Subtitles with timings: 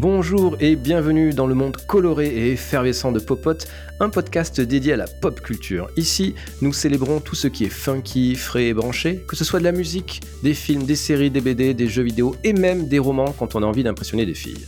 [0.00, 3.66] Bonjour et bienvenue dans le monde coloré et effervescent de Popote,
[3.98, 5.88] un podcast dédié à la pop culture.
[5.96, 9.64] Ici, nous célébrons tout ce qui est funky, frais et branché, que ce soit de
[9.64, 13.34] la musique, des films, des séries, des BD, des jeux vidéo et même des romans
[13.36, 14.66] quand on a envie d'impressionner des filles.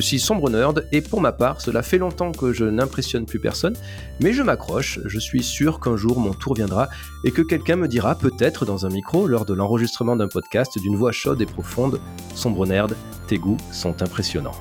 [0.00, 3.38] Je suis sombre nerd et pour ma part, cela fait longtemps que je n'impressionne plus
[3.38, 3.76] personne,
[4.18, 6.88] mais je m'accroche, je suis sûr qu'un jour mon tour viendra
[7.22, 10.96] et que quelqu'un me dira peut-être dans un micro lors de l'enregistrement d'un podcast d'une
[10.96, 12.00] voix chaude et profonde
[12.34, 14.56] Sombre nerd, tes goûts sont impressionnants.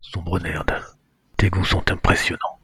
[0.00, 0.72] Sombre nerd,
[1.36, 2.58] tes goûts sont impressionnants.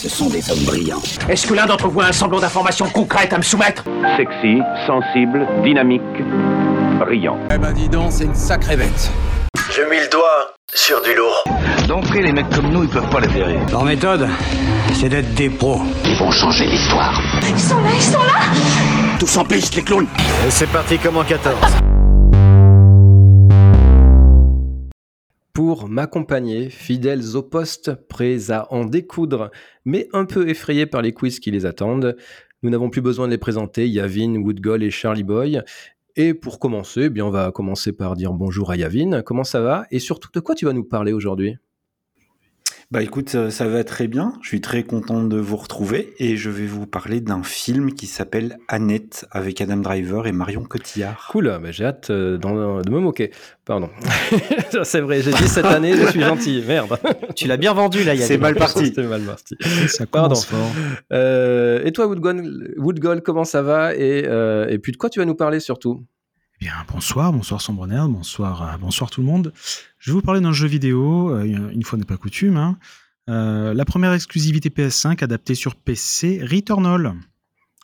[0.00, 1.02] Ce sont des hommes brillants.
[1.30, 3.84] Est-ce que l'un d'entre vous a un semblant d'information concrète à me soumettre?
[4.16, 6.00] Sexy, sensible, dynamique,
[7.00, 7.38] brillant.
[7.52, 9.10] Eh ben dis donc, c'est une sacrée bête.
[9.72, 11.44] Je mis le doigt sur du lourd.
[11.88, 13.58] D'entrée, les mecs comme nous, ils peuvent pas les verrer.
[13.70, 14.28] Leur méthode,
[14.92, 15.80] c'est d'être des pros.
[16.04, 17.20] Ils vont changer l'histoire.
[17.42, 20.06] Ils sont là, ils sont là Tous en piste, les clowns
[20.46, 21.56] Et c'est parti comme en 14.
[25.54, 29.50] Pour m'accompagner, fidèles au poste, prêts à en découdre,
[29.84, 32.16] mais un peu effrayés par les quiz qui les attendent,
[32.62, 35.62] nous n'avons plus besoin de les présenter, Yavin, Woodgall et Charlie Boy.
[36.22, 39.22] Et pour commencer, eh bien on va commencer par dire bonjour à Yavin.
[39.22, 39.86] Comment ça va?
[39.90, 41.56] Et surtout, de quoi tu vas nous parler aujourd'hui?
[42.92, 44.32] Bah écoute, euh, ça va très bien.
[44.42, 48.06] Je suis très content de vous retrouver et je vais vous parler d'un film qui
[48.08, 51.28] s'appelle Annette avec Adam Driver et Marion Cotillard.
[51.30, 53.30] Cool, bah, j'ai hâte euh, d'en- de me moquer.
[53.64, 53.90] Pardon.
[54.82, 56.64] C'est vrai, j'ai dit cette année, je suis gentil.
[56.66, 56.98] Merde.
[57.36, 58.26] Tu l'as bien vendu là, Yann.
[58.26, 58.86] C'est mal parti.
[58.86, 59.54] C'était mal parti.
[59.86, 60.34] Ça Pardon.
[61.12, 65.20] Euh, et toi, Woodgall, Woodgall, comment ça va et, euh, et puis de quoi tu
[65.20, 66.02] vas nous parler surtout?
[66.60, 69.52] Bien, bonsoir, bonsoir Sombre Nerd, bonsoir, euh, bonsoir tout le monde.
[69.98, 72.56] Je vais vous parler d'un jeu vidéo, euh, une fois n'est pas coutume.
[72.58, 72.78] hein.
[73.30, 77.14] Euh, la première exclusivité PS5 adaptée sur PC, Returnal.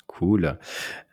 [0.07, 0.59] Cool.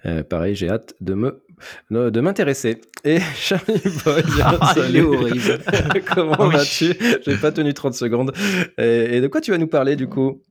[0.06, 1.44] Euh, pareil, j'ai hâte de me
[1.92, 2.82] de de m'intéresser.
[3.06, 5.02] Et Charlie Boy, Ah, salut.
[5.02, 5.60] horrible.
[6.14, 6.56] comment Ah oui.
[6.56, 6.94] vas-tu?
[7.26, 8.34] J'ai pas tenu 30 secondes.
[8.78, 10.42] Et, et de quoi tu vas nous parler du coup?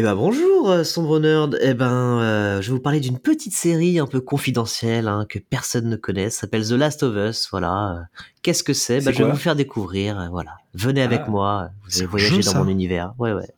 [0.00, 1.58] Eh ben bonjour, euh, sombre nerd.
[1.60, 5.40] Eh ben, euh, je vais vous parler d'une petite série un peu confidentielle hein, que
[5.40, 6.30] personne ne connaît.
[6.30, 7.48] Ça s'appelle The Last of Us.
[7.50, 8.04] Voilà.
[8.42, 9.00] Qu'est-ce que c'est?
[9.04, 10.18] Ben, Je vais vous faire découvrir.
[10.18, 10.52] euh, voilà.
[10.74, 11.30] Venez avec Ah.
[11.30, 11.70] moi.
[11.84, 13.12] Vous allez voyager jeu, dans ça mon univers.
[13.18, 13.48] Ouais, ouais.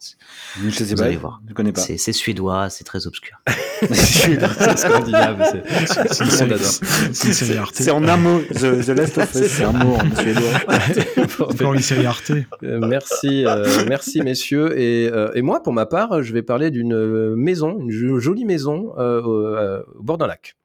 [0.63, 1.41] Je sais Vous pas, allez voir.
[1.49, 1.81] je connais pas.
[1.83, 3.37] C'est c'est suédois, c'est très obscur.
[3.93, 5.53] C'est scandinave.
[7.73, 11.79] c'est- en un mot, The, The Last of Us, c'est un mot en suédois.
[11.81, 12.33] Série Arte.
[12.63, 14.79] Euh, merci, euh, merci messieurs.
[14.79, 18.19] Et, euh, et moi, pour ma part, je vais parler d'une euh, maison, une jo-
[18.19, 20.57] jolie maison euh, au, euh, au bord d'un lac.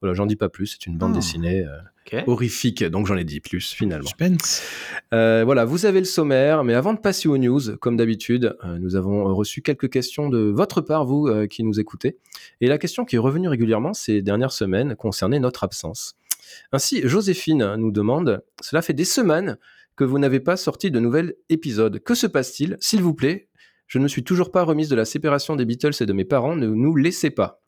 [0.00, 0.66] Voilà, j'en dis pas plus.
[0.66, 1.16] C'est une bande Ah.
[1.18, 1.64] dessinée
[2.26, 4.06] horrifique, donc j'en ai dit plus finalement.
[4.06, 4.62] Suspense.
[5.12, 8.78] Euh, voilà, vous avez le sommaire, mais avant de passer aux news, comme d'habitude, euh,
[8.78, 12.18] nous avons reçu quelques questions de votre part, vous euh, qui nous écoutez.
[12.60, 16.16] Et la question qui est revenue régulièrement ces dernières semaines concernait notre absence.
[16.72, 19.56] Ainsi, Joséphine nous demande Cela fait des semaines
[19.96, 22.02] que vous n'avez pas sorti de nouvel épisode.
[22.02, 22.76] Que se passe-t-il?
[22.80, 23.48] S'il vous plaît,
[23.86, 26.24] je ne me suis toujours pas remise de la séparation des Beatles et de mes
[26.24, 27.60] parents, ne nous laissez pas.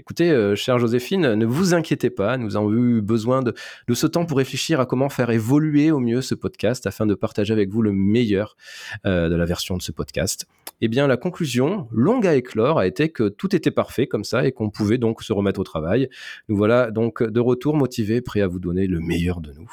[0.00, 3.52] Écoutez, euh, chère Joséphine, ne vous inquiétez pas, nous avons eu besoin de,
[3.92, 7.52] ce temps pour réfléchir à comment faire évoluer au mieux ce podcast afin de partager
[7.52, 8.56] avec vous le meilleur
[9.04, 10.46] euh, de la version de ce podcast.
[10.80, 14.46] Eh bien, la conclusion, longue à éclore, a été que tout était parfait comme ça
[14.46, 16.08] et qu'on pouvait donc se remettre au travail.
[16.48, 19.70] Nous voilà donc de retour motivés, prêts à vous donner le meilleur de nous.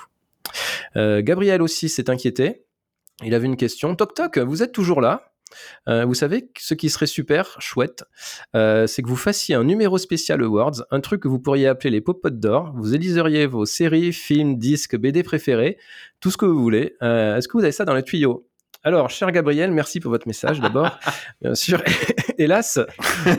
[0.98, 2.66] Euh, Gabriel aussi s'est inquiété.
[3.24, 3.96] Il avait une question.
[3.96, 5.32] Toc toc, vous êtes toujours là?
[5.88, 8.04] Euh, vous savez, ce qui serait super chouette,
[8.56, 11.90] euh, c'est que vous fassiez un numéro spécial Awards, un truc que vous pourriez appeler
[11.90, 12.74] les popotes d'or.
[12.76, 15.78] Vous éliseriez vos séries, films, disques, BD préférés,
[16.20, 16.96] tout ce que vous voulez.
[17.02, 18.47] Euh, Est-ce que vous avez ça dans le tuyau
[18.88, 20.98] alors, cher Gabriel, merci pour votre message d'abord.
[21.42, 21.84] Bien sûr,
[22.38, 22.80] hélas,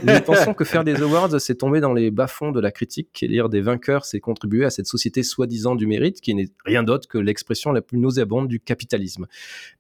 [0.05, 3.29] nous pensons que faire des awards, c'est tomber dans les bas-fonds de la critique, et
[3.29, 7.09] lire des vainqueurs, c'est contribuer à cette société soi-disant du mérite, qui n'est rien d'autre
[7.09, 9.27] que l'expression la plus nauséabonde du capitalisme.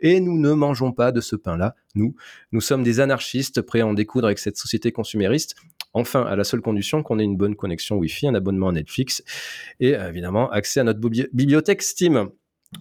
[0.00, 2.14] Et nous ne mangeons pas de ce pain-là, nous.
[2.52, 5.54] Nous sommes des anarchistes prêts à en découdre avec cette société consumériste,
[5.92, 9.22] enfin à la seule condition qu'on ait une bonne connexion Wi-Fi, un abonnement à Netflix
[9.80, 12.30] et euh, évidemment accès à notre bibli- bibliothèque Steam.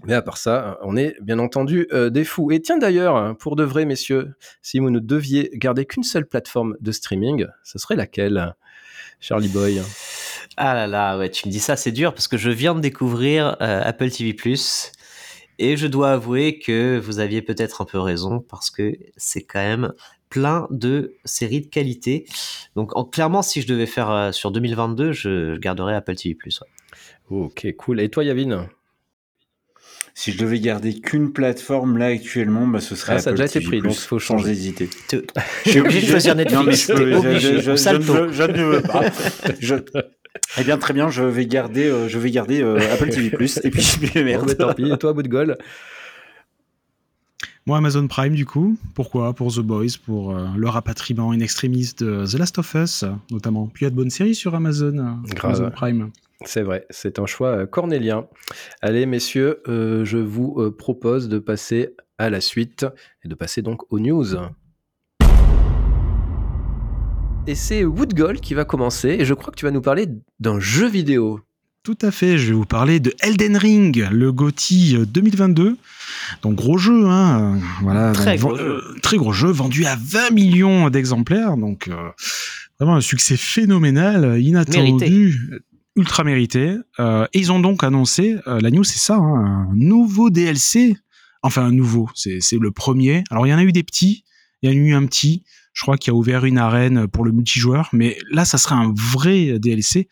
[0.05, 2.51] Mais à part ça, on est bien entendu euh, des fous.
[2.51, 6.75] Et tiens d'ailleurs, pour de vrai, messieurs, si vous ne deviez garder qu'une seule plateforme
[6.81, 8.53] de streaming, ce serait laquelle
[9.19, 9.81] Charlie Boy?
[10.57, 12.79] Ah là là, ouais, tu me dis ça, c'est dur parce que je viens de
[12.79, 14.35] découvrir euh, Apple TV+.
[15.59, 19.59] Et je dois avouer que vous aviez peut-être un peu raison parce que c'est quand
[19.59, 19.93] même
[20.29, 22.25] plein de séries de qualité.
[22.75, 26.35] Donc en, clairement, si je devais faire euh, sur 2022, je, je garderais Apple TV+.
[26.35, 26.67] ouais.
[27.29, 27.99] Ok, cool.
[28.01, 28.69] Et toi, Yavin?
[30.19, 33.41] Si je devais garder qu'une plateforme là actuellement, bah, ce serait Ah, ça a Apple
[33.43, 34.49] déjà été TV+, pris, donc faut sans changer.
[34.49, 34.89] hésiter.
[35.07, 35.17] Te-
[35.63, 38.81] Je suis obligé de choisir Netflix, Non, mais je, peux- je- je- je- ne veux-
[38.81, 39.01] pas.
[39.59, 39.75] Je-
[40.57, 43.69] Eh bien, très bien, je vais garder, euh, je vais garder euh, Apple TV+, et
[43.69, 44.47] puis merde.
[44.57, 44.91] Bon, tant pis.
[44.91, 45.55] Et toi, bout de gueule
[47.67, 48.77] Moi, Amazon Prime, du coup.
[48.93, 49.33] Pourquoi?
[49.33, 53.67] Pour The Boys, pour euh, le rapatriement in extremis de The Last of Us, notamment.
[53.67, 55.55] Puis il y a de bonnes séries sur Amazon, euh, Grave.
[55.55, 56.11] Amazon Prime.
[56.45, 58.25] C'est vrai, c'est un choix euh, cornélien.
[58.81, 62.85] Allez, messieurs, euh, je vous propose de passer à la suite
[63.25, 64.33] et de passer donc aux news.
[67.47, 70.07] Et c'est Woodgold qui va commencer, et je crois que tu vas nous parler
[70.39, 71.41] d'un jeu vidéo.
[71.87, 75.77] Tout à fait, je vais vous parler de Elden Ring, le GOTY 2022.
[76.41, 78.81] Donc gros jeu, hein, euh, voilà, Très donc, gros ven- jeu.
[78.93, 81.95] euh, très gros jeu, vendu à 20 millions d'exemplaires, donc euh,
[82.77, 85.59] vraiment un succès phénoménal, euh, inattendu, euh,
[85.95, 86.75] ultra mérité.
[86.99, 90.97] Euh, et ils ont donc annoncé, euh, la news c'est ça, hein, un nouveau DLC,
[91.41, 93.23] enfin un nouveau, c'est le premier.
[93.31, 94.25] Alors il y en a eu des petits,
[94.61, 95.45] il y en a eu un petit,
[95.77, 98.91] je crois qu'il a ouvert une arène pour le multijoueur, mais là ça sera un
[98.95, 100.09] vrai DLC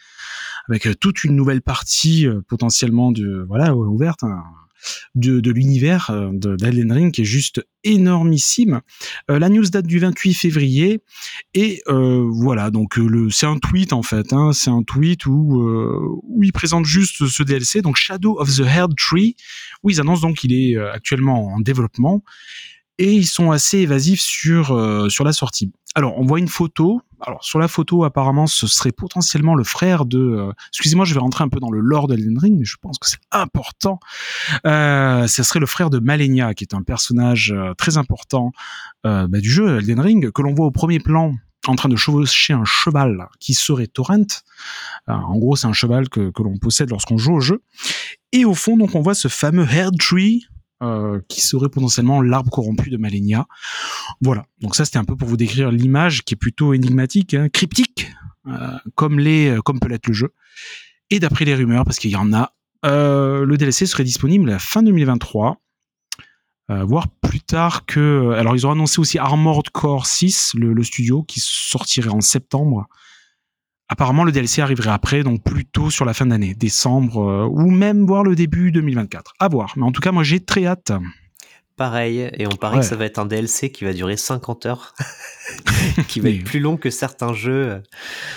[0.69, 4.43] avec euh, toute une nouvelle partie euh, potentiellement de voilà ouverte hein,
[5.15, 8.81] de, l'univers euh, de d'Elden Ring qui est juste énormissime.
[9.27, 11.01] La news date du 28 février
[11.55, 16.51] et voilà donc le c'est un tweet en fait hein, c'est un tweet où ils
[16.51, 19.35] présentent juste ce DLC donc Shadow of the Herd Tree
[19.83, 22.23] où ils annoncent donc qu'il est actuellement en développement
[22.97, 25.71] et ils sont assez évasifs sur euh, sur la sortie.
[25.97, 27.01] Alors, on voit une photo.
[27.25, 30.19] Alors, sur la photo, apparemment, ce serait potentiellement le frère de.
[30.19, 32.99] euh, Excusez-moi, je vais rentrer un peu dans le lore d'Elden Ring, mais je pense
[32.99, 33.99] que c'est important.
[34.65, 38.51] Euh, ce serait le frère de Malenia, qui est un personnage euh, très important
[39.05, 41.33] euh, bah, du jeu Elden Ring, que l'on voit au premier plan
[41.67, 44.43] en train de chevaucher un cheval qui serait Torrent.
[45.09, 47.63] Euh, en gros, c'est un cheval que, que l'on possède lorsqu'on joue au jeu.
[48.33, 50.45] Et au fond, donc, on voit ce fameux Herd Tree,
[50.83, 53.45] euh, qui serait potentiellement l'arbre corrompu de Malenia.
[54.21, 54.45] Voilà.
[54.61, 58.11] Donc ça, c'était un peu pour vous décrire l'image qui est plutôt énigmatique, hein, cryptique,
[58.47, 60.33] euh, comme les, euh, comme peut l'être le jeu.
[61.09, 62.51] Et d'après les rumeurs, parce qu'il y en a,
[62.83, 65.59] le DLC serait disponible à la fin 2023.
[66.71, 68.31] Euh, voire plus tard que.
[68.31, 72.87] Alors, ils ont annoncé aussi Armored Core 6, le, le studio, qui sortirait en septembre.
[73.87, 78.05] Apparemment, le DLC arriverait après, donc plutôt sur la fin d'année, décembre, euh, ou même
[78.05, 79.33] voir le début 2024.
[79.39, 79.73] À voir.
[79.77, 80.91] Mais en tout cas, moi, j'ai très hâte.
[81.77, 82.81] Pareil, et on parie Ouais.
[82.81, 84.95] que ça va être un DLC qui va durer 50 heures,
[86.07, 87.83] qui va être plus long que certains jeux.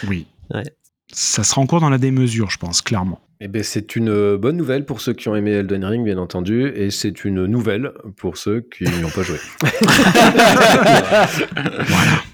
[0.08, 0.26] Oui.
[0.52, 0.64] Ouais.
[1.12, 3.20] Ça sera encore dans la démesure, je pense, clairement.
[3.40, 6.18] Eh ben, c'est une euh, bonne nouvelle pour ceux qui ont aimé Elden Ring, bien
[6.18, 9.38] entendu, et c'est une nouvelle pour ceux qui n'y ont pas joué.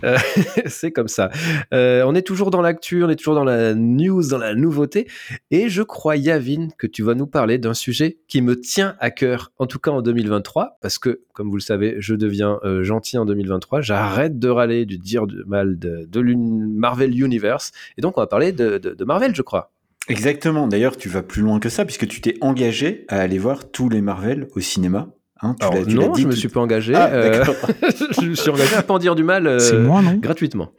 [0.04, 0.18] Euh,
[0.66, 1.30] c'est comme ça.
[1.72, 5.08] Euh, on est toujours dans l'actu, on est toujours dans la news, dans la nouveauté,
[5.50, 9.10] et je crois, Yavin, que tu vas nous parler d'un sujet qui me tient à
[9.10, 12.82] cœur, en tout cas en 2023, parce que, comme vous le savez, je deviens euh,
[12.84, 18.02] gentil en 2023, j'arrête de râler, de dire du mal de, de Marvel Universe, et
[18.02, 19.73] donc on va parler de, de- de Marvel, je crois.
[20.08, 20.66] Exactement.
[20.68, 23.88] D'ailleurs, tu vas plus loin que ça, puisque tu t'es engagé à aller voir tous
[23.88, 25.08] les Marvel au cinéma.
[25.42, 26.94] Hein, tu Alors, l'as- tu non, dit je me suis pas engagé.
[26.94, 27.54] Ah, euh, d'accord.
[28.20, 30.14] je me suis engagé à pas en dire du mal euh, C'est moi, non?
[30.16, 30.70] gratuitement.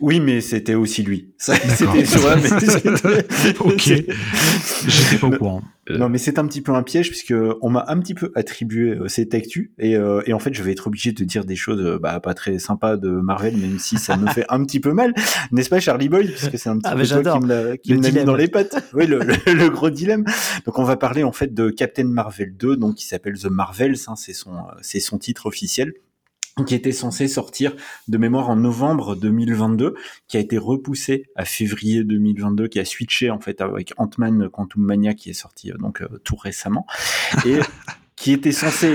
[0.00, 1.32] Oui, mais c'était aussi lui.
[1.38, 2.04] C'était un- mais
[2.68, 4.04] c'était- Ok.
[4.86, 5.62] J'étais pas au courant.
[5.88, 8.90] Non, mais c'est un petit peu un piège puisque on m'a un petit peu attribué
[8.90, 11.56] euh, cette actu et, euh, et en fait je vais être obligé de dire des
[11.56, 14.78] choses euh, bah, pas très sympas de Marvel même si ça me fait un petit
[14.78, 15.14] peu mal,
[15.52, 17.90] n'est-ce pas Charlie Boy puisque c'est un petit Ah, peu toi qui me l'a qui
[17.92, 18.76] Le me l'a mis dans les pattes.
[18.92, 20.24] Oui, le, le- le gros dilemme.
[20.64, 23.96] Donc on va parler en fait de Captain Marvel 2 donc qui s'appelle The Marvels,
[24.06, 25.92] hein, c'est son euh, c'est son titre officiel
[26.66, 27.74] qui était censé sortir
[28.08, 29.94] de mémoire en novembre 2022,
[30.28, 34.84] qui a été repoussé à février 2022, qui a switché en fait avec Ant-Man Quantum
[34.84, 36.86] Mania qui est sorti euh, donc euh, tout récemment
[38.20, 38.92] qui était censé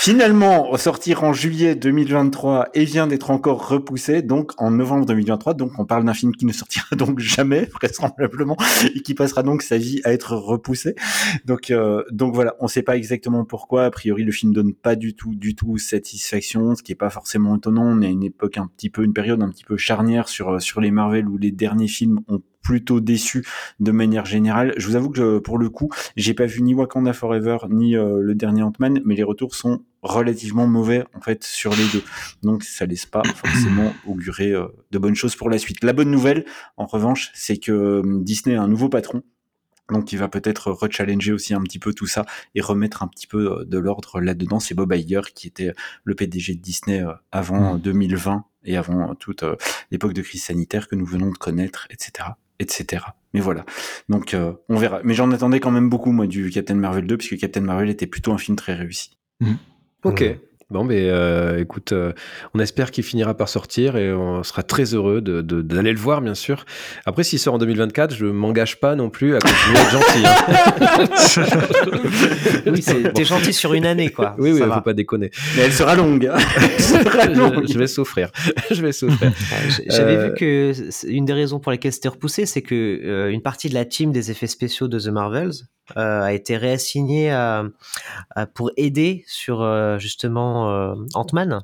[0.00, 5.52] finalement sortir en juillet 2023 et vient d'être encore repoussé donc en novembre 2023.
[5.52, 8.56] Donc on parle d'un film qui ne sortira donc jamais vraisemblablement
[8.94, 10.94] et qui passera donc sa vie à être repoussé.
[11.44, 13.84] Donc euh, donc voilà, on sait pas exactement pourquoi.
[13.84, 17.10] A priori, le film donne pas du tout du tout satisfaction, ce qui est pas
[17.10, 17.84] forcément étonnant.
[17.84, 20.62] On est à une époque un petit peu une période un petit peu charnière sur
[20.62, 23.46] sur les Marvel où les derniers films ont plutôt déçu
[23.80, 24.74] de manière générale.
[24.76, 27.96] Je vous avoue que euh, pour le coup, j'ai pas vu ni Wakanda Forever ni
[27.96, 32.02] euh, le dernier Ant-Man, mais les retours sont relativement mauvais en fait sur les deux.
[32.42, 35.82] Donc ça laisse pas forcément augurer euh, de bonnes choses pour la suite.
[35.82, 36.44] La bonne nouvelle,
[36.76, 39.22] en revanche, c'est que Disney a un nouveau patron.
[39.90, 43.26] Donc il va peut-être rechallenger aussi un petit peu tout ça et remettre un petit
[43.26, 44.60] peu de l'ordre là-dedans.
[44.60, 45.72] C'est Bob Iger qui était
[46.04, 49.42] le PDG de Disney avant euh, 2020 et avant toute
[49.90, 53.04] l'époque de crise sanitaire que nous venons de connaître, etc etc.
[53.34, 53.64] Mais voilà.
[54.08, 55.00] Donc euh, on verra.
[55.04, 58.06] Mais j'en attendais quand même beaucoup moi du Captain Marvel 2 puisque Captain Marvel était
[58.06, 59.16] plutôt un film très réussi.
[60.04, 60.24] Ok.
[60.70, 62.12] Bon, mais euh, écoute, euh,
[62.52, 65.98] on espère qu'il finira par sortir et on sera très heureux de, de- d'aller le
[65.98, 66.66] voir, bien sûr.
[67.06, 70.26] Après, s'il sort en 2024, je m'engage pas non plus à continuer à être gentil.
[70.26, 71.06] hein.
[72.70, 74.34] Oui, c'est- t'es gentil sur une année, quoi.
[74.38, 74.80] Oui, oui, Ça faut va.
[74.82, 75.30] pas déconner.
[75.56, 76.26] Mais elle sera longue.
[76.26, 76.36] hein.
[76.60, 77.64] Elle sera longue.
[77.66, 78.30] je, je vais souffrir.
[78.70, 79.32] je vais souffrir.
[79.86, 80.72] J'avais Euh, vu que
[81.08, 84.12] une des raisons pour lesquelles c'était repoussé, c'est que euh, une partie de la team
[84.12, 85.52] des effets spéciaux de The Marvels
[85.96, 87.64] a été réassignée à,
[88.34, 91.62] à- pour aider sur euh, justement euh, Ant-Man,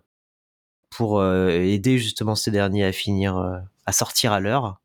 [0.91, 4.81] pour euh, aider justement ces derniers à finir, euh, à sortir à l'heure.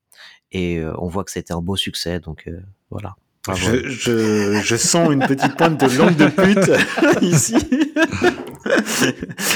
[0.52, 3.16] Et euh, on voit que c'était un beau succès, donc euh, voilà.
[3.46, 3.62] Bravo.
[3.62, 6.72] Je, je, je sens une petite pointe de langue de pute
[7.22, 7.56] ici.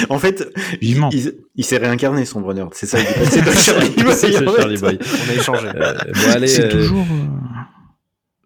[0.10, 0.48] en fait,
[0.82, 1.10] Vivement.
[1.12, 2.70] il, il s'est réincarné, son bonheur.
[2.74, 3.00] C'est ça.
[3.00, 4.32] il est passé de Charlie Boy, C'est.
[4.32, 5.00] Charlie Boy.
[5.02, 5.68] On a échangé.
[5.76, 7.06] Euh, bon, allez, C'est euh, toujours.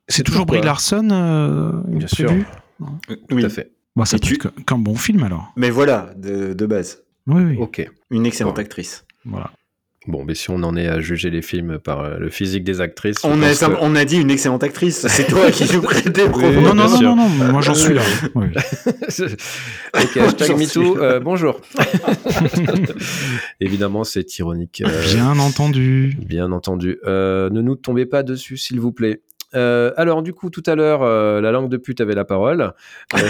[0.08, 2.46] C'est toujours Brie Larson euh, Bien prévu
[2.80, 2.88] Oui.
[3.30, 3.72] tout à fait.
[3.96, 5.52] Bon, ça Et peut tu- qu'un bon film alors.
[5.56, 7.04] Mais voilà, de, de base.
[7.26, 7.58] Oui, oui.
[7.60, 7.90] Ok.
[8.12, 8.62] Une excellente Bon.
[8.62, 9.06] actrice.
[9.26, 9.52] Voilà.
[10.08, 12.80] Bon, mais si on en est à juger les films par euh, le physique des
[12.80, 15.06] actrices, On a, que- on a dit une excellente actrice.
[15.08, 16.50] C'est toi qui nous prêtes des propos.
[16.50, 17.14] Non, non, non, sûr.
[17.16, 18.02] non, non, moi j'en suis là.
[18.36, 18.48] Oui.
[19.94, 21.60] ok, hashtag MeToo, euh, bonjour.
[23.60, 24.82] Évidemment, c'est ironique.
[24.86, 26.16] euh, Bien entendu.
[26.26, 27.00] Bien entendu.
[27.06, 29.22] Euh, ne nous tombez pas dessus, s'il vous plaît.
[29.56, 32.62] Euh, alors, du coup, tout à l'heure, euh, la langue de pute avait la parole.
[32.62, 33.18] Euh,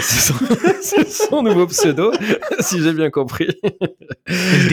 [0.80, 2.12] c'est son, nouveau pseudo,
[2.60, 3.48] si j'ai bien compris.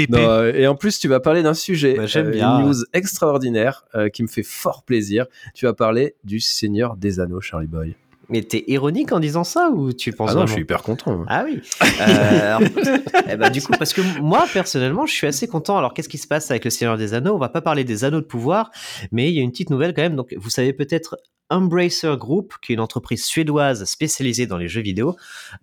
[0.10, 2.60] Non, et en plus, tu vas parler d'un sujet, Bah, bien.
[2.60, 5.26] une news extraordinaire qui me fait fort plaisir.
[5.54, 7.96] Tu vas parler du Seigneur des Anneaux, Charlie Boy.
[8.30, 11.24] Mais t'es ironique en disant ça ou tu penses Ah non, je suis hyper content.
[11.28, 11.62] Ah oui.
[12.02, 12.70] Euh, alors,
[13.30, 15.78] eh ben, du coup, parce que moi, personnellement, je suis assez content.
[15.78, 17.36] Alors, qu'est-ce qui se passe avec le Seigneur des Anneaux?
[17.36, 18.72] On va pas parler des Anneaux de pouvoir,
[19.12, 20.16] mais il y a une petite nouvelle quand même.
[20.16, 21.18] Donc, vous savez peut-être,
[21.50, 25.16] Embracer Group, qui est une entreprise suédoise spécialisée dans les jeux vidéo,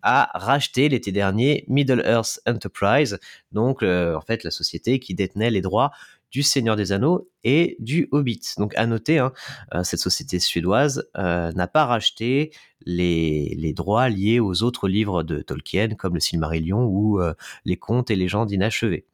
[0.03, 3.19] a racheté l'été dernier Middle Earth Enterprise,
[3.51, 5.91] donc euh, en fait la société qui détenait les droits
[6.33, 8.41] du Seigneur des Anneaux et du Hobbit.
[8.57, 9.33] Donc à noter, hein,
[9.75, 12.53] euh, cette société suédoise euh, n'a pas racheté
[12.85, 17.35] les, droits liés aux autres livres de Tolkien, comme le Silmarillion ou euh,
[17.65, 19.07] les contes et légendes inachevées.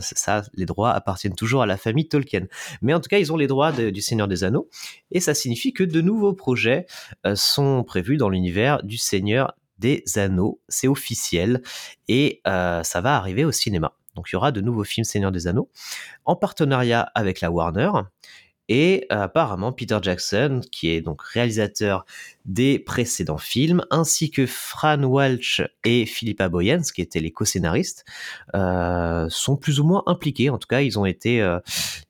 [0.00, 2.46] Ça, les droits appartiennent toujours à la famille Tolkien.
[2.80, 4.70] Mais en tout cas, ils ont les droits du Seigneur des Anneaux,
[5.10, 6.86] et ça signifie que de nouveaux projets
[7.34, 10.62] sont prévus dans l'univers du Seigneur des Anneaux.
[10.68, 11.60] C'est officiel,
[12.08, 13.94] et ça va arriver au cinéma.
[14.14, 15.70] Donc il y aura de nouveaux films Seigneur des Anneaux,
[16.24, 17.90] en partenariat avec la Warner,
[18.68, 22.06] et euh, apparemment Peter Jackson, qui est donc réalisateur
[22.44, 28.04] des précédents films, ainsi que Fran Walsh et Philippa Boyens, qui étaient les co-scénaristes,
[28.54, 30.48] euh, sont plus ou moins impliqués.
[30.48, 31.58] En tout cas, ils ont été, euh,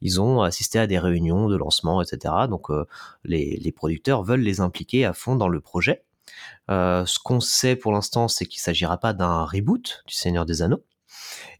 [0.02, 2.34] ils ont assisté à des réunions de lancement, etc.
[2.48, 2.68] Donc,
[3.24, 6.04] les, les producteurs veulent les impliquer à fond dans le projet.
[6.68, 10.84] Ce qu'on sait pour l'instant, c'est qu'il s'agira pas d'un reboot du Seigneur des Anneaux.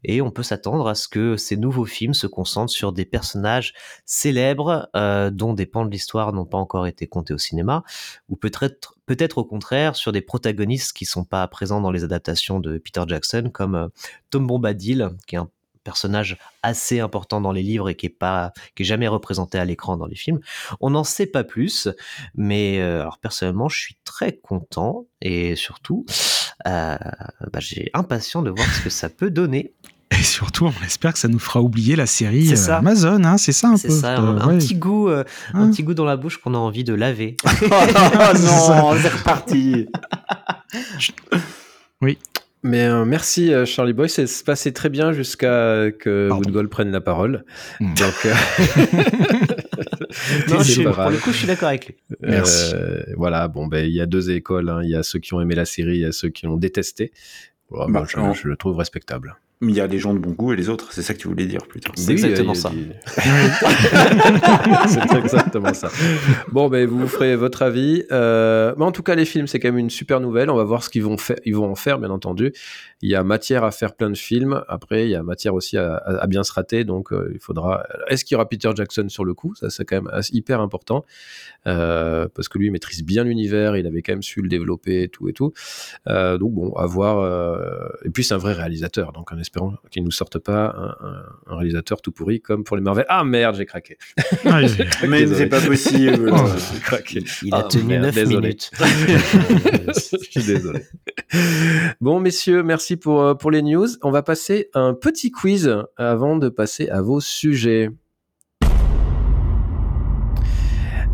[0.03, 3.73] Et on peut s'attendre à ce que ces nouveaux films se concentrent sur des personnages
[4.05, 7.83] célèbres euh, dont des pans de l'histoire n'ont pas encore été comptés au cinéma,
[8.29, 12.59] ou peut-être peut-être au contraire sur des protagonistes qui sont pas présents dans les adaptations
[12.59, 13.87] de Peter Jackson, comme euh,
[14.29, 15.49] Tom Bombadil, qui est un
[15.83, 19.65] personnage assez important dans les livres et qui est pas qui est jamais représenté à
[19.65, 20.39] l'écran dans les films.
[20.79, 21.89] On n'en sait pas plus,
[22.35, 26.05] mais euh, personnellement, je suis très content et surtout,
[26.63, 26.97] bah,
[27.59, 29.73] j'ai impatient de voir ce que ça peut donner.
[30.19, 32.77] Et surtout, on espère que ça nous fera oublier la série euh, ça.
[32.77, 33.93] Amazon, hein, c'est ça un C'est peu.
[33.93, 34.57] ça, un, euh, un ouais.
[34.57, 37.35] petit goût, euh, un Hein petit goût dans la bouche qu'on a envie de laver.
[37.45, 37.67] Oh
[38.39, 39.87] non, c'est reparti.
[42.65, 46.43] Mais euh, merci Charlie Boy, c'est se passé très bien jusqu'à que Pardon.
[46.45, 47.43] Woodgall prenne la parole.
[47.81, 47.93] Mm.
[47.95, 48.33] Donc, euh,
[50.49, 51.95] Non, je pour le coup, je suis d'accord avec lui.
[52.21, 52.71] Merci.
[52.75, 54.69] Euh, voilà, bon, ben il y a deux écoles.
[54.69, 54.79] hein.
[54.83, 56.55] Il y a ceux qui ont aimé la série, il y a ceux qui l'ont
[56.57, 57.11] détesté.
[57.69, 59.35] Voilà, Bah, moi, je, en- je le trouve respectable.
[59.61, 60.91] Il y a les gens de bon goût et les autres.
[60.91, 61.91] C'est ça que tu voulais dire plutôt.
[61.95, 62.69] C'est exactement ça.
[64.87, 65.89] c'est exactement ça.
[66.51, 68.03] Bon, ben vous ferez votre avis.
[68.11, 70.49] Euh, mais en tout cas, les films, c'est quand même une super nouvelle.
[70.49, 71.37] On va voir ce qu'ils vont faire.
[71.45, 72.51] Ils vont en faire, bien entendu.
[73.01, 74.63] Il y a matière à faire plein de films.
[74.67, 76.83] Après, il y a matière aussi à, à- à bien se rater.
[76.83, 77.85] Donc, euh, il faudra.
[78.09, 79.55] Est-ce qu'il y aura Peter Jackson sur le coup?
[79.55, 81.05] Ça, c'est quand même hyper important
[81.67, 83.77] euh, parce que lui il maîtrise bien l'univers.
[83.77, 85.53] Il avait quand même su le développer, et tout et tout.
[86.07, 87.19] Euh, donc bon, à voir.
[87.19, 90.75] euh, Et puis c'est un vrai réalisateur, donc en espérant qu'il nous sorte pas
[91.47, 93.05] un, réalisateur tout pourri comme pour les Marvel.
[93.07, 93.97] Ah merde, j'ai craqué.
[94.45, 94.65] Ouais,
[95.07, 96.31] Mais c'est pas possible.
[96.33, 96.35] Oh.
[96.73, 97.23] J'ai craqué.
[97.43, 98.37] Il a Ah, tenu merde, 9 désolé.
[98.39, 98.71] minutes.
[98.79, 100.81] Je suis désolé.
[102.01, 103.87] Bon, messieurs, merci pour, euh, pour les news.
[104.01, 107.89] On va passer à un petit quiz avant de passer à vos sujets.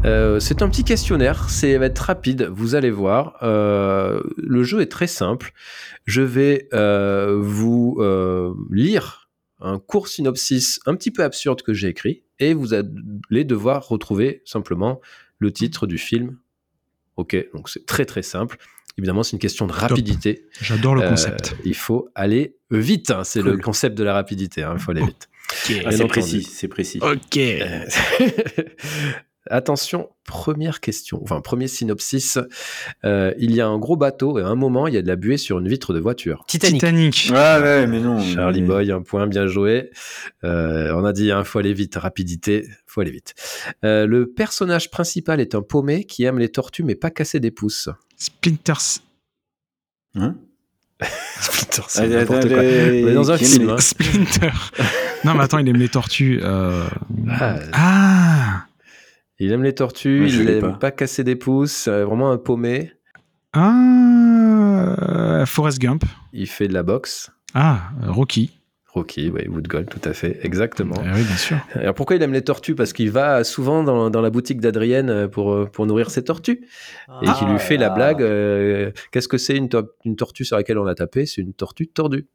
[0.06, 3.38] Euh, c'est un petit questionnaire, c'est va être rapide, vous allez voir.
[3.44, 5.51] Euh, le jeu est très simple.
[6.06, 9.29] Je vais euh, vous euh, lire
[9.60, 14.41] un court synopsis un petit peu absurde que j'ai écrit et vous allez devoir retrouver
[14.46, 15.01] simplement
[15.38, 16.38] le titre du film.
[17.18, 18.58] Ok, donc c'est très très simple.
[18.98, 20.46] Évidemment, c'est une question de rapidité.
[20.62, 21.56] J'adore le Euh, concept.
[21.65, 25.06] il faut aller vite, hein, c'est le concept de la rapidité, hein, il faut aller
[25.06, 25.27] vite.
[25.86, 27.00] Ah, c'est précis, c'est précis.
[27.01, 27.38] Ok.
[29.50, 32.38] Attention, première question, enfin premier synopsis.
[33.03, 35.08] Euh, il y a un gros bateau et à un moment, il y a de
[35.08, 36.44] la buée sur une vitre de voiture.
[36.48, 36.75] Titanic.
[36.79, 37.27] Titanic.
[37.32, 38.20] Ouais, ouais, mais non.
[38.20, 39.89] Charlie mais- Boy, un point, bien joué.
[40.44, 43.34] Euh, on a dit, il faut aller vite, rapidité, faut aller vite.
[43.84, 47.51] Euh, le personnage principal est un paumé qui aime les tortues mais pas casser des
[47.51, 47.89] pouces.
[48.18, 49.00] Splinters.
[50.15, 50.36] Hein?
[51.39, 52.62] Splinter, Ah, c'est n'importe quoi.
[52.62, 53.70] les- On est dans un film.
[53.70, 53.77] hein.
[53.79, 54.51] Splinter.
[55.24, 56.39] non, mais attends, il aime les tortues.
[56.44, 56.86] euh,
[57.29, 58.65] Ah, Ah.
[59.39, 60.72] Il aime les tortues, je il l'ai aime pas.
[60.74, 60.91] pas.
[60.91, 62.91] casser des pouces, euh, vraiment un paumé.
[63.53, 65.43] Ah.
[65.46, 66.03] Forrest Gump.
[66.34, 67.31] Il fait de la boxe.
[67.53, 67.89] Ah.
[68.05, 68.55] Rocky.
[68.93, 70.96] Rocky, oui, Woodgold, tout à fait, exactement.
[71.05, 71.58] Ah oui, bien sûr.
[71.75, 72.74] Alors pourquoi il aime les tortues?
[72.74, 76.24] Parce qu'il va souvent dans, dans la boutique d'Adrienne euh, pour, euh, pour nourrir ses
[76.24, 76.65] tortues.
[77.22, 77.36] Et Ah.
[77.38, 77.93] qui lui fait la là.
[77.93, 81.27] blague euh, Qu'est-ce que c'est une, to- une tortue sur laquelle on a tapé?
[81.27, 82.27] C'est une tortue tordue.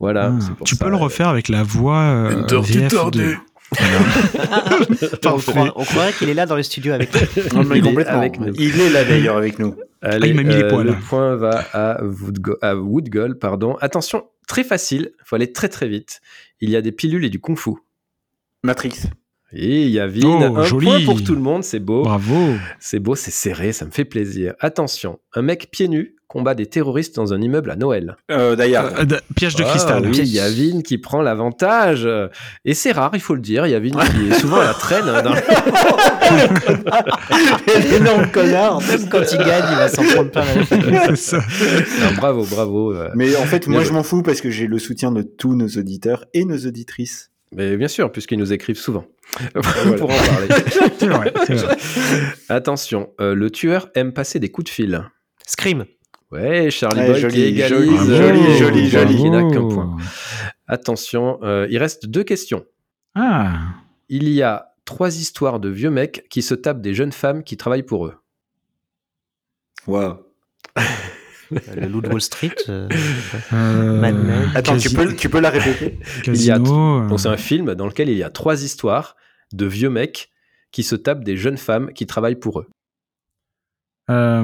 [0.00, 0.32] Voilà.
[0.34, 0.38] Ah.
[0.40, 0.84] c'est pour Tu ça.
[0.84, 2.00] peux le refaire avec la voix.
[2.00, 3.38] euh, Une tortue VF de- tordue.
[5.26, 7.42] on, croirait, on croirait qu'il est là dans le studio avec nous.
[7.54, 8.18] Non, mais Il est complètement.
[8.18, 8.52] avec nous.
[8.58, 9.74] Il est là d'ailleurs avec nous.
[10.02, 10.86] Allez, Ah, il m'a mis les euh, poils.
[10.86, 13.38] Le point va à, Woodgull.
[13.38, 13.76] Pardon.
[13.80, 15.12] Attention, très facile.
[15.18, 16.20] Il faut aller très très vite.
[16.60, 17.72] Il y a des pilules et du kung-fu.
[18.62, 19.02] Matrix.
[19.52, 20.86] Et Yavin, Oh, un joli.
[20.86, 22.02] point pour tout le monde, c'est beau.
[22.02, 22.54] Bravo.
[22.80, 24.54] C'est beau, c'est serré, ça me fait plaisir.
[24.58, 28.16] Attention, un mec pieds nus combat des terroristes dans un immeuble à Noël.
[28.30, 28.90] Euh, d'ailleurs.
[28.98, 29.04] Euh,
[29.36, 30.06] piège de Ah, cristal.
[30.06, 32.08] Oui, Yavin qui prend l'avantage.
[32.64, 33.66] Et c'est rare, il faut le dire.
[33.66, 35.08] Yavin qui est souvent à la traîne.
[35.08, 35.34] hein, dans-
[37.96, 38.80] Énorme connard.
[38.82, 40.44] Même quand il gagne, il va s'en prendre plein
[41.08, 41.38] la ça.
[41.38, 42.92] Non, bravo, bravo.
[42.94, 43.08] euh.
[43.14, 45.68] Mais en fait, moi, je m'en fous parce que j'ai le soutien de tous nos
[45.68, 47.30] auditeurs et nos auditrices.
[47.56, 49.04] Mais bien sûr, puisqu'ils nous écrivent souvent.
[49.54, 49.96] Voilà.
[49.96, 50.48] pour en parler.
[50.98, 51.76] C'est vrai, c'est vrai.
[52.48, 55.02] Attention, euh, le tueur aime passer des coups de fil.
[55.46, 55.84] Scream.
[56.34, 57.68] Ouais, Charlie Ouais, Boy joli, qui égalise.
[57.78, 59.16] joli, euh, joli, joli.
[59.16, 59.96] Qui n'a qu'un point.
[60.66, 62.64] Attention, euh, il reste deux questions.
[63.14, 63.52] Ah.
[64.08, 67.56] Il y a trois histoires de vieux mecs qui se tapent des jeunes femmes qui
[67.56, 68.14] travaillent pour eux.
[69.86, 70.16] Waouh.
[71.50, 72.54] Le loup de Wall Street.
[72.68, 72.88] euh,
[73.52, 74.50] Euh, Mad Men.
[74.54, 75.98] Attends, tu peux, tu peux la répéter?
[76.26, 77.02] Il y a Casino.
[77.04, 79.14] euh, Donc c'est un film dans lequel il y a trois histoires
[79.52, 80.30] de vieux mecs
[80.72, 82.66] qui se tapent des jeunes femmes qui travaillent pour eux.
[84.10, 84.42] euh,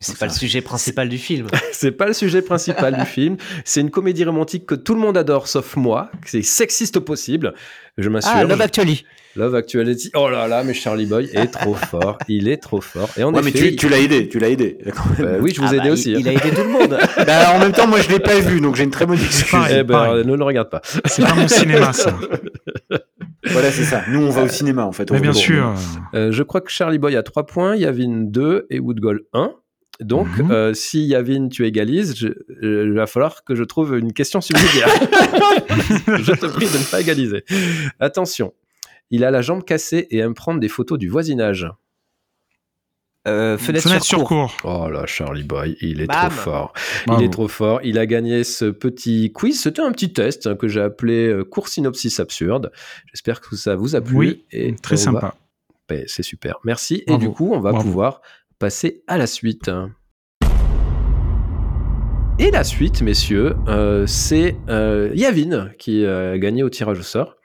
[0.00, 1.48] C'est pas le sujet principal du film.
[1.72, 3.36] C'est pas le sujet principal du film.
[3.64, 6.10] C'est une comédie romantique que tout le monde adore sauf moi.
[6.24, 7.52] C'est sexiste au possible.
[7.96, 8.30] Je m'assure.
[8.32, 9.04] Ah, Love Actually.
[9.34, 10.10] Love Actuality.
[10.14, 12.16] Oh là là, mais Charlie Boy est trop fort.
[12.28, 13.08] Il est trop fort.
[13.16, 14.78] Et en Ouais, mais effet, tu, tu l'as aidé, tu l'as aidé.
[15.18, 16.12] euh, oui, je vous Ah ai bah, aidé il- aussi.
[16.12, 16.30] Il, hein.
[16.30, 16.96] a aidé tout le monde.
[17.26, 19.58] bah, en même temps, moi, je l'ai pas vu, donc j'ai une très bonne excuse.
[19.70, 20.24] Eh ben, pareil.
[20.24, 20.80] ne le regarde pas.
[21.06, 22.16] C'est pas mon cinéma, ça.
[23.50, 24.02] Voilà, c'est ça.
[24.10, 25.10] Nous, on va au cinéma, en fait.
[25.10, 25.72] Mais bien sûr.
[26.14, 29.52] Euh, je crois que Charlie Boy a 3 points, Yavin 2 et Woodgall 1.
[30.00, 30.50] Donc, Mhm.
[30.52, 32.28] euh, si Yavin, tu égalises, je-
[32.62, 34.86] euh, il va falloir que je trouve une question subsidiaire.
[36.22, 37.44] je te prie de ne pas égaliser.
[37.98, 38.54] Attention,
[39.10, 41.66] il a la jambe cassée et aime prendre des photos du voisinage.
[43.26, 44.54] Euh, fenêtre, Fenêtre sur sur cour.
[44.62, 44.84] cours.
[44.84, 46.30] Oh là, Charlie Boy, il est Bam.
[46.30, 46.72] trop fort.
[47.06, 47.20] Bravo.
[47.20, 47.80] Il est trop fort.
[47.82, 49.60] Il a gagné ce petit quiz.
[49.60, 52.70] C'était un petit test hein, que j'ai appelé euh, court synopsis absurde.
[53.12, 54.16] J'espère que ça vous a plu.
[54.16, 55.34] Oui, et très sympa.
[55.88, 56.56] Ben, c'est super.
[56.64, 57.02] Merci.
[57.06, 57.20] Bravo.
[57.22, 57.86] Et du coup, on va Bravo.
[57.86, 58.22] pouvoir
[58.58, 59.70] passer à la suite.
[62.40, 67.02] Et la suite, messieurs, euh, c'est euh, Yavin qui euh, a gagné au tirage au
[67.02, 67.36] sort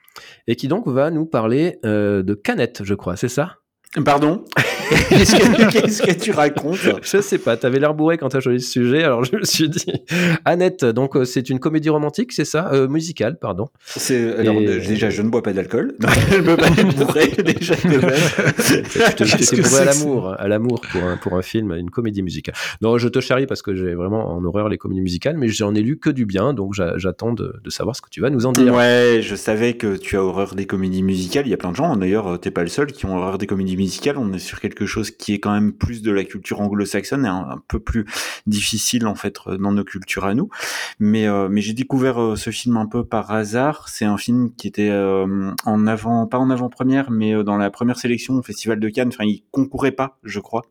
[0.48, 3.63] et qui donc va nous parler de canettes, je crois, c'est ça?
[4.04, 4.44] Pardon
[5.10, 8.64] Qu'est-ce que, qu'est-ce que tu racontes Je sais pas, t'avais l'air bourré quand t'as choisi
[8.64, 9.86] ce sujet, alors je me suis dit.
[10.46, 12.70] Annette, donc euh, c'est une comédie romantique, c'est ça?
[12.74, 13.70] Euh, Musicale, pardon.
[13.86, 15.94] C'est, alors, Et- de- déjà, je ne bois pas d'alcool.
[16.00, 17.82] Donc, je ne peux pas être bourré, déjà, de.
[17.82, 21.72] Tu te- t'es que bourré c'est à l'amour, à l'amour pour un, pour un film,
[21.74, 22.56] une comédie musicale.
[22.82, 25.74] Non, je te charrie parce que j'ai vraiment en horreur les comédies musicales, mais j'en
[25.76, 28.30] ai lu que du bien, donc j'a- j'attends de, de savoir ce que tu vas
[28.30, 28.74] nous en dire.
[28.74, 31.48] Ouais, je savais que tu as horreur des comédies musicales.
[31.48, 33.48] Il y a plein de gens, d'ailleurs, t'es pas le seul, qui ont horreur des
[33.48, 33.83] comédies musicales.
[34.18, 37.30] On est sur quelque chose qui est quand même plus de la culture anglo-saxonne et
[37.30, 38.06] un, peu plus
[38.48, 40.50] difficile, en fait, dans nos cultures à nous.
[41.00, 43.90] Mais, euh, j'ai découvert euh, ce film un peu par hasard.
[43.90, 47.70] C'est un film qui était euh, en avant, pas en avant-première, mais euh, dans la
[47.70, 49.10] première sélection au Festival de Cannes.
[49.10, 50.64] Enfin, il concourait pas, je crois.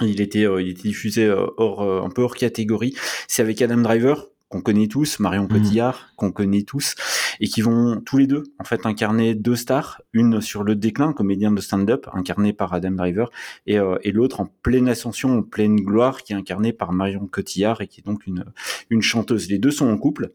[0.00, 2.94] Il était, euh, il était diffusé euh, hors, euh, un peu hors catégorie.
[3.28, 6.94] C'est avec Adam Driver, qu'on connaît tous, Marion Cotillard qu'on connaît tous,
[7.40, 11.12] et qui vont tous les deux en fait incarner deux stars, une sur le déclin,
[11.12, 13.30] comédien de stand-up, incarné par Adam Driver,
[13.66, 17.26] et, euh, et l'autre en pleine ascension, en pleine gloire, qui est incarné par Marion
[17.26, 18.44] Cotillard et qui est donc une
[18.90, 19.48] une chanteuse.
[19.48, 20.30] Les deux sont en couple.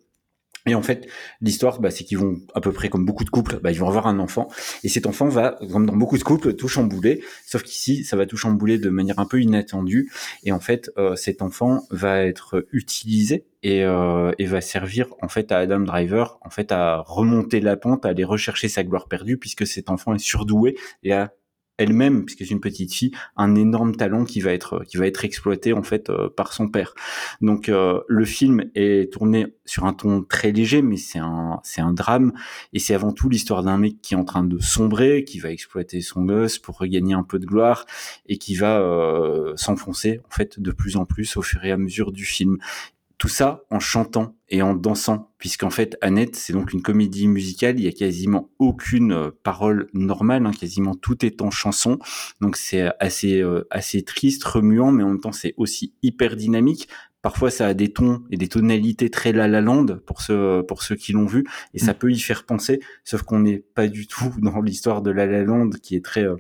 [0.70, 1.08] Et en fait,
[1.42, 3.88] l'histoire, bah, c'est qu'ils vont, à peu près comme beaucoup de couples, bah, ils vont
[3.88, 4.48] avoir un enfant.
[4.84, 7.24] Et cet enfant va, comme dans beaucoup de couples, tout chambouler.
[7.46, 10.12] Sauf qu'ici, ça va tout chambouler de manière un peu inattendue.
[10.44, 15.28] Et en fait, euh, cet enfant va être utilisé et, euh, et va servir en
[15.28, 19.08] fait à Adam Driver, en fait, à remonter la pente, à aller rechercher sa gloire
[19.08, 21.34] perdue, puisque cet enfant est surdoué et a
[21.80, 25.26] elle-même, puisque c'est une petite fille, un énorme talent qui va être qui va être
[25.26, 26.94] exploité en fait euh, par son père.
[27.42, 31.82] Donc euh, le film est tourné sur un ton très léger, mais c'est un c'est
[31.82, 32.34] un drame
[32.74, 35.52] et c'est avant tout l'histoire d'un mec qui est en train de sombrer, qui va
[35.52, 37.86] exploiter son gosse pour regagner un peu de gloire
[38.28, 41.78] et qui va euh, s'enfoncer en fait de plus en plus au fur et à
[41.78, 42.58] mesure du film.
[43.20, 47.78] Tout ça en chantant et en dansant, puisqu'en fait Annette, c'est donc une comédie musicale,
[47.78, 52.00] il y a quasiment aucune euh, parole normale, hein, quasiment tout est en chanson,
[52.40, 56.88] donc c'est assez euh, assez triste, remuant, mais en même temps c'est aussi hyper dynamique.
[57.22, 60.82] Parfois ça a des tons et des tonalités très La La Land pour ceux pour
[60.82, 64.08] ceux qui l'ont vu, et ça peut y faire penser, sauf qu'on n'est pas du
[64.08, 66.38] tout dans l'histoire de La La Land qui est très euh,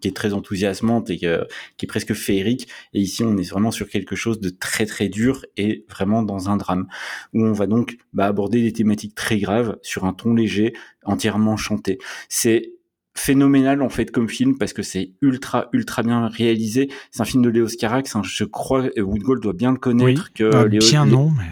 [0.00, 1.46] qui est très enthousiasmante et que,
[1.76, 2.68] qui est presque féerique.
[2.94, 6.48] Et ici, on est vraiment sur quelque chose de très très dur et vraiment dans
[6.50, 6.86] un drame
[7.32, 10.74] où on va donc bah, aborder des thématiques très graves sur un ton léger,
[11.04, 11.98] entièrement chanté.
[12.28, 12.72] C'est
[13.18, 16.88] phénoménal en fait comme film parce que c'est ultra ultra bien réalisé.
[17.10, 20.44] C'est un film de Léo Carax, hein, je crois Woodgold doit bien le connaître que
[20.44, 21.44] Euh, Léo- bien Lé- non, mais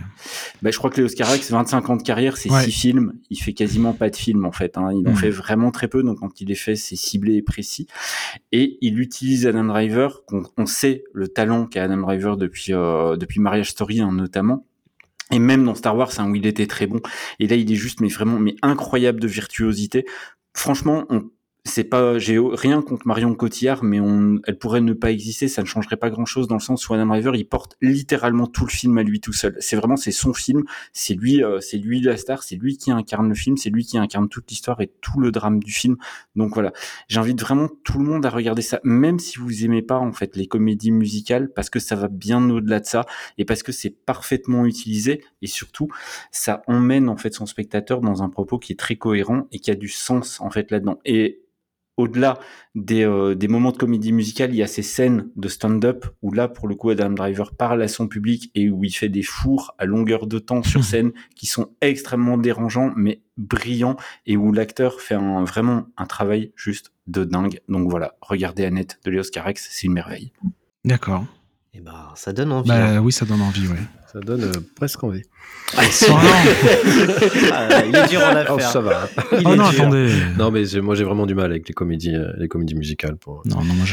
[0.62, 2.64] bah, je crois que Léo Carax, 25 ans de carrière, c'est Ouais.
[2.64, 3.12] six films.
[3.30, 4.76] Il fait quasiment pas de films, en fait.
[4.78, 4.90] Hein.
[4.92, 5.16] Il en Mhm.
[5.16, 6.02] fait vraiment très peu.
[6.02, 7.86] Donc, quand il les fait, c'est ciblé et précis.
[8.52, 13.16] Et il utilise Adam Driver, qu'on on sait le talent qu'a Adam Driver depuis, euh,
[13.16, 14.66] depuis Marriage Story, hein, notamment.
[15.32, 17.00] Et même dans Star Wars, hein, où il était très bon.
[17.40, 20.04] Et là, il est juste, mais vraiment, mais incroyable de virtuosité.
[20.54, 21.24] Franchement, on,
[21.66, 25.62] c'est pas, j'ai rien contre Marion Cotillard, mais on, elle pourrait ne pas exister, ça
[25.62, 28.64] ne changerait pas grand chose dans le sens où Adam Driver, il porte littéralement tout
[28.64, 29.56] le film à lui tout seul.
[29.58, 32.90] C'est vraiment, c'est son film, c'est lui, euh, c'est lui la star, c'est lui qui
[32.90, 35.96] incarne le film, c'est lui qui incarne toute l'histoire et tout le drame du film.
[36.36, 36.72] Donc voilà,
[37.08, 40.36] j'invite vraiment tout le monde à regarder ça, même si vous aimez pas en fait
[40.36, 43.06] les comédies musicales, parce que ça va bien au-delà de ça
[43.38, 45.88] et parce que c'est parfaitement utilisé et surtout
[46.30, 49.70] ça emmène en fait son spectateur dans un propos qui est très cohérent et qui
[49.70, 51.00] a du sens en fait là-dedans.
[51.04, 51.42] Et
[51.96, 52.38] au-delà
[52.74, 56.30] des, euh, des moments de comédie musicale, il y a ces scènes de stand-up où
[56.32, 59.22] là, pour le coup, Adam Driver parle à son public et où il fait des
[59.22, 64.52] fours à longueur de temps sur scène qui sont extrêmement dérangeants mais brillants et où
[64.52, 67.60] l'acteur fait un, vraiment un travail juste de dingue.
[67.68, 70.32] Donc voilà, regardez Annette de Léos Carax, c'est une merveille.
[70.84, 71.24] d'accord.
[71.72, 72.70] Et bah, ça donne envie.
[72.72, 72.94] hein.
[72.94, 73.76] Bah oui, ça donne envie, ouais.
[74.16, 75.20] Ça donne euh, presque envie.
[75.76, 75.82] Non,
[77.52, 78.46] Ah, il est dur en affaire.
[78.56, 79.08] Oh, ça va.
[79.32, 79.80] Il oh non, dur.
[79.82, 80.10] attendez.
[80.38, 83.16] Non, mais moi j'ai vraiment du mal avec les comédies, euh, les comédies musicales.
[83.16, 83.42] Pour...
[83.44, 83.84] Non, non, moi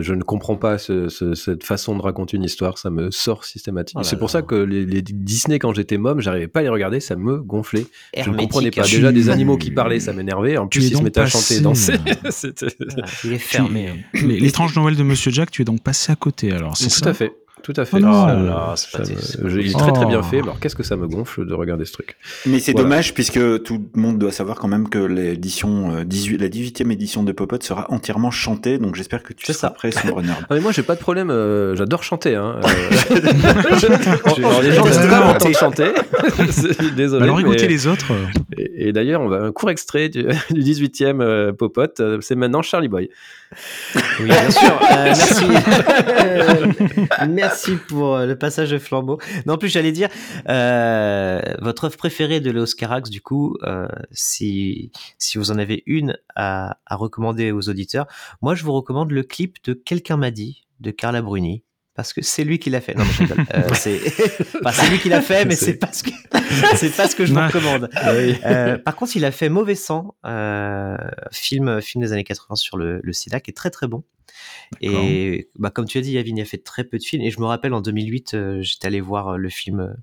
[0.00, 3.44] Je ne comprends pas ce- ce- cette façon de raconter une histoire, ça me sort
[3.44, 4.00] systématiquement.
[4.02, 6.68] Oh c'est pour ça que les, les Disney, quand j'étais môme, j'arrivais pas à les
[6.70, 7.84] regarder, ça me gonflait.
[8.16, 8.82] Je ne comprenais pas.
[8.84, 10.56] Tu- Déjà, des animaux qui parlaient, ça m'énervait.
[10.56, 11.94] En plus, ils se mettaient à chanter et danser.
[12.30, 12.68] C'était-
[13.02, 13.88] Ah, il est fermé.
[13.88, 14.18] hein.
[14.26, 17.10] L'étrange Noël de Monsieur Jack, tu es donc passé à côté alors, c'est Tout ça?
[17.10, 17.32] à fait.
[17.62, 17.96] Tout à fait.
[17.96, 18.12] Oh non.
[18.12, 20.40] Ça- Oh là, ça pas il est très très bien fait.
[20.40, 22.16] Alors qu'est-ce que ça me gonfle de regarder ce truc?
[22.46, 22.84] Mais c'est Voilà.
[22.88, 26.90] dommage puisque tout le monde doit savoir quand même que l'édition euh, 18, la 18e
[26.90, 28.78] édition de Popote sera entièrement chantée.
[28.78, 29.70] Donc j'espère que tu seras ça.
[29.70, 30.24] prêt, Nerd.
[30.50, 32.34] Ah, mais moi j'ai pas de problème, euh, j'adore chanter.
[32.36, 32.60] Hein.
[32.64, 33.20] Euh,
[34.62, 34.84] les gens
[35.24, 35.92] m'entendre chanter.
[36.96, 37.20] Désolé.
[37.20, 38.12] Bah alors écoutez mais- les autres.
[38.56, 42.00] Et, et d'ailleurs, on va un court extrait du, du 18e euh, Popote.
[42.00, 43.08] euh, C'est maintenant Charlie Boy.
[44.20, 44.80] Oui, bien sûr.
[44.90, 45.46] Euh, merci.
[47.28, 49.18] merci pour euh, le passage de flambeau.
[49.46, 50.08] Non, en plus, j'allais dire,
[50.48, 55.82] euh, votre œuvre préférée de Léos Carax, du coup, euh, si, si vous en avez
[55.86, 58.06] une à, à recommander aux auditeurs,
[58.42, 61.62] moi, je vous recommande le clip de Quelqu'un m'a dit de Carla Bruni.
[61.98, 62.94] Parce que c'est lui qui l'a fait.
[62.94, 63.44] Non, mais je rigole.
[63.56, 64.00] Euh, c'est
[64.64, 66.10] enfin, lui qui l'a fait, mais C'est- c'est pas ce que
[66.76, 67.90] c'est pas ce que je vous recommande.
[68.46, 70.96] Euh, par contre, il a fait Mauvais sang, euh,
[71.32, 74.04] film, film des années 80 sur le, le sida, qui est très très bon.
[74.80, 77.22] Et bah, comme tu as dit, Yavin, il a fait très peu de films.
[77.24, 79.96] Et je me rappelle, en 2008, euh, j'étais allé voir le film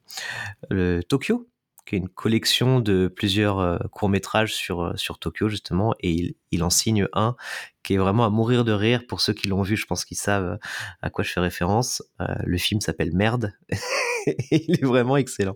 [0.69, 1.47] le Tokyo,
[1.85, 5.93] qui est une collection de plusieurs euh, courts-métrages sur, euh, sur Tokyo, justement.
[5.99, 7.35] Et il, il en signe un
[7.83, 9.05] qui est vraiment à mourir de rire.
[9.07, 10.57] Pour ceux qui l'ont vu, je pense qu'ils savent euh,
[11.01, 12.01] à quoi je fais référence.
[12.19, 13.53] Le film s'appelle Merde.
[14.27, 15.55] et il est vraiment excellent.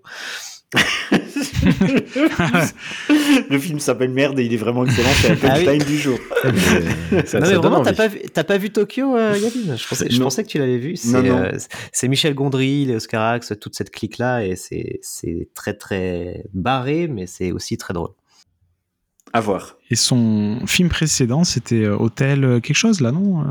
[3.49, 5.09] le film s'appelle Merde et il est vraiment excellent.
[5.21, 5.65] C'est la Ah oui.
[5.65, 6.19] punchline du jour.
[7.11, 9.75] Non, mais vraiment, t'as pas, vu, t'as pas vu Tokyo, euh, Yavin?
[9.75, 10.25] Je pensais, je Non.
[10.25, 10.95] pensais que tu l'avais vu.
[10.95, 11.37] C'est, Non, non.
[11.45, 11.57] euh,
[11.91, 17.25] c'est Michel Gondry, Léo Scarax, toute cette clique-là, et c'est, c'est très très barré, mais
[17.27, 18.11] c'est aussi très drôle.
[19.33, 19.77] À voir.
[19.89, 23.45] Et son film précédent, c'était euh, Hôtel euh, quelque chose, là, non euh?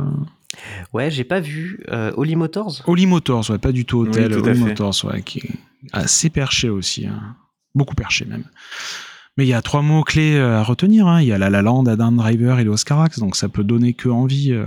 [0.92, 2.82] Ouais, j'ai pas vu euh, Holly Motors.
[2.86, 4.58] Holly Motors, ouais, pas du tout Hôtel, Oui, tout.
[4.58, 5.50] Motors, ouais, qui est
[5.92, 7.06] assez perché aussi.
[7.06, 7.36] hein.
[7.74, 8.44] Beaucoup perché, même.
[9.36, 11.06] Mais il y a trois mots-clés euh, à retenir.
[11.06, 11.20] hein.
[11.22, 13.92] Il y a La La Land, Adam Driver et le Oscarax, donc ça peut donner
[13.94, 14.66] que envie, euh,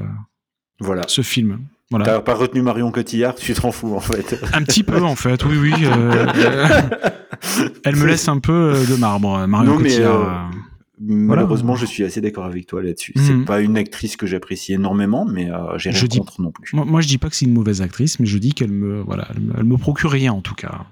[0.79, 1.01] Voilà.
[1.07, 1.59] ce film.
[1.89, 2.05] Voilà.
[2.05, 4.39] T'as pas retenu Marion Cotillard, tu t'en fous en fait.
[4.53, 5.73] Un petit peu, en fait, oui, oui.
[5.83, 6.25] euh,
[7.83, 10.21] elle me laisse un peu de marbre, Marion Non, mais, Cotillard.
[10.21, 10.55] euh,
[11.03, 13.13] Malheureusement, je suis assez d'accord avec toi là-dessus.
[13.15, 16.75] C'est pas une actrice que j'apprécie énormément, mais euh, j'ai rien Je dis- non plus.
[16.75, 19.01] Moi, moi, je dis pas que c'est une mauvaise actrice, mais je dis qu'elle me,
[19.01, 20.85] voilà, elle me, elle me procure rien, en tout cas.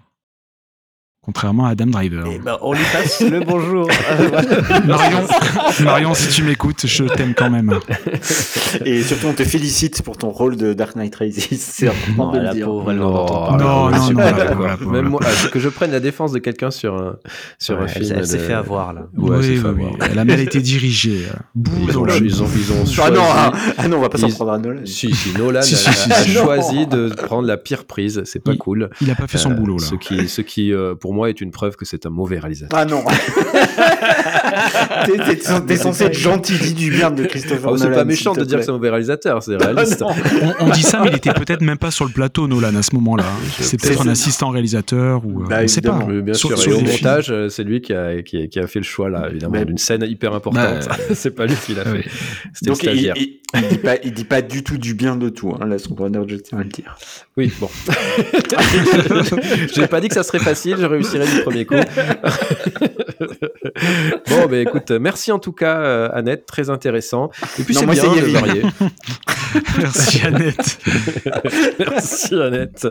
[1.25, 2.25] Contrairement à Adam Driver.
[2.27, 3.89] Et ben, on lui passe le bonjour.
[4.09, 4.29] Euh.
[4.87, 5.27] Marion,
[5.83, 7.77] Marion, si tu m'écoutes, je t'aime quand même.
[8.85, 11.45] Et surtout, on te félicite pour ton rôle de Dark Knight Rises.
[11.59, 12.65] C'est important Non, de le la dire.
[12.67, 13.57] pauvre, Non.
[13.57, 16.95] Non, je non, la Même moi, ah, que je prenne la défense de quelqu'un sur
[16.95, 17.17] un,
[17.59, 18.15] sur Ouais, un elle, film.
[18.19, 19.01] elle s'est fait avoir là.
[19.17, 19.83] Ouais, oui, oui, fait oui.
[19.83, 20.09] avoir.
[20.09, 21.25] Elle a mal été dirigée.
[21.27, 21.35] euh,
[21.89, 24.27] Ils ont, ils ont, ils ont Ah non, ah, ah non, on va pas s'en
[24.29, 24.81] Ils- prendre à Nolan.
[24.85, 26.31] Si, si, Nolan Si, a, si, si, a si.
[26.31, 28.21] choisi de prendre la pire prise.
[28.23, 28.89] C'est pas Il- cool.
[29.01, 29.85] Il a pas fait son Euh, boulot, là.
[29.85, 32.77] Ce qui, ce qui euh, pour moi, est une preuve que c'est un mauvais réalisateur.
[32.79, 33.03] Ah non.
[35.05, 38.43] T'es- t'es censé être gentil, dis du bien de Christopher Oh, c'est pas méchant de
[38.43, 40.03] dire que c'est un mauvais réalisateur, c'est réaliste.
[40.07, 40.13] Ah.
[40.59, 42.83] On, on dit ça, mais il était peut-être même pas sur le plateau, Nolan, à
[42.83, 43.23] ce moment-là.
[43.59, 45.41] C'est peut-être un assistant réalisateur ou.
[45.41, 45.97] euh, Bah, on sait pas.
[46.21, 46.59] bien Sur- sûr.
[46.59, 49.09] sur et au montage, c'est lui qui a, qui, a, qui a fait le choix,
[49.09, 50.87] là, évidemment, d'une scène hyper importante.
[50.87, 52.05] Bah, c'est pas lui qui l'a ah fait.
[52.53, 55.15] C'était le Donc, il, il, il dit pas, il dit pas du tout du bien
[55.15, 56.95] de tout, hein, là, son Runner, je tiens à le dire.
[57.35, 57.69] Oui, bon.
[59.73, 61.75] J'ai pas dit que ça serait facile, je réussirais du premier coup.
[64.29, 67.31] bon, ben écoute, merci en tout cas, euh, Annette, très intéressant.
[67.57, 68.63] Et puis c'est bien de varier.
[69.79, 70.77] Merci, Annette.
[71.79, 72.87] merci Annette.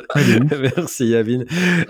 [0.61, 1.45] Merci Yavin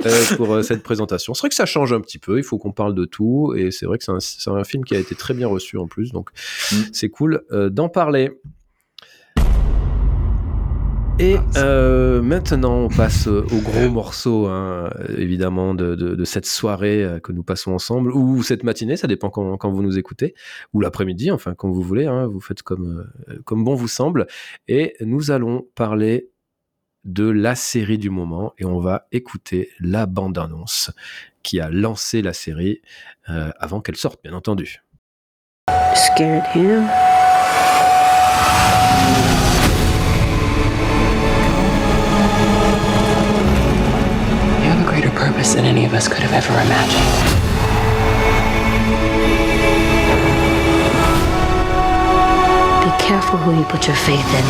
[0.04, 1.32] euh, pour euh, cette présentation.
[1.32, 3.70] C'est vrai que ça change un petit peu, il faut qu'on parle de tout, et
[3.70, 6.28] c'est vrai que c'est un, film qui a été très bien reçu en plus, donc
[6.72, 6.76] Mm.
[6.92, 8.30] c'est cool euh, d'en parler.
[11.20, 16.46] Et euh, maintenant, on passe euh, au gros morceau, hein, évidemment, de, de- de cette
[16.46, 19.98] soirée euh, que nous passons ensemble, ou cette matinée, ça dépend quand, quand vous nous
[19.98, 20.34] écoutez,
[20.72, 23.10] ou l'après-midi, enfin, quand vous voulez, hein, vous faites comme,
[23.44, 24.28] comme bon vous semble.
[24.68, 26.30] Et nous allons parler
[27.04, 30.92] de la série du moment, et on va écouter la bande-annonce
[31.42, 32.80] qui a lancé la série
[33.28, 34.82] euh, avant qu'elle sorte, bien entendu.
[35.96, 36.86] Scared him?
[45.38, 47.04] Purpose than any of us could have ever imagined.
[52.82, 54.44] Be careful who you put your faith in.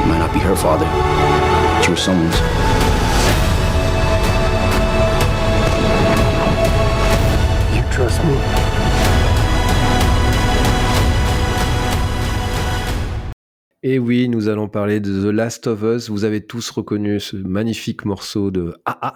[0.00, 2.40] You might not be her father, but you were someone's.
[7.76, 8.59] You trust me?
[13.82, 16.10] Et oui, nous allons parler de The Last of Us.
[16.10, 19.14] Vous avez tous reconnu ce magnifique morceau de AA.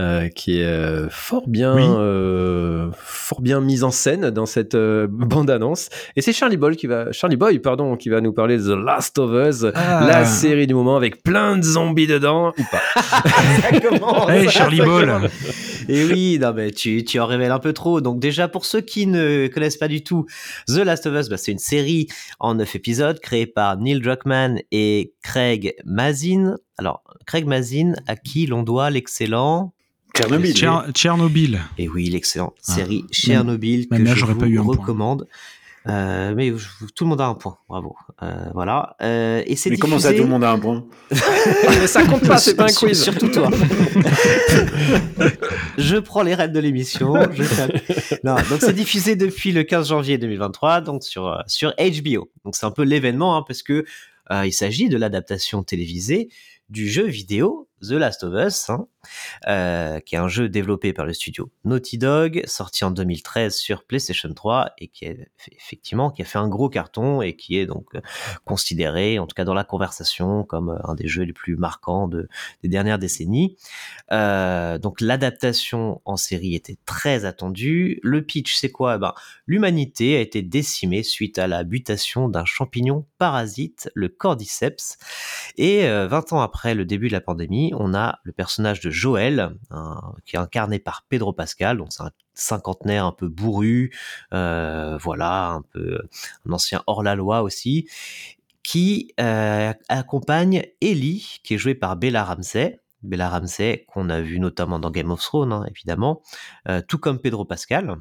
[0.00, 1.84] euh, qui est euh, fort bien, Oui.
[1.86, 5.88] euh, fort bien mise en scène dans cette euh, bande-annonce.
[6.16, 8.76] Et c'est Charlie Boy qui va, Charlie Boy, pardon, qui va nous parler de The
[8.84, 10.04] Last of Us, Ah.
[10.06, 12.82] la série du moment avec plein de zombies dedans ou pas.
[13.62, 15.30] Ça commence, Hey, Charlie Ball.
[15.88, 18.00] Et oui, non, mais tu, tu en révèles un peu trop.
[18.00, 20.26] Donc déjà, pour ceux qui ne connaissent pas du tout,
[20.68, 22.08] The Last of Us, bah, c'est une série
[22.40, 26.56] en neuf épisodes créée par Neil Druckmann et Craig Mazin.
[26.78, 29.72] Alors, Craig Mazin, à qui l'on doit l'excellent...
[30.16, 30.54] Tchernobyl.
[30.54, 31.60] Tcher- Tchernobyl.
[31.76, 32.72] Et oui, l'excellente Ah.
[32.74, 35.26] série Chernobyl même que là, je j'aurais vous pas eu recommande.
[35.86, 37.94] Euh, mais je- tout le monde a un point, bravo.
[38.22, 38.96] Euh, voilà.
[39.02, 42.26] Euh, et c'est Mais comment ça, tout le monde a un point Mais ça compte
[42.26, 43.02] pas, c'est pas un quiz.
[43.02, 43.50] Surtout toi.
[45.78, 47.14] je prends les rênes de l'émission.
[47.32, 52.30] fais- Non, donc c'est diffusé depuis le 15 janvier 2023, donc sur sur HBO.
[52.44, 53.84] Donc c'est un peu l'événement hein, parce que
[54.30, 56.28] euh, il s'agit de l'adaptation télévisée
[56.70, 58.86] du jeu vidéo The Last of Us, hein,
[59.46, 63.84] euh, qui est un jeu développé par le studio Naughty Dog, sorti en 2013 sur
[63.84, 65.06] PlayStation 3 et qui
[65.52, 68.00] effectivement qui a fait un gros carton et qui est donc euh,
[68.44, 72.08] considéré, en tout cas dans la conversation, comme euh, un des jeux les plus marquants
[72.08, 72.28] de,
[72.62, 73.56] des dernières décennies.
[74.10, 78.00] Donc l'adaptation en série était très attendue.
[78.02, 78.96] Le pitch, c'est quoi?
[78.96, 79.14] Eh ben,
[79.46, 84.98] L'humanité a été décimée suite à la mutation d'un champignon parasite, le cordyceps.
[85.56, 88.90] Et euh, 20 ans après le début de la pandémie, on a le personnage de
[88.90, 89.56] Joël,
[90.24, 93.92] qui est incarné par Pedro Pascal, donc c'est un cinquantenaire un peu bourru,
[94.32, 95.98] euh, voilà, un peu
[96.48, 97.88] ancien hors-la-loi aussi,
[98.62, 102.80] qui euh, accompagne Ellie, qui est jouée par Bella Ramsey.
[103.02, 106.22] Bella Ramsey, qu'on a vu notamment dans Game of Thrones, hein, évidemment,
[106.68, 107.96] euh, tout comme Pedro Pascal.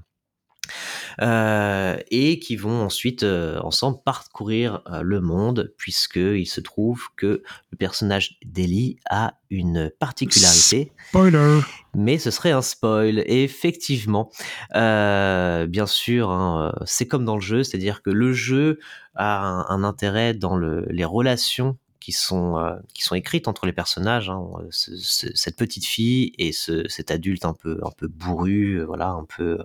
[1.21, 7.43] Euh, et qui vont ensuite euh, ensemble parcourir euh, le monde, puisqu'il se trouve que
[7.71, 10.91] le personnage d'Ellie a une particularité.
[11.09, 11.59] Spoiler
[11.93, 13.19] Mais ce serait un spoil.
[13.27, 14.31] Et effectivement,
[14.73, 18.79] bien sûr, hein, c'est comme dans le jeu, c'est-à-dire que le jeu
[19.15, 23.65] a un, un intérêt dans le, les relations qui sont euh, qui sont écrites entre
[23.65, 24.29] les personnages.
[24.29, 24.43] Hein.
[24.71, 29.23] cette petite fille et ce, cet adulte un peu un peu bourru, euh, voilà, un
[29.23, 29.63] peu euh,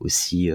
[0.00, 0.50] aussi,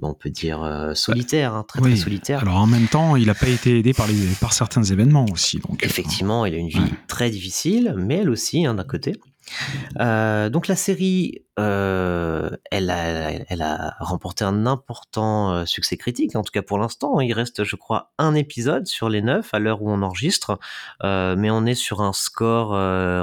[0.00, 2.42] on peut dire solitaire, hein, très très solitaire.
[2.42, 5.58] Alors en même temps, il n'a pas été aidé par les par certains événements aussi.
[5.58, 9.16] Donc effectivement, il a une vie très difficile, mais elle aussi, hein, d'un côté.
[10.00, 16.52] Euh, donc la série, euh, elle, a, remporté un important euh, succès critique, en tout
[16.52, 17.20] cas pour l'instant.
[17.20, 20.58] Il reste, je crois, un épisode sur les neuf à l'heure où on enregistre,
[21.02, 22.70] mais on est sur un score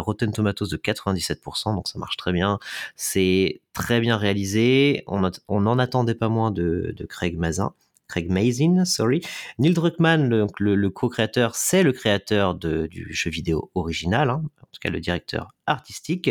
[0.03, 2.59] Rotten Tomatoes de 97%, donc ça marche très bien.
[2.95, 5.03] C'est très bien réalisé.
[5.07, 7.73] On, n'en attendait pas moins de Craig Mazin.
[8.07, 9.21] Craig Mazin, sorry.
[9.59, 14.79] Neil Druckmann, le, co-créateur, c'est le créateur de, du jeu vidéo original, hein, en tout
[14.81, 16.29] cas le directeur artistique,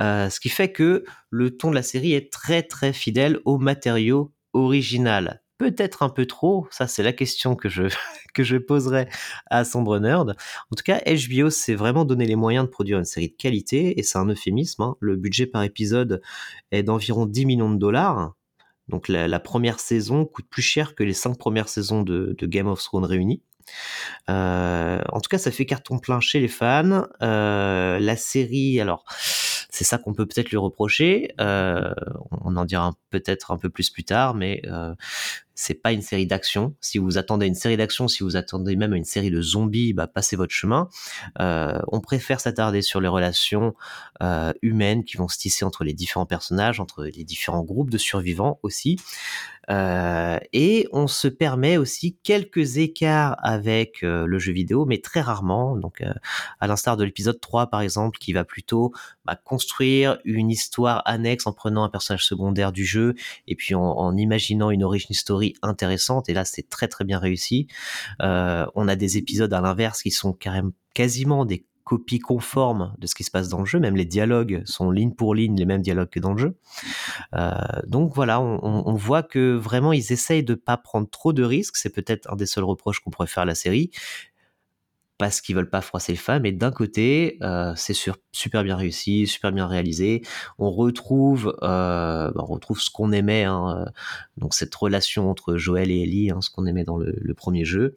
[0.00, 3.58] euh, ce qui fait que le ton de la série est très très fidèle au
[3.58, 5.42] matériau original.
[5.58, 7.82] Peut-être un peu trop, ça c'est la question que je,
[8.34, 9.08] que je poserai
[9.50, 10.30] à Sombre Nerd.
[10.70, 13.98] En tout cas, HBO s'est vraiment donné les moyens de produire une série de qualité,
[13.98, 14.82] et c'est un euphémisme.
[14.82, 14.96] Hein.
[15.00, 16.22] Le budget par épisode
[16.70, 18.34] est d'environ 10 millions de dollars,
[18.90, 22.82] donc la, première saison coûte plus cher que les cinq premières saisons de, Game of
[22.82, 23.42] Thrones réunies.
[24.28, 27.06] Euh, en tout cas, ça fait carton plein chez les fans.
[27.22, 29.04] Euh, la série, alors,
[29.70, 31.32] c'est ça qu'on peut peut-être lui reprocher.
[31.40, 31.94] Euh,
[32.32, 34.62] on en dira peut-être un peu plus plus tard, mais
[35.60, 36.74] c'est pas une série d'action.
[36.80, 40.06] Si vous attendez une série d'action, si vous attendez même une série de zombies, bah,
[40.06, 40.88] passez votre chemin.
[41.38, 43.74] Euh, on préfère s'attarder sur les relations
[44.22, 47.98] euh, humaines qui vont se tisser entre les différents personnages, entre les différents groupes de
[47.98, 48.98] survivants aussi.
[49.68, 55.76] Euh, et on se permet aussi quelques écarts avec le jeu vidéo, mais très rarement.
[55.76, 56.02] Donc,
[56.58, 58.92] à l'instar de l'épisode 3, par exemple, qui va plutôt
[59.26, 63.14] bah, construire une histoire annexe en prenant un personnage secondaire du jeu
[63.46, 66.28] et puis en, en imaginant une origin story intéressante.
[66.28, 67.68] Et là, c'est très très bien réussi.
[68.20, 73.16] on a des épisodes à l'inverse qui sont carrément quasiment des copie conforme de ce
[73.16, 73.80] qui se passe dans le jeu.
[73.80, 76.56] Même les dialogues sont ligne pour ligne les mêmes dialogues que dans le jeu.
[77.34, 77.50] Euh,
[77.88, 81.76] donc voilà, on, voit que vraiment ils essayent de pas prendre trop de risques.
[81.76, 83.90] C'est peut-être un des seuls reproches qu'on pourrait faire à la série
[85.20, 86.46] parce qu'ils veulent pas froisser les femmes.
[86.46, 87.94] Et d'un côté, euh, c'est
[88.32, 90.22] super bien réussi, super bien réalisé.
[90.58, 93.90] On retrouve, euh, bah, on retrouve ce qu'on aimait, hein, euh,
[94.38, 97.96] donc cette relation entre Joël et Ellie, hein, ce qu'on aimait dans le, premier jeu.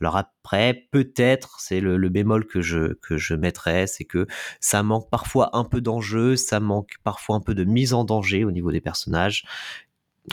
[0.00, 4.26] Alors après, peut-être, c'est le, bémol que je que je mettrais, c'est que
[4.58, 8.44] ça manque parfois un peu d'enjeu, ça manque parfois un peu de mise en danger
[8.44, 9.44] au niveau des personnages.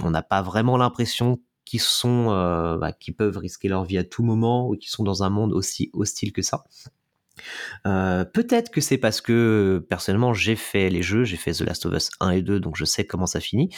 [0.02, 4.04] On n'a pas vraiment l'impression qui sont euh, bah, qui peuvent risquer leur vie à
[4.04, 6.65] tout moment ou qui sont dans un monde aussi hostile que ça.
[7.88, 11.86] Euh, peut-être que c'est parce que personnellement j'ai fait les jeux, j'ai fait The Last
[11.86, 13.69] of Us 1 et 2, donc je sais comment ça finit.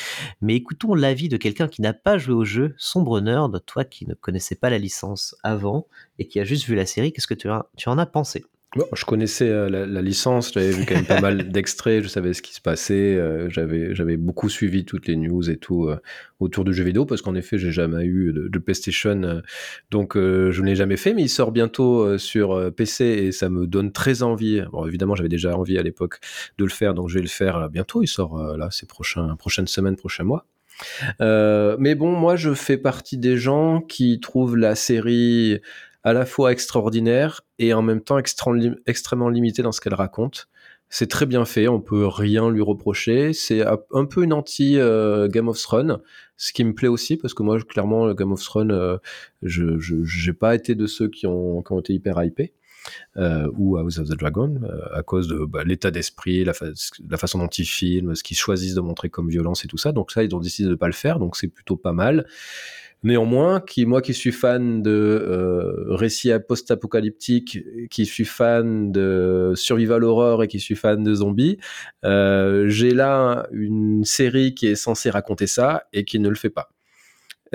[0.42, 4.08] Mais écoutons l'avis de quelqu'un qui n'a pas joué au jeu, sombre nerd, toi qui
[4.08, 5.88] ne connaissais pas la licence avant
[6.20, 8.46] et qui a juste vu la série, qu'est-ce que tu, en as pensé?
[8.94, 12.42] Je connaissais euh, la, licence, j'avais vu quand même pas mal d'extraits, je savais ce
[12.42, 15.98] qui se passait, euh, j'avais, j'avais beaucoup suivi toutes les news et tout euh,
[16.40, 19.42] autour du jeu vidéo, parce qu'en effet, j'ai jamais eu de, PlayStation,
[19.92, 23.68] donc je ne l'ai jamais fait, mais il sort bientôt sur PC et ça me
[23.68, 24.64] donne très envie.
[24.72, 26.20] Bon, évidemment, j'avais déjà envie à l'époque
[26.58, 28.02] de le faire, donc je vais le faire bientôt.
[28.02, 30.48] Il sort là ces prochains, prochaines semaines, prochains mois.
[31.20, 35.62] mais bon, moi, je fais partie des gens qui trouvent la série
[36.06, 40.48] à la fois extraordinaire et en même temps extrêmement limité dans ce qu'elle raconte.
[40.88, 43.34] C'est très bien fait, on peut rien lui reprocher.
[43.34, 46.00] C'est un peu une anti euh, Game of Thrones,
[46.38, 48.98] ce qui me plaît aussi parce que moi, clairement, Game of Thrones, euh,
[49.42, 52.54] je n'ai pas été de ceux qui ont, qui ont été hyper hypés.
[53.18, 54.60] Euh, ou House of the Dragon,
[54.94, 56.54] à cause de bah, l'état d'esprit, la,
[57.10, 59.92] la, façon dont ils filment, ce qu'ils choisissent de montrer comme violence et tout ça.
[59.92, 62.26] Donc ça, ils ont décidé de ne pas le faire, donc c'est plutôt pas mal.
[63.06, 67.60] Néanmoins, qui, moi qui suis fan de euh, récits post-apocalyptiques,
[67.92, 71.60] qui suis fan de survival horror et qui suis fan de zombies,
[72.04, 76.50] euh, j'ai là une série qui est censée raconter ça et qui ne le fait
[76.50, 76.75] pas.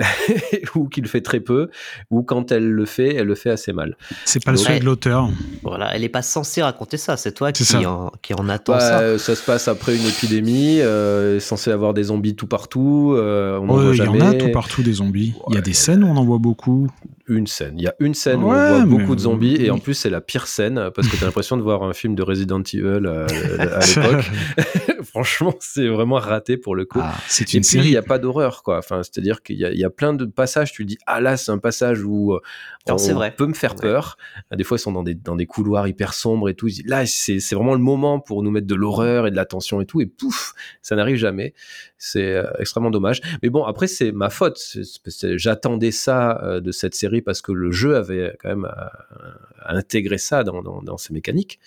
[0.75, 1.69] ou qu'il fait très peu,
[2.09, 3.95] ou quand elle le fait, elle le fait assez mal.
[4.25, 5.29] C'est pas le souhait de l'auteur.
[5.63, 7.79] Voilà, elle est pas censée raconter ça, c'est toi qui, ça.
[7.89, 9.17] En, qui en attends Bah, ça.
[9.19, 13.13] ça se passe après une épidémie, euh, censé avoir des zombies tout partout.
[13.15, 14.25] euh, on Ouais, voit Il y en jamais.
[14.25, 15.33] a tout partout des zombies.
[15.49, 16.87] Il y a des scènes où on en voit beaucoup.
[17.27, 17.75] Une scène.
[17.77, 20.09] Il y a une scène où on voit beaucoup de zombies, et en plus, c'est
[20.09, 23.05] la pire scène parce que tu as l'impression de voir un film de Resident Evil
[23.05, 23.27] euh,
[23.59, 24.25] à l'époque.
[25.03, 26.99] Franchement, c'est vraiment raté pour le coup.
[27.01, 27.87] Ah, c'est une puis, série.
[27.87, 28.77] il n'y a pas d'horreur, quoi.
[28.77, 31.37] Enfin, c'est-à-dire qu'il y, a- il y a plein de passages, tu dis, ah là,
[31.37, 32.39] c'est un passage où euh,
[32.87, 33.33] Non, on c'est vrai.
[33.35, 33.81] peut me faire Ouais.
[33.81, 34.17] peur.
[34.55, 36.67] Des fois, ils sont dans des, dans des couloirs hyper sombres et tout.
[36.85, 39.81] Là, c'est c'est vraiment le moment pour nous mettre de l'horreur et de la tension
[39.81, 40.01] et tout.
[40.01, 41.53] Et pouf, ça n'arrive jamais.
[41.97, 43.21] C'est euh, extrêmement dommage.
[43.43, 44.59] Mais bon, après, c'est ma faute.
[45.35, 49.31] J'attendais ça euh, de cette série parce que le jeu avait quand même euh,
[49.65, 51.59] intégré ça dans, ses mécaniques.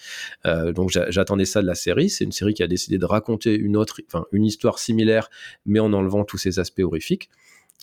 [0.46, 2.08] Euh, donc j'a- j'attendais ça de la série.
[2.08, 5.28] C'est une série qui a décidé de raconter une autre, enfin une histoire similaire,
[5.66, 7.28] mais en enlevant tous ces aspects horrifiques.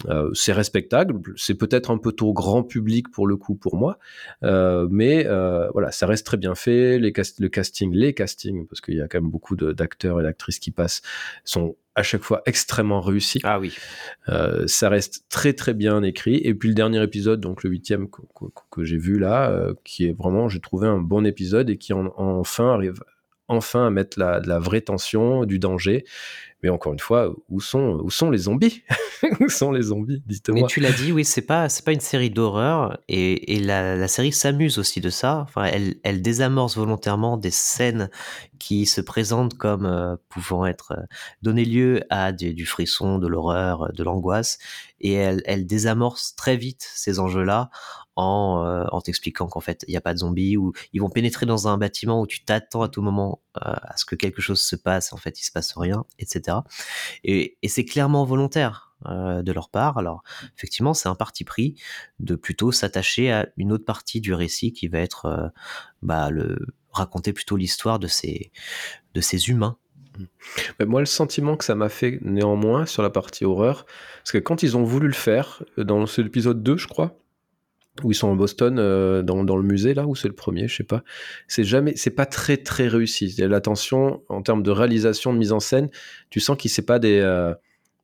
[0.07, 3.99] Euh, c'est respectable, c'est peut-être un peu trop grand public pour le coup pour moi,
[4.41, 5.25] mais
[5.73, 6.97] voilà, ça reste très bien fait.
[6.97, 7.09] Le
[7.49, 11.01] casting, les castings, parce qu'il y a quand même beaucoup d'acteurs et d'actrices qui passent,
[11.43, 13.39] sont à chaque fois extrêmement réussis.
[13.43, 13.75] Ah oui.
[14.29, 16.35] Euh, ça reste très très bien écrit.
[16.43, 19.73] Et puis le dernier épisode, donc le huitième que, que- que j'ai vu là, euh,
[19.83, 23.03] qui est vraiment, j'ai trouvé un bon épisode et qui en- enfin arrive
[23.47, 26.05] enfin à mettre la, de la vraie tension, du danger.
[26.63, 28.83] Mais encore une fois, où sont, où sont les zombies
[29.39, 30.67] Où sont les zombies Mais Dites-moi.
[30.67, 34.31] tu l'as dit, oui, c'est pas c'est pas une série d'horreur et, et la, série
[34.31, 35.39] s'amuse aussi de ça.
[35.41, 38.09] Enfin, elle, elle désamorce volontairement des scènes
[38.59, 41.03] qui se présentent comme euh, pouvant être euh,
[41.41, 44.59] donner lieu à du frisson, de l'horreur, de l'angoisse,
[44.99, 47.71] et elle, elle désamorce très vite ces enjeux-là
[48.15, 51.09] en, euh, en t'expliquant qu'en fait il n'y a pas de zombies ou ils vont
[51.09, 54.41] pénétrer dans un bâtiment où tu t'attends à tout moment euh, à ce que quelque
[54.41, 56.57] chose se passe, en fait il se passe rien, etc.
[57.23, 59.97] Et, c'est clairement volontaire euh, de leur part.
[59.97, 60.23] Alors
[60.57, 61.75] effectivement, c'est un parti pris
[62.19, 65.53] de plutôt s'attacher à une autre partie du récit qui va être
[66.01, 66.59] bah, le
[66.91, 68.51] raconter plutôt l'histoire de ces
[69.13, 69.77] de ces humains.
[70.85, 73.85] Moi, le sentiment que ça m'a fait néanmoins sur la partie horreur,
[74.17, 77.17] parce que quand ils ont voulu le faire, dans cet épisode 2, je crois,
[78.03, 80.67] où ils sont en Boston, euh, dans, dans le musée, là, où c'est le premier,
[80.67, 81.03] je sais pas,
[81.47, 83.35] c'est jamais, c'est pas très très réussi.
[83.37, 85.89] La tension, en termes de réalisation, de mise en scène,
[86.29, 87.53] tu sens qu'ils c'est pas des, euh,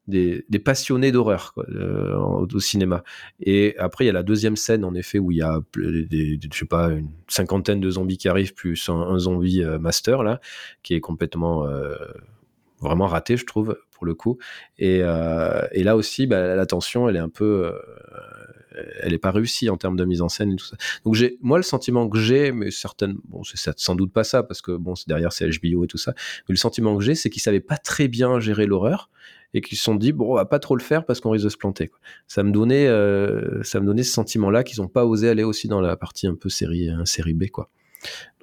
[0.08, 3.04] des, des passionnés d'horreur euh, au, cinéma.
[3.40, 6.38] Et après, il y a la deuxième scène, en effet, où il y a des,
[6.38, 10.42] des- je sais pas, une cinquantaine de zombies qui arrivent, plus un, zombie master, là,
[10.84, 11.66] qui est complètement
[12.80, 14.38] vraiment raté, je trouve, pour le coup.
[14.80, 17.74] Et, et là aussi, bah, la tension, elle est un peu,
[19.02, 20.78] elle est pas réussie en termes de mise en scène et tout ça.
[21.06, 24.44] Donc j'ai, moi, le sentiment que j'ai, mais certaines, bon, c'est sans doute pas ça,
[24.44, 26.14] parce que bon, c'est derrière c'est HBO et tout ça.
[26.48, 29.10] Mais le sentiment que j'ai, c'est qu'ils savaient pas très bien gérer l'horreur
[29.54, 31.46] et qu'ils se sont dit bon, on va pas trop le faire parce qu'on risque
[31.46, 31.92] de se planter.
[32.28, 35.68] Ça me donnait, euh, ça me donnait ce sentiment-là qu'ils ont pas osé aller aussi
[35.68, 37.70] dans la partie un peu série, hein, série B, quoi.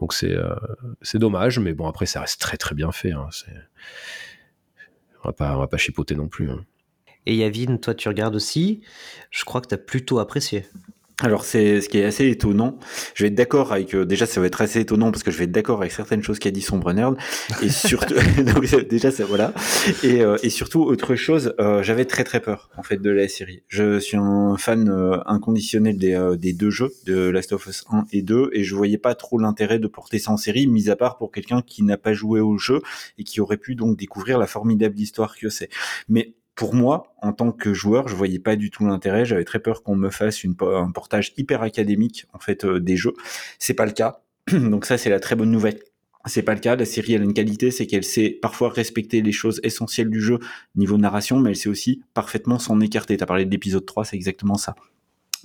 [0.00, 0.54] Donc c'est, euh,
[1.00, 3.12] c'est dommage, mais bon après ça reste très très bien fait.
[3.12, 3.28] hein.
[5.22, 6.50] On va pas, on va pas chipoter non plus.
[6.50, 6.64] hein.
[7.26, 8.80] Et Yavin, toi tu regardes aussi.
[9.30, 10.64] Je crois que tu as plutôt apprécié.
[11.22, 12.76] Alors c'est ce qui est assez étonnant.
[13.14, 15.38] Je vais être d'accord avec euh, déjà ça va être assez étonnant parce que je
[15.38, 17.16] vais être d'accord avec certaines choses qu'a dit Sombre Nerd
[17.62, 19.54] et surtout donc euh, déjà ça voilà
[20.02, 23.28] et, euh, et surtout autre chose euh, j'avais très très peur en fait de la
[23.28, 23.62] série.
[23.68, 24.90] Je suis un fan
[25.26, 28.98] inconditionnel des, des deux jeux de Last of Us 1 et 2 et je voyais
[28.98, 31.96] pas trop l'intérêt de porter ça en série mis à part pour quelqu'un qui n'a
[31.96, 32.82] pas joué au jeu
[33.18, 35.68] et qui aurait pu donc découvrir la formidable histoire que c'est.
[36.08, 39.24] Mais pour moi, en tant que joueur, je voyais pas du tout l'intérêt.
[39.24, 43.14] J'avais très peur qu'on me fasse un portage hyper académique en fait euh, des jeux.
[43.58, 44.20] C'est pas le cas.
[44.52, 45.80] Donc ça, c'est la très bonne nouvelle.
[46.26, 46.76] C'est pas le cas.
[46.76, 50.22] La série, elle a une qualité, c'est qu'elle sait parfois respecter les choses essentielles du
[50.22, 50.38] jeu
[50.74, 53.16] niveau narration, mais elle sait aussi parfaitement s'en écarter.
[53.16, 54.74] T'as parlé de l'épisode 3, c'est exactement ça.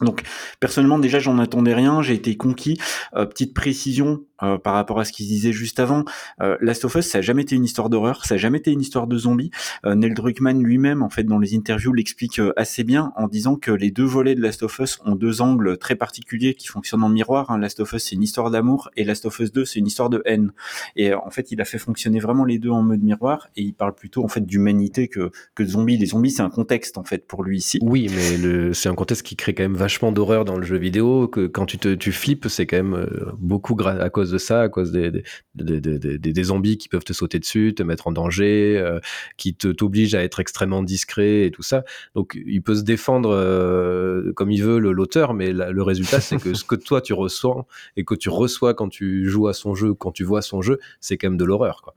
[0.02, 0.24] Donc
[0.62, 2.80] personnellement déjà j'en attendais rien, j'ai été conquis.
[3.16, 6.04] Euh, petite précision euh, par rapport à ce qu'il disait juste avant,
[6.42, 8.72] euh, Last of Us ça a jamais été une histoire d'horreur, ça a jamais été
[8.72, 9.52] une histoire de zombies.
[9.86, 13.56] Euh, Neil Druckmann lui-même en fait dans les interviews l'explique euh, assez bien en disant
[13.56, 17.04] que les deux volets de Last of Us ont deux angles très particuliers qui fonctionnent
[17.04, 17.52] en miroir.
[17.52, 17.58] hein.
[17.58, 20.10] Last of Us c'est une histoire d'amour et Last of Us 2 c'est une histoire
[20.10, 20.52] de haine.
[20.96, 23.62] Et euh, en fait il a fait fonctionner vraiment les deux en mode miroir et
[23.62, 25.98] il parle plutôt en fait d'humanité que que de zombies.
[25.98, 27.80] Les zombies c'est un contexte en fait pour lui ici.
[27.82, 30.78] Oui, mais le, c'est un contexte qui crée quand même vachement d'horreur dans le jeu
[30.78, 31.28] vidéo.
[31.28, 34.62] Que quand tu te tu flippes, c'est quand même euh, beaucoup à cause de ça,
[34.62, 35.12] à cause des
[35.56, 39.00] des, des, des, zombies qui peuvent te sauter dessus, te mettre en danger, euh,
[39.38, 41.84] qui t'obligent à être extrêmement discret et tout ça.
[42.16, 46.54] Donc il peut se défendre euh, comme il veut l'auteur, mais le résultat c'est que
[46.54, 47.66] ce que toi tu ressens
[47.98, 50.80] et que tu reçois quand tu joues à son jeu, quand tu vois son jeu,
[51.00, 51.82] c'est quand même de l'horreur.
[51.82, 51.96] Quoi.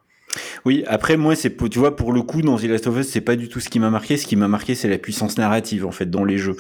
[0.64, 3.20] Oui, après moi c'est tu vois pour le coup dans The Last of Us c'est
[3.20, 4.16] pas du tout ce qui m'a marqué.
[4.16, 6.56] Ce qui m'a marqué c'est la puissance narrative en fait dans les jeux.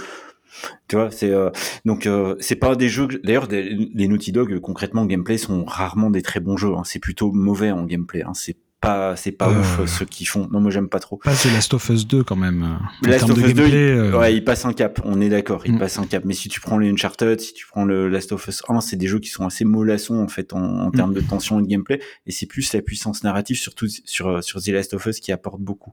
[0.88, 1.50] Tu vois, c'est euh,
[1.84, 3.08] donc euh, c'est pas des jeux.
[3.24, 6.74] D'ailleurs, les Naughty Dog concrètement en gameplay sont rarement des très bons jeux.
[6.74, 6.82] Hein.
[6.84, 8.22] C'est plutôt mauvais en gameplay.
[8.22, 8.34] Hein.
[8.34, 9.86] C'est pas c'est pas ouf Euh.
[9.86, 10.48] ceux qui font.
[10.52, 11.16] Non, moi j'aime pas trop.
[11.16, 12.62] Pas The Last of Us 2 quand même.
[12.62, 15.28] En Last of Us 2, gameplay, il, euh, ouais, il passe un cap, on est
[15.30, 15.78] d'accord, il Mm.
[15.78, 16.24] passe un cap.
[16.26, 18.96] Mais si tu prends les Uncharted, si tu prends le Last of Us 1, c'est
[18.96, 20.92] des jeux qui sont assez mollassons en fait en, en Mm.
[20.92, 24.60] termes de tension et de gameplay, et c'est plus la puissance narrative, surtout sur sur
[24.60, 25.92] The Last of Us, qui apporte beaucoup.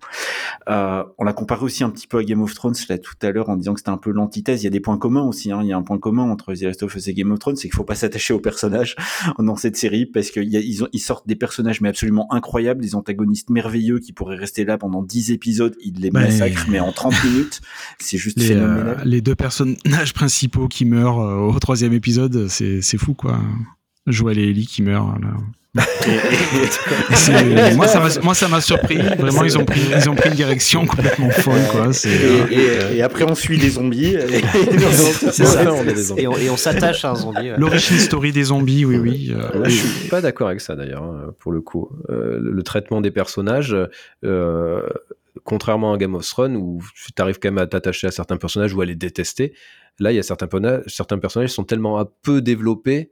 [0.70, 3.32] Euh, on l'a comparé aussi un petit peu à Game of Thrones là tout à
[3.32, 4.62] l'heure en disant que c'était un peu l'antithèse.
[4.62, 5.52] Il y a des points communs aussi.
[5.52, 5.60] Hein.
[5.62, 7.56] Il y a un point commun entre The Last of Us et Game of Thrones,
[7.56, 8.96] c'est qu'il faut pas s'attacher aux personnages
[9.40, 14.00] dans cette série parce qu'ils ils sortent des personnages mais absolument incroyables, des antagonistes merveilleux
[14.00, 17.62] qui pourraient rester là pendant 10 épisodes, ils les massacrent mais en 30 minutes,
[18.00, 19.02] c'est juste les, euh, phénoménal.
[19.06, 23.40] les deux personnages principaux qui meurent euh, au troisième épisode, c'est c'est fou quoi.
[24.08, 25.20] Joël et Ellie qui meurent.
[25.20, 25.38] Là.
[27.70, 28.98] Et moi, ça m'a- moi, ça m'a surpris.
[28.98, 31.88] Vraiment, ils ont pris, ils ont pris une direction complètement folle, quoi.
[32.06, 32.46] Et, euh,
[32.94, 34.16] et- et après on suit des zombies.
[34.16, 34.18] et-
[35.70, 36.22] on est des zombies.
[36.24, 37.52] Et on, et on s'attache à un zombie.
[37.52, 37.58] ouais.
[37.58, 39.32] L'origin story des zombies, oui, oui.
[39.36, 41.90] euh, Ouais, je suis pas d'accord avec ça d'ailleurs, hein, pour le coup.
[42.10, 43.76] Euh, le, le traitement des personnages,
[44.26, 44.82] euh,
[45.44, 46.82] contrairement à Game of Thrones, où
[47.16, 49.54] tu arrives quand même à t'attacher à certains personnages ou à les détester,
[50.00, 53.12] là, il y a certains personnages qui sont tellement peu développés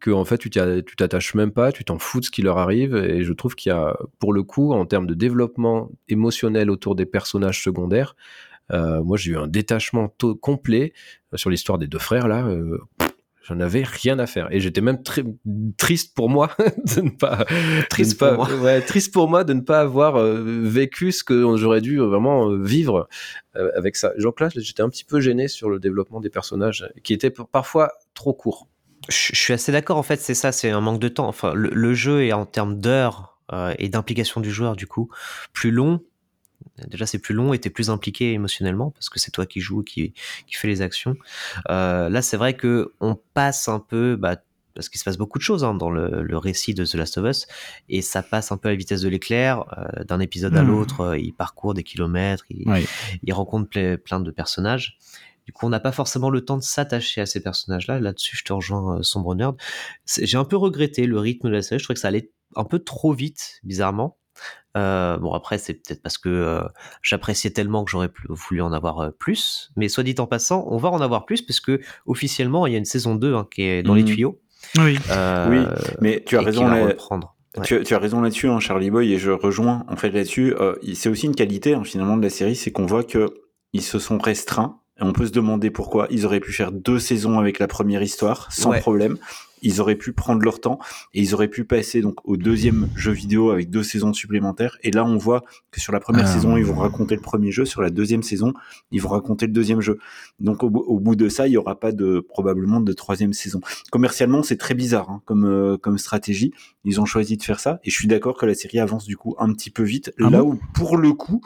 [0.00, 2.96] que en fait tu t'attaches même pas, tu t'en fous de ce qui leur arrive.
[2.96, 6.94] Et je trouve qu'il y a, pour le coup, en termes de développement émotionnel autour
[6.96, 8.16] des personnages secondaires,
[8.72, 10.92] euh, moi j'ai eu un détachement complet
[11.32, 12.44] euh, sur l'histoire des deux frères là.
[12.46, 12.78] euh,
[13.48, 15.22] J'en avais rien à faire et j'étais même très
[15.76, 16.50] triste pour moi
[16.96, 17.44] de ne pas
[17.88, 18.48] Triste pour moi.
[18.60, 22.50] ouais, triste pour moi de ne pas avoir euh, vécu ce que j'aurais dû vraiment
[22.56, 23.08] vivre
[23.54, 24.12] avec ça.
[24.18, 27.92] Donc là, j'étais un petit peu gêné sur le développement des personnages qui était parfois
[28.14, 28.66] trop court.
[29.08, 31.28] Je je suis assez d'accord, en fait, c'est ça, c'est un manque de temps.
[31.28, 35.10] Enfin, le, le jeu est en termes d'heures euh, et d'implication du joueur, du coup,
[35.52, 36.00] plus long.
[36.88, 39.82] Déjà, c'est plus long et t'es plus impliqué émotionnellement parce que c'est toi qui joues,
[39.82, 40.12] qui,
[40.46, 41.16] qui fait les actions.
[41.70, 44.36] Euh, là, c'est vrai que on passe un peu, bah,
[44.74, 47.16] parce qu'il se passe beaucoup de choses hein, dans le, le récit de The Last
[47.18, 47.46] of Us,
[47.88, 50.68] et ça passe un peu à la vitesse de l'éclair, euh, d'un épisode à Mhm.
[50.68, 54.98] l'autre, euh, il parcourt des kilomètres, il, rencontre ple- plein de personnages.
[55.46, 58.00] Du coup, on n'a pas forcément le temps de s'attacher à ces personnages-là.
[58.00, 59.56] Là-dessus, je te rejoins, euh, Sombre Nerd.
[60.06, 61.78] J'ai un peu regretté le rythme de la série.
[61.78, 64.18] Je trouvais que ça allait un peu trop vite, bizarrement.
[64.76, 66.60] Euh, bon, après, c'est peut-être parce que euh,
[67.00, 69.70] j'appréciais tellement que j'aurais voulu en avoir euh, plus.
[69.76, 72.76] Mais soit dit en passant, on va en avoir plus parce que officiellement, il y
[72.76, 74.08] a une saison 2 hein, qui est dans les Mhm.
[74.08, 74.40] tuyaux.
[74.78, 74.98] Oui.
[75.10, 77.36] Euh, Oui, mais tu as raison va là- reprendre.
[77.56, 77.64] Ouais.
[77.64, 80.54] Tu, tu as raison là-dessus, hein, Charlie Boy, et je rejoins en fait là-dessus.
[80.60, 83.32] Euh, c'est aussi une qualité hein, finalement de la série, c'est qu'on voit que
[83.72, 84.80] ils se sont restreints.
[85.00, 86.06] On peut se demander pourquoi.
[86.10, 88.80] Ils auraient pu faire deux saisons avec la première histoire sans Ouais.
[88.80, 89.16] problème.
[89.62, 90.78] Ils auraient pu prendre leur temps
[91.14, 94.76] et ils auraient pu passer donc au deuxième jeu vidéo avec deux saisons supplémentaires.
[94.82, 96.32] Et là, on voit que sur la première Ah.
[96.32, 97.64] saison, ils vont raconter le premier jeu.
[97.64, 98.52] Sur la deuxième saison,
[98.90, 99.98] ils vont raconter le deuxième jeu.
[100.40, 103.32] Donc au, bout- au bout de ça, il y aura pas de probablement de troisième
[103.32, 103.60] saison.
[103.90, 106.52] Commercialement, c'est très bizarre hein, comme euh, comme stratégie.
[106.84, 109.16] Ils ont choisi de faire ça et je suis d'accord que la série avance du
[109.16, 110.12] coup un petit peu vite.
[110.20, 110.52] Ah là bon?
[110.52, 111.40] où pour le coup,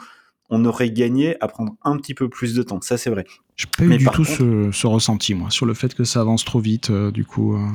[0.51, 2.79] on aurait gagné à prendre un petit peu plus de temps.
[2.81, 3.25] Ça, c'est vrai.
[3.77, 6.21] Pas eu Mais du tout contre- ce, ce ressenti, moi, sur le fait que ça
[6.21, 7.55] avance trop vite, euh, du coup.
[7.55, 7.65] euh.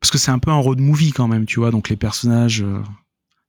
[0.00, 1.70] Parce que c'est un peu un road movie quand même, tu vois.
[1.70, 2.80] Donc les personnages euh,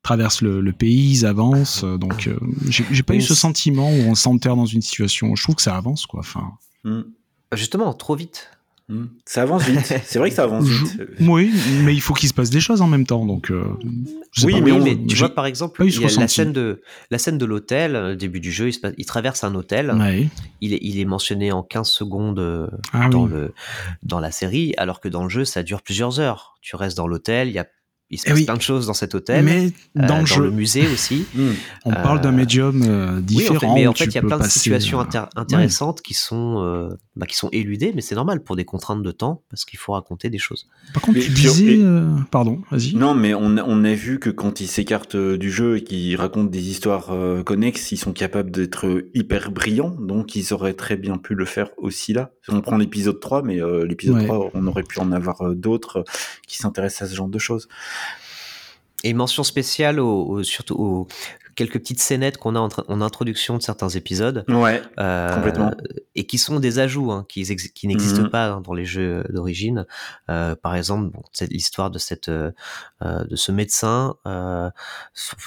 [0.03, 1.83] traversent le, le pays, ils avancent.
[1.83, 2.37] euh, donc euh,
[2.69, 5.33] j'ai pas eu ce sentiment où on s'enterre dans une situation.
[5.35, 6.19] Je trouve que ça avance, quoi.
[6.21, 6.51] Enfin,
[6.83, 7.01] Hmm.
[7.53, 8.49] Justement, trop vite.
[8.91, 9.05] Hmm.
[9.25, 9.93] Ça avance vite.
[10.03, 11.01] c'est vrai que ça avance vite.
[11.21, 13.25] oui, mais il faut qu'il se passe des choses en même temps.
[13.25, 13.63] Donc, euh,
[14.43, 16.05] Oui, pas, mais Oui, on- mais tu vois, par exemple, pas eu il ce y
[16.05, 18.93] a la scène de la scène de l'hôtel, euh, début du jeu, il, se passe-
[18.97, 19.91] il traverse un hôtel.
[19.91, 20.27] Ouais.
[20.59, 23.31] Il, est, il est mentionné en 15 secondes euh, Ah dans, oui.
[23.31, 23.53] le,
[24.03, 26.55] dans la série, alors que dans le jeu, ça dure plusieurs heures.
[26.61, 27.67] Tu restes dans l'hôtel, il, y a,
[28.11, 28.45] il se Eh passe oui.
[28.45, 29.43] plein de choses dans cet hôtel.
[29.43, 31.25] Mais euh, dans le jeu, musée aussi.
[31.35, 31.53] Hmm.
[31.85, 33.55] on parle d'un euh, médium euh, Oui, différent.
[33.55, 36.13] en fait, mais en fait, il y a plein de situations euh, intér- intéressantes qui,
[36.13, 39.63] sont, euh, bah, qui sont éludées, mais c'est normal pour des contraintes de temps, parce
[39.65, 40.67] qu'il faut raconter des choses.
[40.93, 41.65] Par contre, Et tu disais.
[41.77, 42.95] et- euh, Pardon, vas-y.
[42.95, 45.83] Non, mais on, a- on a vu que quand ils s'écartent euh, du jeu et
[45.83, 49.95] qu'ils racontent des histoires euh, connexes, ils sont capables d'être euh, hyper brillants.
[49.99, 52.31] Donc, ils auraient très bien pu le faire aussi là.
[52.49, 54.25] On prend l'épisode 3, mais euh, l'épisode Ouais.
[54.25, 56.03] 3, on aurait pu en avoir euh, d'autres euh,
[56.47, 57.67] qui s'intéressent à ce genre de choses.
[59.03, 61.07] Et mention spéciale au, surtout au
[61.55, 64.45] quelques petites scénettes qu'on a en, en, introduction de certains épisodes.
[64.47, 65.71] Ouais, euh, complètement.
[66.15, 67.43] Et qui sont des ajouts, hein, qui,
[67.73, 68.29] qui n'existent mmh.
[68.29, 69.85] pas hein, dans les jeux d'origine.
[70.29, 72.51] Euh, par exemple, bon, l'histoire de cette, euh,
[72.99, 74.69] de ce médecin, euh,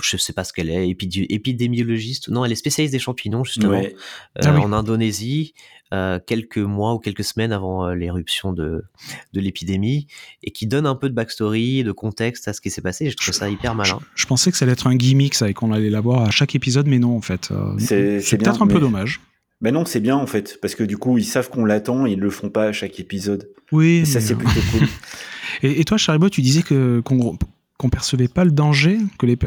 [0.02, 2.28] je sais pas ce qu'elle est, épidémiologiste.
[2.28, 3.94] Non, elle est spécialiste des champignons justement ouais.
[4.40, 4.60] ah oui.
[4.60, 5.54] en Indonésie.
[5.94, 8.84] Euh, quelques mois ou quelques semaines avant euh, l'éruption de,
[9.32, 10.08] de l'épidémie
[10.42, 13.10] et qui donne un peu de backstory, de contexte à ce qui s'est passé.
[13.10, 14.00] Je trouve ça hyper malin.
[14.16, 16.30] Je, je, pensais que ça allait être un gimmick, ça, et qu'on allait l'avoir à
[16.30, 17.50] chaque épisode, mais non, en fait.
[17.50, 18.74] Euh, c'est peut-être un mais...
[18.74, 19.20] peu dommage.
[19.60, 22.12] Ben non, c'est bien en fait, parce que du coup, ils savent qu'on l'attend et
[22.12, 23.48] ils le font pas à chaque épisode.
[23.72, 24.00] Oui.
[24.02, 24.86] Et ça, c'est plutôt cool.
[25.62, 27.38] et, et, toi, Charibo, tu disais que qu'on
[27.78, 29.38] qu percevait pas le danger, que les.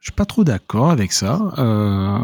[0.00, 1.40] Je suis pas trop d'accord avec ça.
[1.58, 2.18] Euh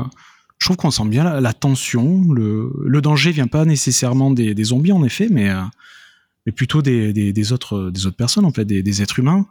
[0.65, 2.25] je trouve qu'on sent bien la, la tension.
[2.33, 5.61] Le, le, danger vient pas nécessairement des, des zombies, en effet, mais, euh,
[6.47, 9.47] mais plutôt des, des, des, autres, des autres personnes, en fait, des êtres humains.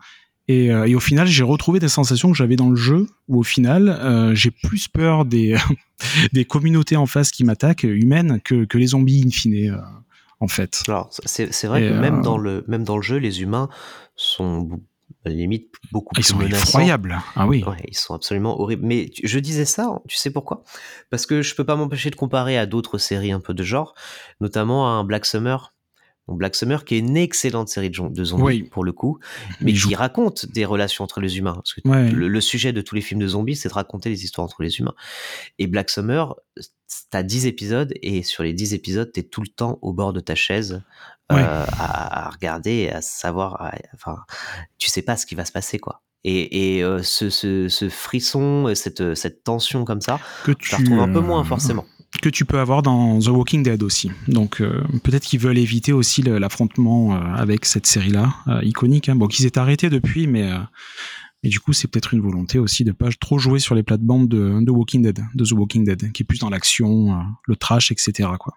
[0.47, 3.39] Et, euh, et au final, j'ai retrouvé des sensations que j'avais dans le jeu, où
[3.39, 5.55] au final, euh, j'ai plus peur des,
[6.33, 9.79] des communautés en face qui m'attaquent, humaines, que, que les zombies in fine,
[10.39, 10.83] en fait.
[10.87, 13.69] Alors, c'est vrai et que même, dans le, même dans le jeu, les humains
[14.15, 14.81] sont
[15.29, 16.63] limite beaucoup ils plus sont menaçants.
[16.63, 17.21] effroyables.
[17.35, 17.63] Ah oui.
[17.65, 18.85] Ouais, ils sont absolument horribles.
[18.85, 20.63] Mais je disais ça, tu sais pourquoi?
[21.09, 23.95] Parce que je peux pas m'empêcher de comparer à d'autres séries un peu de genre,
[24.41, 25.72] notamment à un Black Summer.
[26.27, 28.63] Donc Black Summer, qui est une excellente série de, de zombies oui.
[28.63, 29.19] pour le coup,
[29.59, 31.53] mais qui raconte des relations entre les humains.
[31.55, 32.09] Parce que ouais.
[32.11, 34.63] le, le, sujet de tous les films de zombies, c'est de raconter les histoires entre
[34.63, 34.95] les humains.
[35.59, 36.35] Et Black Summer,
[37.09, 40.21] t'as 10 épisodes, et sur les 10 épisodes, t'es tout le temps au bord de
[40.21, 40.81] ta chaise
[41.31, 41.41] ouais.
[41.41, 44.17] euh, à, à, regarder, à savoir, à, enfin,
[44.77, 46.03] tu sais pas ce qui va se passer, quoi.
[46.25, 50.77] Et, et euh, ce, ce, ce, frisson, cette, cette tension comme ça, que tu la
[50.77, 51.85] retrouves un peu moins forcément.
[52.21, 54.11] Que tu peux avoir dans The Walking Dead aussi.
[54.27, 59.09] Donc euh, peut-être qu'ils veulent éviter aussi l'affrontement euh, avec cette série-là, euh, iconique.
[59.09, 59.15] Hein.
[59.15, 60.59] Bon, qu'ils aient arrêté depuis, mais euh,
[61.45, 64.29] et du coup, c'est peut-être une volonté aussi de pas trop jouer sur les plates-bandes
[64.29, 67.91] de, de Walking Dead, de The Walking Dead, qui est plus dans l'action, le trash,
[67.91, 68.29] etc.
[68.39, 68.53] Quoi.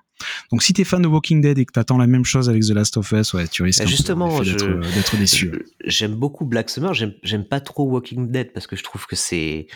[0.52, 2.70] Donc, si t'es fan de Walking Dead et que t'attends la même chose avec The
[2.70, 5.50] Last of Us, ouais, tu risques Bah, justement d'être déçu.
[5.84, 6.94] J'aime beaucoup Black Summer.
[6.94, 9.66] J'aime pas trop Walking Dead parce que je trouve que c'est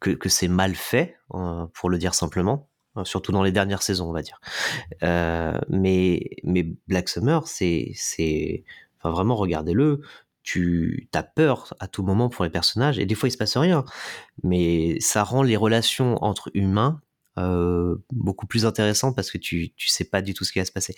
[0.00, 2.67] que, que c'est mal fait, euh, pour le dire simplement
[3.04, 4.40] surtout dans les dernières saisons, on va dire.
[5.02, 8.64] Euh, mais, mais Black Summer, c'est, c'est,
[8.98, 10.00] enfin vraiment, regardez-le.
[10.42, 13.56] Tu as peur à tout moment pour les personnages et des fois il se passe
[13.56, 13.84] rien,
[14.42, 17.02] mais ça rend les relations entre humains
[17.38, 20.64] euh, beaucoup plus intéressantes parce que tu tu sais pas du tout ce qui va
[20.64, 20.96] se passer.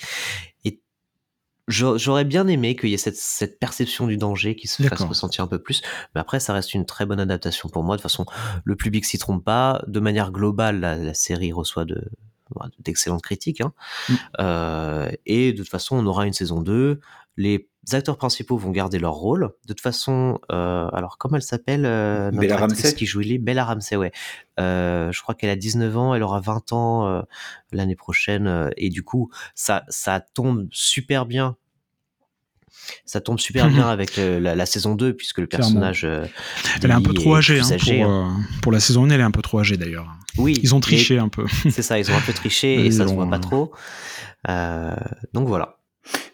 [0.64, 0.80] Et
[1.68, 5.44] j'aurais bien aimé qu'il y ait cette, cette, perception du danger qui se fasse ressentir
[5.44, 5.82] un peu plus.
[6.14, 7.96] Mais après, ça reste une très bonne adaptation pour moi.
[7.96, 8.26] De toute façon,
[8.64, 9.82] le public s'y trompe pas.
[9.86, 12.10] De manière globale, la, la série reçoit de
[12.78, 13.60] d'excellentes critiques.
[13.60, 13.72] Hein.
[14.08, 14.14] Mm.
[14.40, 17.00] Euh, et de toute façon, on aura une saison 2.
[17.36, 19.50] Les acteurs principaux vont garder leur rôle.
[19.66, 23.38] De toute façon, euh, alors comment elle s'appelle euh, Bella Ramsey qui joue Ellie?
[23.38, 24.12] Bella Ramsey, ouais.
[24.58, 27.22] Euh, je crois qu'elle a 19 ans, elle aura 20 ans
[27.72, 31.56] l'année prochaine, et du coup, ça, ça tombe super bien.
[33.04, 36.04] Ça tombe super bien avec la, la, saison 2, puisque le personnage.
[36.04, 38.40] Elle est un peu trop âgée, hein, âgé, pour, hein.
[38.62, 40.06] pour, la saison 1, elle est un peu trop âgée d'ailleurs.
[40.36, 40.58] Oui.
[40.62, 41.46] Ils ont triché un peu.
[41.70, 43.72] C'est ça, ils ont un peu triché et ça se voit pas trop.
[44.46, 45.79] donc voilà.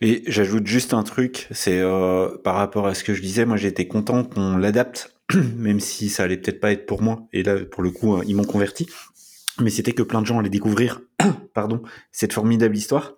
[0.01, 3.57] Et j'ajoute juste un truc, c'est euh, par rapport à ce que je disais, moi
[3.57, 5.14] j'étais content qu'on l'adapte,
[5.57, 7.27] même si ça allait peut-être pas être pour moi.
[7.33, 8.87] Et là, pour le coup, ils m'ont converti.
[9.61, 11.01] Mais c'était que plein de gens allaient découvrir,
[11.55, 13.14] pardon, cette formidable histoire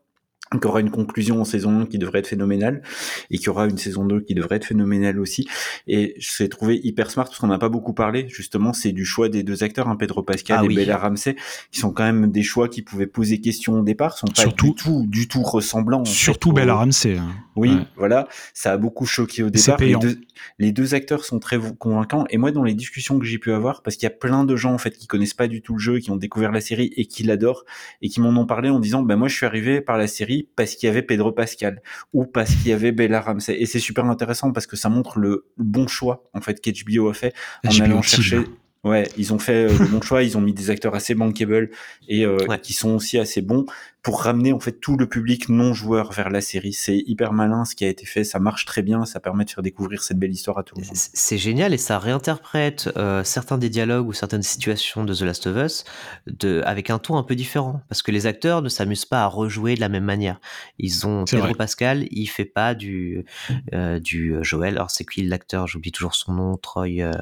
[0.52, 2.82] qu'il y aura une conclusion en saison 1 qui devrait être phénoménale
[3.30, 5.48] et qu'il y aura une saison 2 qui devrait être phénoménale aussi.
[5.86, 9.04] Et je l'ai trouvé hyper smart parce qu'on n'a pas beaucoup parlé, justement, c'est du
[9.04, 10.76] choix des deux acteurs, hein, Pedro Pascal ah, et oui.
[10.76, 11.36] Bella Ramsey,
[11.70, 14.68] qui sont quand même des choix qui pouvaient poser question au départ, sont pas surtout,
[14.68, 16.04] du tout, du tout ressemblants.
[16.04, 17.16] Surtout fait, Bella Ramsey.
[17.16, 17.28] Hein.
[17.58, 17.82] Oui, ouais.
[17.96, 19.78] voilà, ça a beaucoup choqué au départ.
[19.80, 20.20] Les deux,
[20.58, 23.82] les deux acteurs sont très convaincants et moi, dans les discussions que j'ai pu avoir,
[23.82, 25.78] parce qu'il y a plein de gens en fait qui connaissent pas du tout le
[25.78, 27.64] jeu, qui ont découvert la série et qui l'adorent
[28.02, 30.48] et qui m'en ont parlé en disant, ben moi, je suis arrivé par la série
[30.56, 31.82] parce qu'il y avait Pedro Pascal
[32.12, 33.60] ou parce qu'il y avait Bella Ramsey.
[33.60, 37.14] Et c'est super intéressant parce que ça montre le bon choix en fait qu'HBO a
[37.14, 37.34] fait
[37.66, 38.44] en HBO allant chercher.
[38.88, 41.70] Ouais, ils ont fait euh, le bon choix, ils ont mis des acteurs assez bankable
[42.08, 42.58] et euh, ouais.
[42.58, 43.66] qui sont aussi assez bons
[44.02, 46.72] pour ramener en fait tout le public non joueur vers la série.
[46.72, 49.50] C'est hyper malin ce qui a été fait, ça marche très bien, ça permet de
[49.50, 50.94] faire découvrir cette belle histoire à tout le monde.
[50.94, 55.46] C'est génial et ça réinterprète euh, certains des dialogues ou certaines situations de The Last
[55.48, 55.84] of Us
[56.26, 59.26] de, avec un ton un peu différent parce que les acteurs ne s'amusent pas à
[59.26, 60.40] rejouer de la même manière.
[60.78, 61.54] Ils ont Pedro vrai.
[61.54, 63.26] Pascal, il fait pas du
[63.74, 64.76] euh, du Joël.
[64.76, 65.66] Alors c'est qui l'acteur?
[65.66, 67.02] J'oublie toujours son nom, Troy.
[67.02, 67.12] Euh,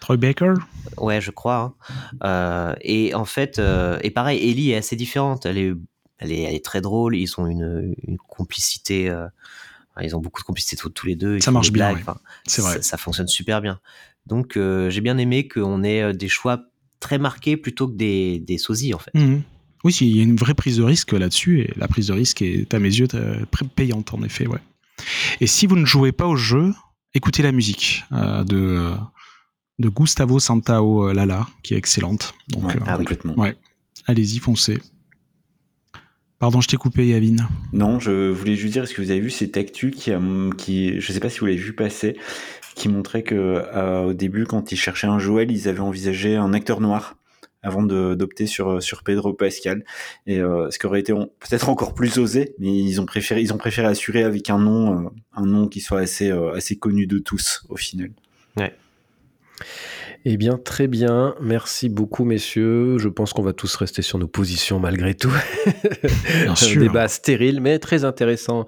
[0.00, 0.54] Troy Baker?
[0.96, 1.56] Ouais, je crois.
[1.56, 2.16] Hein.
[2.24, 5.46] Euh, et en fait, euh, et pareil, Ellie est assez différente.
[5.46, 5.72] Elle est,
[6.18, 7.16] elle est, elle est très drôle.
[7.16, 9.08] Ils ont une, une complicité.
[9.08, 9.26] Euh,
[10.02, 11.36] ils ont beaucoup de complicité tous, tous les deux.
[11.36, 11.92] Ils ça marche bien.
[11.92, 12.00] Ouais.
[12.00, 12.74] Enfin, c'est vrai.
[12.76, 13.80] Ça, ça, fonctionne super bien.
[14.26, 16.62] Donc, euh, j'ai bien aimé qu'on ait des choix
[17.00, 19.14] très marqués plutôt que des, des sosies en fait.
[19.14, 19.42] Mhm.
[19.82, 22.42] Oui, il y a une vraie prise de risque là-dessus, et la prise de risque
[22.42, 23.08] est, à mes yeux,
[23.74, 24.58] payante, en effet, ouais.
[25.40, 26.74] Et si vous ne jouez pas au jeu,
[27.14, 28.94] écoutez la musique euh, de, euh,
[29.80, 32.34] de Gustavo Santao Lala, qui est excellente.
[32.48, 32.98] Donc, Ouais, euh, Ah oui.
[33.04, 33.34] complètement.
[33.38, 33.56] ouais.
[34.06, 34.78] allez-y, foncez.
[36.38, 37.36] Pardon, je t'ai coupé, Yavin.
[37.72, 40.20] Non, je voulais juste dire, est-ce que vous avez vu cette actu qui, a,
[40.56, 42.16] qui je sais pas si vous l'avez vu passer,
[42.74, 46.52] qui montrait que euh, au début, quand ils cherchaient un Joël, ils avaient envisagé un
[46.54, 47.16] acteur noir
[47.62, 49.84] avant de- d'opter sur sur Pedro Pascal,
[50.26, 53.52] et euh, ce qui aurait été peut-être encore plus osé, mais ils ont préféré ils
[53.52, 57.06] ont préféré assurer avec un nom euh, un nom qui soit assez euh, assez connu
[57.06, 58.12] de tous au final.
[60.26, 61.34] Eh bien, très bien.
[61.40, 62.98] Merci beaucoup, messieurs.
[62.98, 65.32] Je pense qu'on va tous rester sur nos positions malgré tout.
[66.44, 68.66] Bien Un débat stérile, mais très intéressant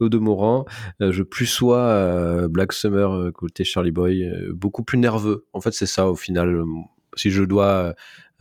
[0.00, 0.64] au demeurant.
[1.02, 5.46] Euh, je plus sois euh, Black Summer euh, côté Charlie Boy, euh, beaucoup plus nerveux.
[5.52, 6.48] En fait, c'est ça au final.
[6.54, 6.64] Euh,
[7.16, 7.94] Si je dois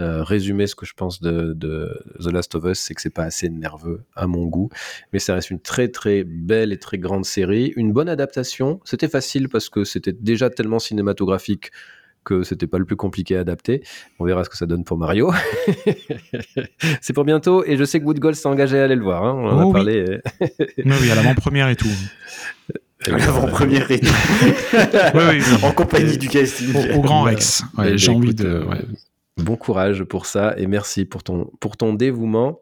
[0.03, 3.09] euh, résumer ce que je pense de, de The Last of Us, c'est que c'est
[3.09, 4.69] pas assez nerveux à mon goût.
[5.13, 7.73] Mais ça reste une très très belle et très grande série.
[7.75, 8.79] Une bonne adaptation.
[8.83, 11.71] C'était facile parce que c'était déjà tellement cinématographique
[12.25, 13.83] que c'était pas le plus compliqué à adapter.
[14.17, 15.33] On verra ce que ça donne pour Mario.
[17.01, 19.23] c'est pour bientôt et je sais que Woodgold s'est engagé à aller le voir.
[19.25, 19.33] hein.
[19.37, 19.73] On en Oh a oui.
[19.73, 20.19] parlé.
[20.85, 21.89] Non, oui, à l'avant-première et tout.
[23.07, 24.09] L'avant-première et Oui,
[25.13, 25.63] oui, oui.
[25.63, 26.73] en compagnie du casting.
[26.93, 27.23] Au, au Grand.
[27.23, 27.63] Rex.
[27.73, 28.45] Eh Ouais, ben, J'ai envie de.
[28.45, 28.85] euh, ouais,
[29.37, 32.59] Bon courage pour ça et merci pour ton, pour ton dévouement.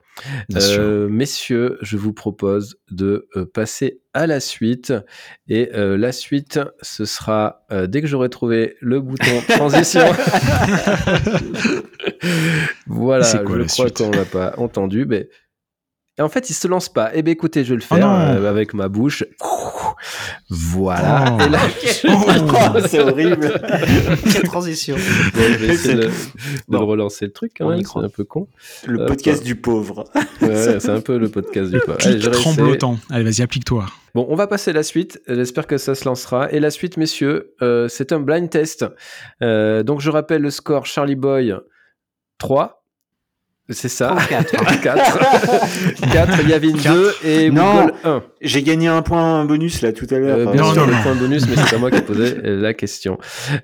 [0.55, 4.93] Euh, messieurs, je vous propose de euh, passer à la suite.
[5.47, 10.01] Et euh, la suite, ce sera euh, dès que j'aurai trouvé le bouton transition.
[12.87, 15.05] voilà, C'est quoi je crois qu'on l'a pas entendu.
[15.05, 15.29] Mais...
[16.17, 17.09] Et en fait, il se lance pas.
[17.13, 19.23] Eh bien, écoutez, je vais le Oh faire euh, avec ma bouche.
[20.49, 21.37] Voilà.
[21.39, 21.41] Oh.
[21.43, 21.59] Et là,
[22.75, 23.51] Oh, c'est horrible.
[24.33, 26.09] Quelle transition Bon, je vais essayer de, de
[26.67, 26.79] Bon.
[26.79, 28.47] le relancer le truc quand même, c'est un peu con.
[28.85, 29.07] Le Hop.
[29.07, 30.03] podcast du pauvre.
[30.41, 31.95] Ouais, c'est un peu le podcast du pas.
[32.03, 32.97] Allez, je tremblotant.
[33.09, 33.85] Allez, vas-y, applique-toi.
[34.13, 35.21] Bon, on va passer à la suite.
[35.27, 36.51] J'espère que ça se lancera.
[36.51, 38.85] Et la suite, messieurs, euh, c'est un blind test.
[39.41, 41.53] Euh, donc, je rappelle le score Charlie Boy
[42.39, 42.80] 3.
[43.71, 44.15] C'est ça.
[44.29, 44.81] 34.
[44.81, 46.11] 4.
[46.11, 46.47] 4.
[46.47, 47.63] Yavin 2 et Non.
[47.85, 48.23] Woodgall 1.
[48.41, 50.37] J'ai gagné un point bonus là tout à l'heure.
[50.39, 51.01] Euh, bien Non, sûr, non, le non.
[51.03, 53.17] point bonus, mais c'est à moi qui ai posé euh, la question.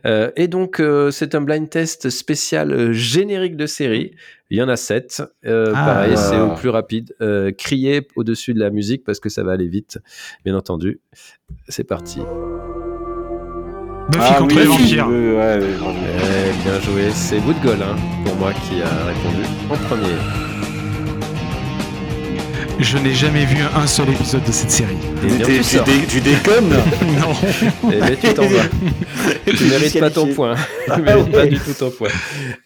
[0.06, 4.12] Euh, et donc, euh, c'est un blind test spécial euh, générique de série.
[4.50, 5.22] Il y en a sept.
[5.46, 5.86] Euh, Ah.
[5.86, 7.14] pareil, c'est au plus rapide.
[7.22, 10.00] Euh, criez au-dessus de la musique parce que ça va aller vite,
[10.46, 11.00] bien entendu.
[11.68, 12.22] C'est parti.
[14.10, 15.08] Buffy Ah contre oui, les vampires.
[15.10, 15.60] ouais, ouais.
[15.60, 17.10] Eh, bien joué.
[17.14, 17.96] C'est Woodgall, hein,
[18.38, 20.16] moi, qui a répondu en premier.
[22.80, 24.98] Je n'ai jamais vu un seul épisode de cette série.
[25.24, 25.62] Et bien, Tu-
[26.08, 26.70] tu dé- déconnes
[27.20, 27.34] non.
[27.92, 28.64] Eh bien, tu t'en vas.
[29.48, 30.54] tu mérites pas ton point.
[30.94, 32.10] tu mérites pas du tout ton point.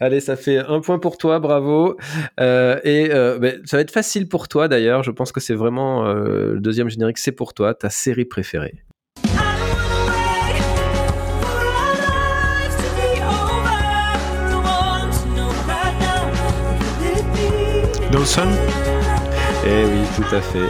[0.02, 1.96] Allez, ça fait un point pour toi, bravo.
[2.42, 5.02] Euh, et euh, ben, ça va être facile pour toi d'ailleurs.
[5.02, 8.74] Je pense que c'est vraiment euh, le deuxième générique, c'est pour toi, ta série préférée.
[18.22, 18.50] Dawson
[19.66, 20.70] Eh oui, tout à fait.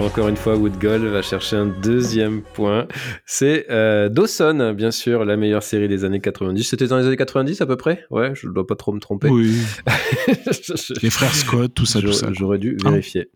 [0.00, 2.88] Encore une fois, Woodgall va chercher un deuxième point.
[3.26, 6.64] C'est euh, Dawson, bien sûr, la meilleure série des années 90.
[6.64, 8.04] C'était dans les années 90 à peu près?
[8.10, 9.28] Ouais, je ne dois pas trop me tromper.
[9.28, 9.54] Oui.
[11.02, 12.28] Les frères Scott, tout ça, tout J'aurais- ça.
[12.32, 13.30] J'aurais dû Hein vérifier.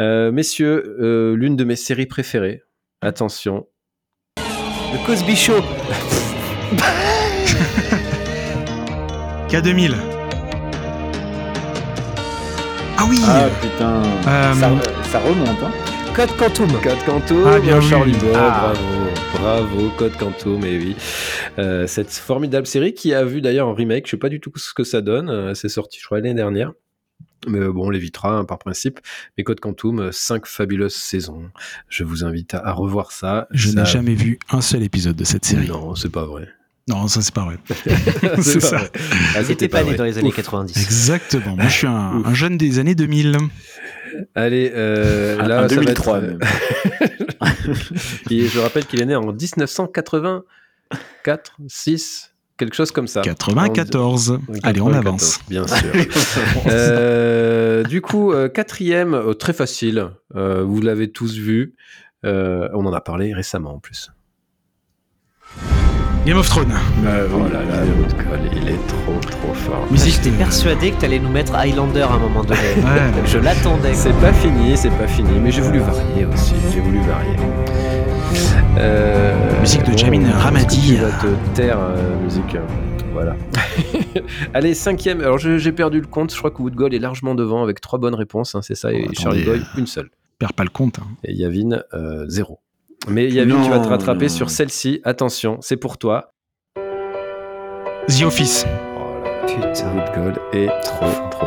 [0.00, 2.62] Euh, messieurs, euh, l'une de mes séries préférées.
[3.02, 3.66] Attention.
[4.38, 5.60] Le Cosby Show.
[9.50, 10.15] K2000.
[12.98, 14.70] Ah oui Ah putain, Euh, ça,
[15.10, 15.48] ça remonte.
[15.62, 15.70] Hein.
[16.14, 16.68] Code Quantum.
[16.82, 17.80] Code Quantum, Ah, bien.
[17.80, 18.72] Charlie Boy, Ah.
[18.74, 20.96] bravo, bravo, Code Quantum, et oui.
[21.58, 24.50] Euh, cette formidable série qui a vu d'ailleurs un remake, je sais pas du tout
[24.56, 26.72] ce que ça donne, euh, c'est sorti je crois l'année dernière.
[27.48, 28.98] Mais euh, bon, on l'évitera hein, par principe.
[29.36, 31.50] Mais Code Quantum, euh, cinq fabuleuses saisons.
[31.88, 33.46] Je vous invite à, à revoir ça.
[33.52, 35.68] Je Ça- n'ai jamais vu un seul épisode de cette série.
[35.68, 36.48] Non, c'est pas vrai.
[36.88, 37.56] Non, ça c'est pas vrai.
[38.42, 38.80] c'est ça.
[39.34, 39.96] Ah, c'était pas né vrai.
[39.96, 40.36] dans les années Ouf.
[40.36, 40.80] 90.
[40.80, 41.56] Exactement.
[41.56, 43.36] Moi, je suis un, un jeune des années 2000.
[44.36, 46.38] Allez, euh, Un- là, un ça va 2003 être- même.
[48.30, 53.20] Et je rappelle qu'il est né en 1984, 6, quelque chose comme ça.
[53.22, 54.38] 94.
[54.48, 55.40] Oui, Allez, on 94, avance.
[55.48, 55.92] Bien sûr.
[56.68, 60.08] Euh, du coup, euh, quatrième, euh, très facile.
[60.34, 61.74] Euh, vous l'avez tous vu.
[62.24, 64.10] Euh, on en a parlé récemment en plus.
[66.26, 66.74] Game of Thrones.
[66.74, 67.84] Oh là là,
[68.52, 69.86] il est trop trop fort.
[69.92, 72.58] Musique J'étais persuadé que t'allais nous mettre Highlander à un moment donné.
[72.78, 73.22] Ouais.
[73.26, 73.94] Je l'attendais.
[73.94, 76.54] C'est pas fini, c'est pas fini, mais j'ai voulu varier aussi.
[76.74, 77.36] J'ai voulu varier.
[78.78, 80.96] Euh, Musique de Jamin Ramadi.
[80.96, 82.56] Tu te taire, euh, musique.
[83.12, 83.36] Voilà.
[84.54, 85.20] Allez, cinquième.
[85.20, 86.32] Alors j'ai perdu le compte.
[86.32, 88.54] Je crois que Woodgold est largement devant avec trois bonnes réponses.
[88.56, 88.92] hein, c'est ça.
[88.92, 89.44] Et Oh, Charlie.
[89.44, 90.10] Boy, une seule.
[90.38, 90.98] Perds pas le compte.
[90.98, 91.06] hein.
[91.24, 92.58] Et Yavin, euh, zéro.
[93.08, 93.90] Mais Yavin, tu vas te Non.
[93.90, 95.00] rattraper sur celle-ci.
[95.04, 96.32] Attention, c'est pour toi.
[98.08, 98.64] The Office.
[98.98, 101.46] Oh putain, Woodgold est trop, trop,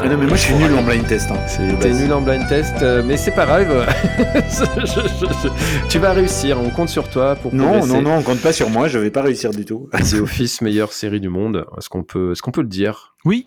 [0.00, 1.30] Ah non, mais moi je suis nul en blind test.
[1.30, 1.36] Hein.
[1.80, 3.86] T'es nul en blind test, euh, mais c'est pas grave.
[4.34, 6.58] Je- je- je- tu vas réussir.
[6.60, 7.92] On compte sur toi pour Non, progresser.
[7.94, 9.88] non, non, on compte pas sur moi, je vais pas réussir du tout.
[9.92, 11.64] The Office, meilleure série du monde.
[11.78, 13.14] Est-ce qu'on peut, est-ce qu'on peut le dire?
[13.24, 13.46] Oui.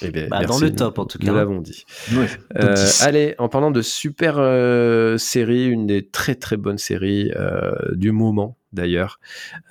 [0.00, 1.32] Eh bien, Bah, dans le top, en tout nous cas.
[1.34, 1.84] l'avons dit.
[2.14, 2.26] Ouais.
[2.56, 3.02] Euh, 10.
[3.02, 8.10] allez, en parlant de super euh, série, une des très très bonnes séries euh, du
[8.12, 9.20] moment d'ailleurs,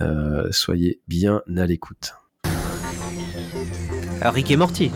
[0.01, 2.13] euh, soyez bien à l'écoute.
[4.21, 4.91] Rick et Morty.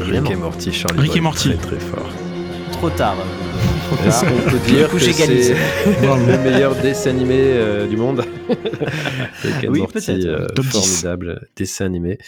[0.00, 0.28] Évidemment.
[0.28, 1.50] Rick et Morty, Charlie Rick et Morty.
[1.56, 2.10] très très fort.
[2.72, 3.16] Trop tard.
[3.90, 4.20] Tard.
[4.26, 5.54] qu'on peut dire que c'est
[6.02, 8.24] le meilleur dessin animé euh, du monde
[9.42, 10.24] Rick and Oui, Morty, peut-être.
[10.26, 10.70] euh, Top 10.
[11.02, 12.18] formidable dessin animé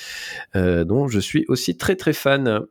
[0.55, 2.63] euh, dont je suis aussi très très fan.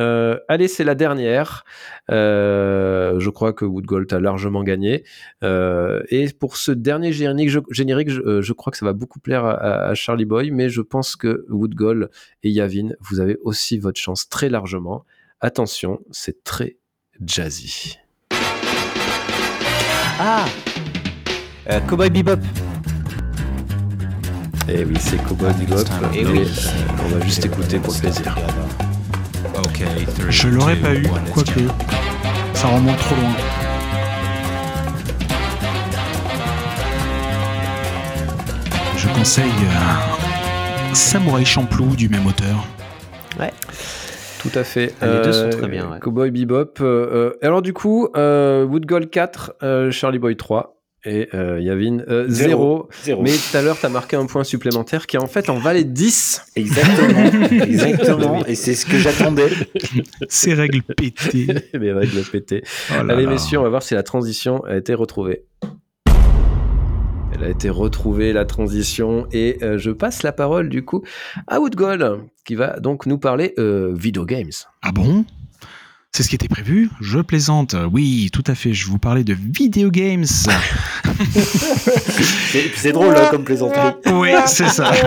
[0.00, 1.64] Euh, allez, c'est la dernière.
[2.10, 5.04] Euh, je crois que Woodgold a largement gagné.
[5.44, 9.20] Euh, et pour ce dernier générique, je, générique, je, je crois que ça va beaucoup
[9.20, 9.54] plaire à,
[9.86, 12.10] à Charlie Boy, mais je pense que Woodgold
[12.42, 15.04] et Yavin, vous avez aussi votre chance très largement.
[15.40, 16.76] Attention, c'est très
[17.24, 17.98] jazzy.
[20.20, 20.44] Ah
[21.70, 22.38] euh, Cowboy Bebop.
[24.68, 25.84] Eh oui, c'est Cowboy Bebop.
[26.14, 26.48] Eh mais, oui.
[26.66, 26.70] euh,
[27.04, 28.36] on va juste écouter pour le plaisir.
[30.28, 31.60] Je l'aurais pas eu, quoique.
[32.54, 33.32] Ça remonte trop loin.
[38.96, 42.66] Je conseille euh, Samouraï Champloo du même auteur.
[44.44, 44.92] Tout à fait.
[45.00, 45.98] Ah, les deux sont très bien, ouais.
[46.00, 46.80] Cowboy Bebop.
[46.80, 50.72] euh, euh, alors du coup, euh, Woodgold 4, euh, Charlie Boy 3
[51.06, 52.88] et euh, Yavin euh, 0.
[53.02, 53.22] Zéro.
[53.22, 55.84] Mais tout à l'heure, tu as marqué un point supplémentaire qui en fait en valait
[55.84, 56.42] 10.
[56.56, 58.46] Exactement, exactement.
[58.46, 59.48] Et c'est ce que j'attendais.
[60.28, 61.46] Ces règles pétées.
[61.74, 62.62] Les règles pétées.
[62.90, 63.30] Oh là Allez là.
[63.30, 65.44] messieurs, on va voir si la transition a été retrouvée.
[67.34, 71.02] Elle a été retrouvée, la transition, et euh, je passe la parole du coup
[71.48, 74.52] à Woodgold, qui va donc nous parler euh, video games.
[74.82, 75.24] Ah bon?
[76.16, 77.74] C'est ce qui était prévu Je plaisante.
[77.90, 78.72] Oui, tout à fait.
[78.72, 80.22] Je vous parlais de video games.
[82.76, 83.94] C'est drôle hein, comme plaisanterie.
[84.12, 84.92] oui, c'est ça.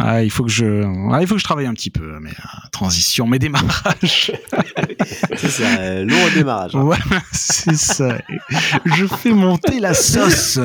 [0.00, 2.18] Ah, il faut que je, ah, il faut que je travaille un petit peu.
[2.20, 4.32] Mais euh, transition, mes démarrages.
[5.36, 6.74] C'est ça, euh, long démarrage.
[6.76, 6.82] hein.
[6.82, 6.96] Ouais,
[7.32, 8.16] c'est ça.
[8.84, 10.58] Je fais monter la sauce.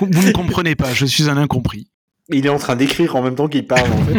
[0.00, 0.92] Vous ne comprenez pas.
[0.92, 1.86] Je suis un incompris.
[2.28, 4.18] Il est en train d'écrire en même temps qu'il parle en fait.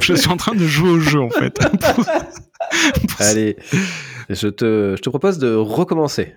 [0.00, 1.60] Je suis en train de jouer au jeu en fait.
[3.18, 3.56] Allez,
[4.28, 6.34] je te, je te propose de recommencer.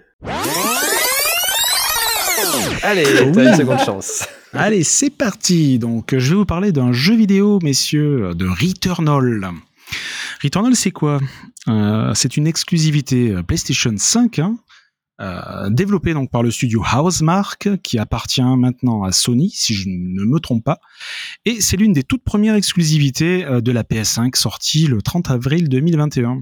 [2.84, 4.28] Allez, t'as une seconde chance.
[4.54, 5.80] Allez, c'est parti.
[5.80, 9.52] Donc, je vais vous parler d'un jeu vidéo, messieurs, de Returnal.
[10.44, 11.20] Returnal, c'est quoi?
[11.68, 14.56] Euh, C'est une exclusivité euh, PlayStation 5, hein,
[15.22, 20.26] euh, développée donc par le studio Housemark, qui appartient maintenant à Sony, si je ne
[20.26, 20.80] me trompe pas.
[21.46, 25.70] Et c'est l'une des toutes premières exclusivités euh, de la PS5, sortie le 30 avril
[25.70, 26.42] 2021.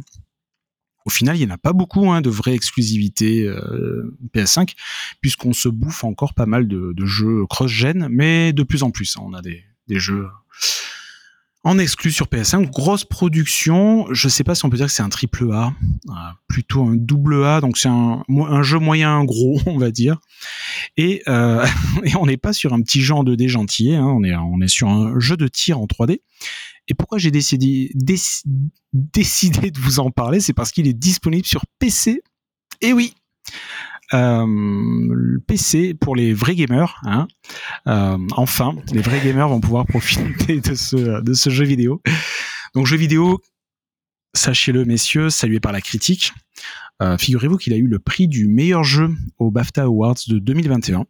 [1.06, 4.74] Au final, il n'y en a pas beaucoup hein, de vraies exclusivités euh, PS5,
[5.22, 9.18] puisqu'on se bouffe encore pas mal de, jeux cross-gen, mais de plus en plus.
[9.18, 9.64] hein, on a des
[10.00, 10.28] jeux
[11.64, 12.70] en exclu sur PS5.
[12.70, 15.74] Grosse production, je sais pas si on peut dire que c'est un triple A,
[16.10, 16.14] euh,
[16.48, 18.24] plutôt un double A, donc c'est un,
[18.62, 20.20] jeu moyen gros, on va dire.
[20.98, 21.66] Et, euh,
[22.04, 25.20] et on n'est pas sur un petit genre 2D gentillet, hein, on, est, sur un
[25.20, 26.20] jeu de tir en 3D.
[26.90, 28.44] Et pourquoi j'ai décidé, déc-
[28.92, 32.22] décidé de vous en parler, c'est parce qu'il est disponible sur PC.
[32.82, 33.14] Et oui,
[34.14, 37.02] le PC pour les vrais gamers.
[37.04, 37.28] Hein.
[37.88, 42.02] Euh, enfin, les vrais gamers vont pouvoir profiter de ce, jeu vidéo.
[42.76, 43.42] Donc jeu vidéo,
[44.34, 46.34] sachez-le messieurs, salué par la critique.
[47.02, 51.06] Euh, Figurez-vous qu'il a eu le prix du meilleur jeu au BAFTA Awards de 2021.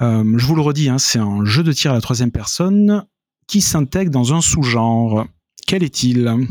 [0.00, 3.04] Euh, je vous le redis, hein, c'est un jeu de tir à la troisième personne
[3.46, 5.26] qui s'intègre dans un sous-genre.
[5.66, 6.46] Quel est-il?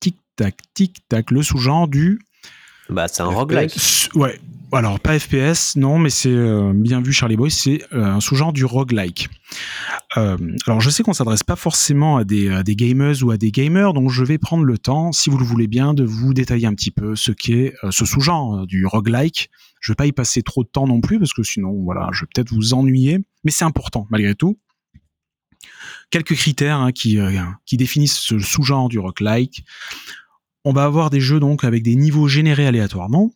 [0.00, 2.20] Tic-tac, tic-tac, le sous-genre du...
[2.90, 4.10] Bah, c'est un roguelike.
[4.14, 4.40] Ouais.
[4.72, 8.52] Alors, pas FPS, non, mais c'est euh, bien vu, Charlie Boy, c'est euh, un sous-genre
[8.52, 9.28] du roguelike.
[10.16, 10.36] Euh,
[10.66, 14.10] alors, je sais qu'on s'adresse pas forcément à des, gamers ou à des gamers, donc
[14.10, 16.92] je vais prendre le temps, si vous le voulez bien, de vous détailler un petit
[16.92, 19.50] peu ce qu'est ce sous-genre du roguelike.
[19.80, 22.20] Je vais pas y passer trop de temps non plus, parce que sinon, voilà, je
[22.20, 24.56] vais peut-être vous ennuyer, mais c'est important, malgré tout.
[26.10, 29.64] Quelques critères hein, qui définissent ce sous-genre du roguelike.
[30.64, 33.30] On va avoir des jeux donc avec des niveaux générés aléatoirement,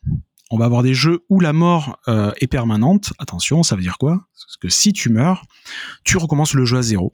[0.51, 3.13] on va avoir des jeux où la mort euh, est permanente.
[3.19, 4.29] Attention, ça veut dire quoi?
[4.35, 5.45] Parce que si tu meurs,
[6.05, 7.11] tu recommences le jeu à zéro.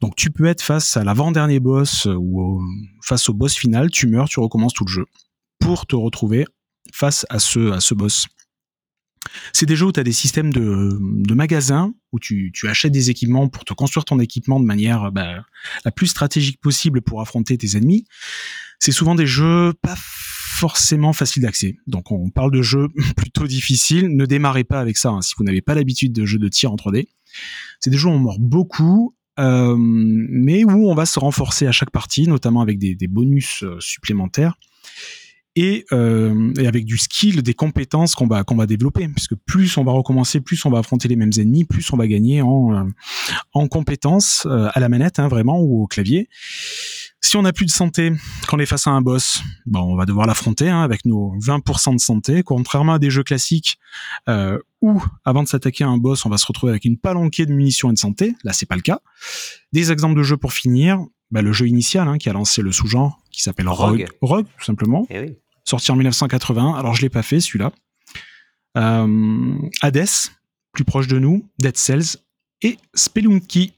[0.00, 2.62] Donc tu peux être face à l'avant-dernier boss euh, ou
[3.02, 5.06] face au boss final, tu meurs, tu recommences tout le jeu
[5.60, 6.46] pour te retrouver
[6.92, 8.26] face à ce, à ce boss.
[9.52, 12.92] C'est des jeux où tu as des systèmes de, de magasins, où tu, tu achètes
[12.92, 15.44] des équipements pour te construire ton équipement de manière bah,
[15.84, 18.04] la plus stratégique possible pour affronter tes ennemis.
[18.84, 21.78] C'est souvent des jeux pas forcément faciles d'accès.
[21.86, 24.14] Donc on parle de jeux plutôt difficiles.
[24.14, 26.70] Ne démarrez pas avec ça hein, si vous n'avez pas l'habitude de jeux de tir
[26.70, 27.06] en 3D.
[27.80, 31.72] C'est des jeux où on mord beaucoup, euh, mais où on va se renforcer à
[31.72, 34.58] chaque partie, notamment avec des, bonus euh, supplémentaires
[35.56, 39.78] et, euh, et avec du skill, des compétences qu'on va qu'on va développer, puisque plus
[39.78, 42.86] on va recommencer, plus on va affronter les mêmes ennemis, plus on va gagner en
[43.54, 46.28] en compétences à la manette, hein, vraiment ou au clavier.
[47.24, 48.12] Si on n'a plus de santé,
[48.46, 51.34] quand on est face à un boss, bon, on va devoir l'affronter hein, avec nos
[51.38, 53.78] 20% de santé, contrairement à des jeux classiques
[54.28, 57.46] euh, où, avant de s'attaquer à un boss, on va se retrouver avec une palanquée
[57.46, 58.34] de munitions et de santé.
[58.44, 59.00] Là, c'est pas le cas.
[59.72, 61.00] Des exemples de jeux pour finir.
[61.30, 64.06] Bah, le jeu initial hein, qui a lancé le sous-genre, qui s'appelle Rogue.
[64.20, 64.46] Rogue.
[64.58, 65.06] Tout simplement.
[65.08, 65.36] Eh oui.
[65.64, 66.74] Sorti en 1980.
[66.74, 67.72] Alors, je l'ai pas fait, celui-là.
[68.76, 70.04] Euh, Hades,
[70.72, 71.48] plus proche de nous.
[71.58, 72.18] Dead Cells.
[72.60, 73.72] Et Spelunky,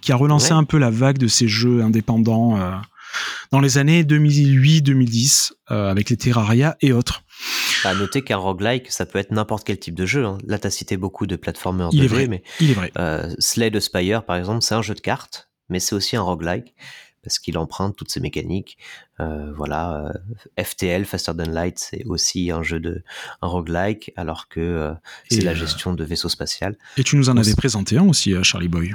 [0.00, 0.58] qui a relancé Ouais.
[0.58, 2.70] un peu la vague de ces jeux indépendants euh,
[3.52, 7.22] dans les années 2008-2010, euh, avec les Terraria et autres.
[7.84, 10.24] À noter qu'un roguelike, ça peut être n'importe quel type de jeu.
[10.26, 10.38] hein.
[10.46, 12.26] Là, tu as cité beaucoup de plateformers Il 2D, est vrai.
[12.28, 12.92] mais Il est vrai.
[12.98, 16.22] euh, Slay the Spire, par exemple, c'est un jeu de cartes, mais c'est aussi un
[16.22, 16.74] roguelike,
[17.22, 18.76] parce qu'il emprunte toutes ses mécaniques.
[19.20, 20.12] Euh, voilà,
[20.58, 23.02] euh, FTL, Faster Than Light, c'est aussi un jeu de
[23.42, 24.92] un roguelike, alors que euh,
[25.30, 26.76] c'est la gestion de vaisseaux spatial.
[26.98, 28.94] Et tu nous en avais présenté un aussi, Charlie Boy.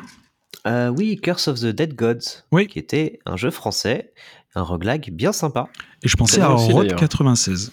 [0.68, 2.68] Euh, oui, Curse of the Dead Gods, Oui.
[2.68, 4.12] qui était un jeu français,
[4.56, 5.68] un roguelike bien sympa.
[6.04, 7.00] Et je pensais à aussi, Road d'ailleurs.
[7.00, 7.72] 96.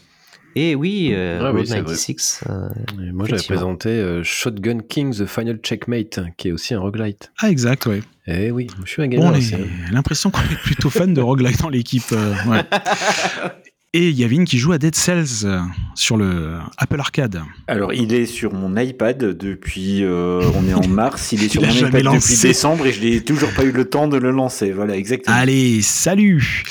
[0.54, 1.94] Et oui, euh, Ah oui, Road c'est vrai.
[1.94, 2.68] 96, euh,
[3.08, 7.32] Et moi, j'avais présenté euh, Shotgun King The Final Checkmate, qui est aussi un roguelite.
[7.40, 8.02] Ah, exact, ouais.
[8.26, 9.54] Eh oui, je suis un Bon, gamer on aussi.
[9.54, 9.60] a hein.
[9.90, 12.04] l'impression qu'on est plutôt fan de roguelike dans l'équipe.
[12.12, 12.62] euh, ouais.
[13.94, 15.60] Et il y a Vin qui joue à Dead Cells euh,
[15.94, 17.42] sur le Apple Arcade.
[17.66, 20.02] Alors, il est sur mon iPad depuis.
[20.02, 21.32] euh, on est en mars.
[21.32, 22.32] Il est sur Il mon iPad lancé.
[22.32, 24.72] depuis décembre et je n'ai toujours pas eu le temps de le lancer.
[24.72, 25.36] Voilà, exactement.
[25.36, 26.64] Allez, salut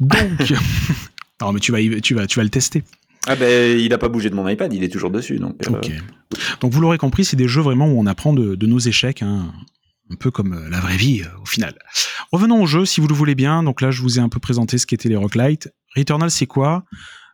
[0.00, 0.52] Donc,
[1.40, 2.82] non mais tu vas, tu vas, tu vas le tester.
[3.28, 5.38] Ah ben, il a pas bougé de mon iPad, il est toujours dessus.
[5.38, 5.80] Donc, euh.
[6.60, 9.22] Donc vous l'aurez compris, c'est des jeux vraiment où on apprend de, de nos échecs,
[9.22, 9.52] hein,
[10.10, 11.74] un peu comme la vraie vie au final.
[12.32, 13.62] Revenons au jeu, si vous le voulez bien.
[13.62, 15.70] Donc là, je vous ai un peu présenté ce qu'étaient les roguelites.
[15.96, 16.84] Returnal, c'est quoi?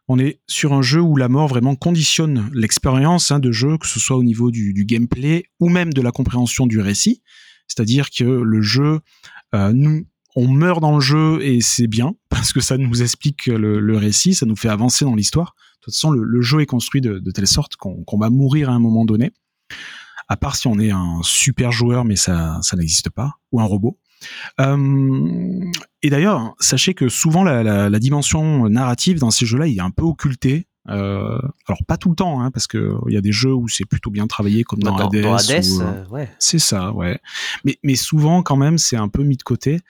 [0.09, 3.87] On est sur un jeu où la mort vraiment conditionne l'expérience hein, de jeu, que
[3.87, 7.23] ce soit au niveau du, gameplay ou même de la compréhension du récit.
[7.69, 9.01] C'est-à-dire que le jeu,
[9.55, 13.47] euh, nous, on meurt dans le jeu et c'est bien parce que ça nous explique
[13.47, 15.55] le, récit, ça nous fait avancer dans l'histoire.
[15.81, 18.73] De toute façon, le, jeu est construit de, telle sorte qu'on qu'on va mourir à
[18.73, 19.31] un moment donné.
[20.27, 23.65] À part si on est un super joueur, mais ça, ça n'existe pas, ou un
[23.65, 23.97] robot.
[24.61, 25.71] Euh,
[26.03, 30.67] et d'ailleurs, sachez que souvent la, dimension narrative dans ces jeux-là, est un peu occultée.
[30.91, 33.69] Euh, alors pas tout le temps, hein, parce que il y a des jeux où
[33.69, 35.23] c'est plutôt bien travaillé, comme dans, dans, Hades.
[35.23, 36.29] dans Hades, euh, euh, ouais.
[36.39, 37.19] c'est ça, ouais.
[37.65, 39.81] Mais, mais souvent, quand même, c'est un peu mis de côté.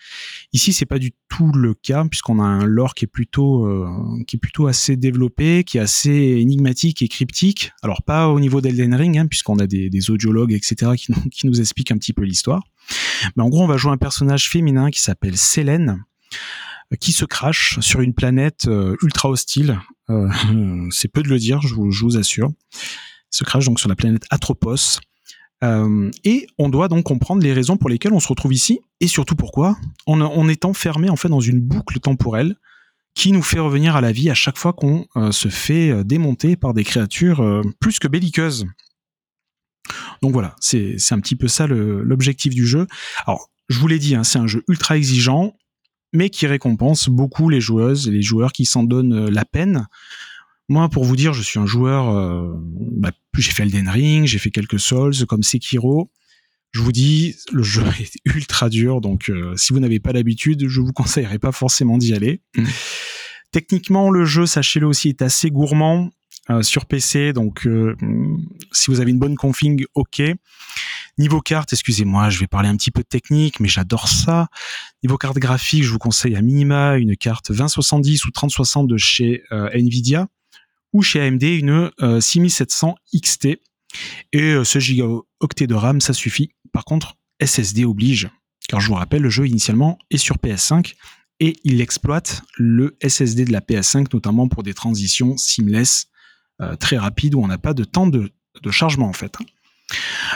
[0.53, 3.88] Ici, c'est pas du tout le cas, puisqu'on a un lore qui est plutôt, euh,
[4.26, 7.72] qui est plutôt assez développé, qui est assez énigmatique et cryptique.
[7.82, 11.22] Alors, pas au niveau d'Elden Ring, hein, puisqu'on a des, des audiologues, etc., qui nous,
[11.30, 12.62] qui nous expliquent un petit peu l'histoire.
[13.36, 15.96] Mais en gros, on va jouer un personnage féminin qui s'appelle Selene, euh,
[16.99, 19.80] qui se crache sur une planète euh, ultra hostile.
[20.09, 20.28] Euh,
[20.91, 22.51] c'est peu de le dire, je vous, assure.
[22.72, 25.01] Il se crache donc sur la planète Atropos.
[25.62, 29.07] Euh, et on doit donc comprendre les raisons pour lesquelles on se retrouve ici et
[29.07, 29.76] surtout pourquoi,
[30.07, 32.57] en, en étant fermé en fait dans une boucle temporelle
[33.14, 36.72] qui nous fait revenir à la vie à chaque fois qu'on se fait démonter par
[36.72, 38.66] des créatures plus que belliqueuses.
[40.22, 42.86] Donc voilà, c'est un petit peu ça l'objectif du jeu.
[43.26, 45.55] Alors, je vous l'ai dit, hein, c'est un jeu ultra exigeant,
[46.13, 49.87] mais qui récompense beaucoup les joueuses et les joueurs qui s'en donnent euh, la peine.
[50.69, 52.09] Moi, pour vous dire, je suis un joueur.
[52.11, 56.11] euh, bah, j'ai fait Elden Ring, j'ai fait quelques Souls comme Sekiro.
[56.73, 60.69] Je vous dis, le jeu est ultra dur, donc euh, si vous n'avez pas l'habitude,
[60.69, 62.41] je vous conseillerais pas forcément d'y aller.
[63.53, 66.11] Techniquement, le jeu, sachez-le aussi, est assez gourmand
[66.51, 67.97] euh, sur PC, donc euh,
[68.73, 70.23] si vous avez une bonne config, ok.
[71.19, 74.49] Niveau carte, excusez-moi, je vais parler un petit peu de technique, mais j'adore ça.
[75.03, 79.43] Niveau carte graphique, je vous conseille à minima une carte 2070 ou 3060 de chez
[79.53, 80.29] euh, Nvidia
[80.93, 83.47] ou chez AMD une euh, 6700 XT.
[84.33, 86.53] Et euh, ce gigaoctet de RAM, ça suffit.
[86.73, 88.31] Par contre, SSD oblige,
[88.69, 90.95] car je vous rappelle, le jeu initialement est sur PS5
[91.41, 96.09] et il exploite le SSD de la PS5, notamment pour des transitions seamless
[96.61, 98.31] euh, très rapide où on n'a pas de temps de
[98.71, 99.37] chargement en fait.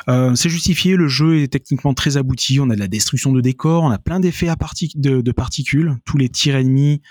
[0.09, 3.41] Euh, c'est justifié, le jeu est techniquement très abouti, on a de la destruction de
[3.41, 7.03] décors, on a plein d'effets à parti de, particules, tous les tirs ennemis,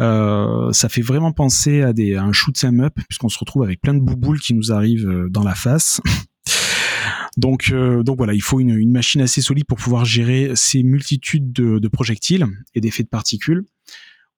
[0.00, 3.62] euh, ça fait vraiment penser à, des, à un shoot 'em up, puisqu'on se retrouve
[3.62, 6.00] avec plein de bouboules qui nous arrivent euh, dans la face.
[7.36, 10.82] donc, euh, donc voilà, il faut une, une, machine assez solide pour pouvoir gérer ces
[10.82, 13.64] multitudes de, de projectiles et d'effets de particules.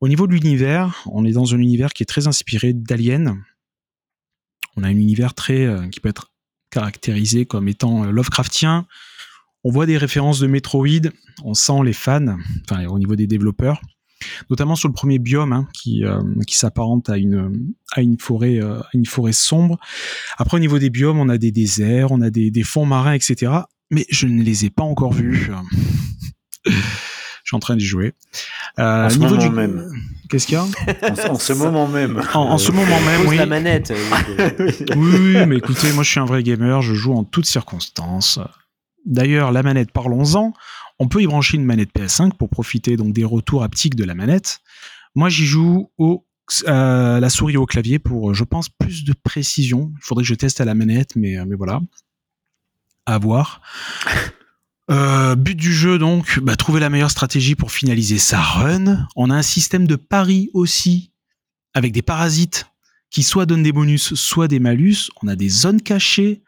[0.02, 3.40] Au niveau de l'univers, on est dans un univers qui est très inspiré d'Alien.
[4.76, 6.31] On a un univers très euh, qui peut être
[6.72, 8.86] caractérisé comme étant Lovecraftien.
[9.62, 11.10] On voit des références de Metroid,
[11.44, 12.36] on sent les fans,
[12.68, 13.80] enfin au niveau des développeurs,
[14.50, 19.06] notamment sur le premier biome hein, qui, euh, qui s'apparente à une, forêt, euh, une
[19.06, 19.78] forêt sombre.
[20.38, 23.52] Après au niveau des biomes, on a des déserts, on a des fonds marins, etc.
[23.92, 25.52] Mais je ne les ai pas encore vus.
[27.44, 28.14] Je suis en train d'y jouer.
[28.78, 29.54] Euh, en ce niveau moment du...
[29.54, 29.90] même.
[30.28, 32.22] Qu'est-ce qu'il y a en, en, ce moment même.
[32.34, 33.36] En, en ce moment même, oui.
[33.36, 33.92] la manette.
[34.96, 38.38] oui, oui, mais écoutez, moi je suis un vrai gamer, je joue en toutes circonstances.
[39.04, 40.52] D'ailleurs, la manette, parlons-en.
[40.98, 44.14] On peut y brancher une manette PS5 pour profiter donc des retours haptiques de la
[44.14, 44.60] manette.
[45.14, 46.26] Moi, j'y joue au
[46.66, 49.92] euh, la souris au clavier pour, je pense, plus de précision.
[49.96, 51.80] Il faudrait que je teste à la manette, mais, mais voilà.
[53.06, 53.60] À voir.
[54.92, 59.06] Euh, but du jeu donc, bah, trouver la meilleure stratégie pour finaliser sa run.
[59.16, 61.12] On a un système de pari aussi,
[61.72, 62.66] avec des parasites
[63.10, 65.10] qui soit donnent des bonus, soit des malus.
[65.22, 66.42] On a des zones cachées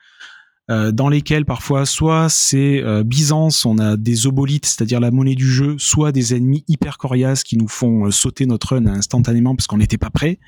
[0.71, 5.35] euh, dans lesquelles parfois soit c'est euh, Byzance, on a des obolites, c'est-à-dire la monnaie
[5.35, 9.67] du jeu, soit des ennemis hyper coriaces qui nous font sauter notre run instantanément parce
[9.67, 10.39] qu'on n'était pas prêt.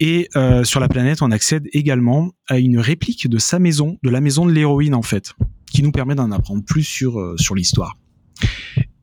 [0.00, 0.28] Et
[0.64, 4.44] sur la planète, on accède également à une réplique de sa maison, de la maison
[4.44, 5.34] de l'héroïne en fait
[5.76, 7.98] qui nous permet d'en apprendre plus sur, euh, sur l'histoire.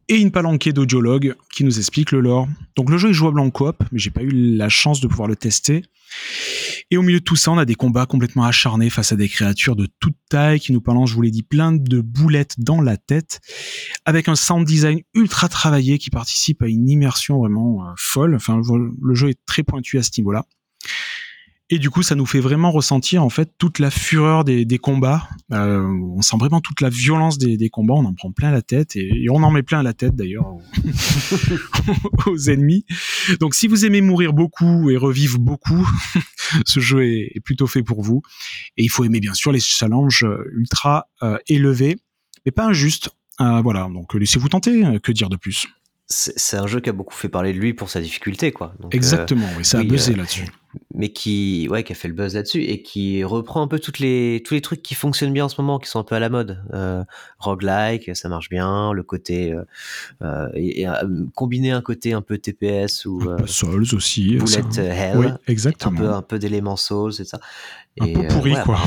[0.10, 2.48] Et une palanquée d'audiologue qui nous explique le lore.
[2.76, 5.28] Donc le jeu est jouable en coop, mais j'ai pas eu la chance de pouvoir
[5.28, 5.84] le tester.
[6.90, 9.30] Et au milieu de tout ça, on a des combats complètement acharnés face à des
[9.30, 12.82] créatures de toute taille qui nous balancent, je vous l'ai dit, plein de boulettes dans
[12.82, 13.40] la tête,
[14.06, 18.34] avec un sound design ultra travaillé qui participe à une immersion vraiment euh, folle.
[18.34, 18.60] Enfin,
[19.00, 20.48] le jeu est très pointu à ce niveau-là.
[21.74, 24.78] Et du coup, ça nous fait vraiment ressentir en fait toute la fureur des, des
[24.78, 25.28] combats.
[25.52, 25.82] Euh,
[26.16, 27.96] on sent vraiment toute la violence des, des, combats.
[27.96, 30.46] On en prend plein la tête et, et on en met plein la tête d'ailleurs
[30.46, 30.62] aux,
[32.30, 32.86] aux, ennemis.
[33.40, 35.90] Donc, si vous aimez mourir beaucoup et revivre beaucoup,
[36.68, 38.22] ce jeu est, est, plutôt fait pour vous.
[38.78, 41.98] Et il faut aimer bien sûr les challenges ultra euh, élevés,
[42.46, 43.10] mais pas injustes.
[43.42, 43.90] Euh, voilà.
[43.92, 44.84] Donc, laissez-vous tenter.
[45.02, 45.66] Que dire de plus?
[46.06, 48.74] C'est un jeu qui a beaucoup fait parler de lui pour sa difficulté, quoi.
[48.80, 50.46] Donc, Exactement, euh, oui, ça a buzzé euh, là-dessus.
[50.94, 54.00] Mais qui, ouais, qui a fait le buzz là-dessus et qui reprend un peu toutes
[54.00, 56.20] les, tous les trucs qui fonctionnent bien en ce moment, qui sont un peu à
[56.20, 56.64] la mode.
[56.74, 57.04] Euh,
[57.40, 58.92] roguelike, ça marche bien.
[58.94, 59.56] Le côté,
[60.22, 60.88] euh, et, et,
[61.36, 64.38] combiner un côté un peu TPS ou peu Souls aussi.
[64.38, 64.82] Bullet ça.
[64.82, 65.92] Hell, oui, exactement.
[65.92, 67.40] Un peu, un peu d'éléments Souls et ça.
[68.00, 68.80] Un et, peu pourri, ouais, quoi.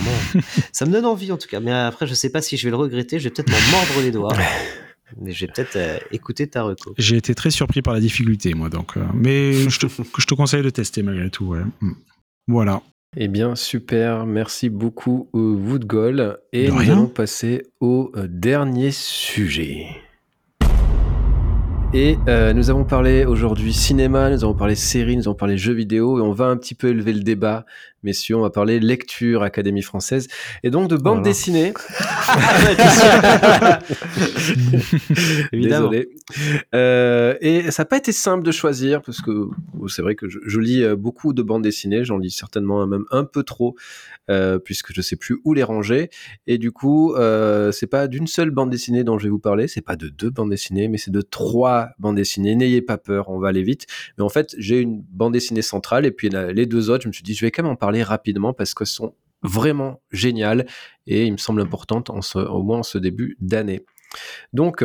[0.73, 1.61] ça me donne envie en tout cas.
[1.61, 3.19] Mais après, je sais pas si je vais le regretter.
[3.19, 4.37] Je vais peut-être m'en mordre les doigts.
[5.21, 6.95] Mais j'ai peut-être euh, écouté ta reco.
[6.99, 8.97] J'ai été très surpris par la difficulté, moi, donc.
[8.97, 9.87] Euh, mais je te,
[10.19, 11.63] je te conseille de tester malgré tout, ouais.
[12.49, 12.83] Voilà.
[13.17, 14.27] Eh bien, super.
[14.27, 16.39] Merci beaucoup, Woodgol.
[16.53, 19.87] Et de nous allons passer au dernier sujet.
[21.95, 25.73] Et euh, nous avons parlé aujourd'hui cinéma, nous avons parlé séries, nous avons parlé jeux
[25.73, 27.65] vidéo, et on va un petit peu élever le débat,
[28.03, 30.27] messieurs, on va parler lecture, Académie française,
[30.63, 31.29] et donc de bande voilà.
[31.29, 31.75] dessinée.
[35.53, 35.91] Évidemment.
[35.91, 36.09] Désolé.
[36.75, 39.49] Euh, et ça n'a pas été simple de choisir, parce que
[39.89, 43.05] c'est vrai que je, je, lis euh, beaucoup de bandes dessinées, j'en lis certainement même
[43.11, 43.75] un peu trop,
[44.31, 46.11] euh, puisque je sais plus où les ranger,
[46.47, 49.69] et du coup, euh, c'est pas d'une seule bande dessinée dont je vais vous parler,
[49.69, 52.55] c'est pas de deux bandes dessinées, mais c'est de trois bande dessinée.
[52.55, 53.87] N'ayez pas peur, on va aller vite.
[54.19, 57.13] Mais en fait, j'ai une bande dessinée centrale et puis les deux autres, je me
[57.13, 60.67] suis dit, je vais quand même en parler rapidement parce qu'elles sont vraiment géniales
[61.07, 63.85] et il me semble importante en ce, au moins en ce début d'année.
[64.53, 64.85] Donc,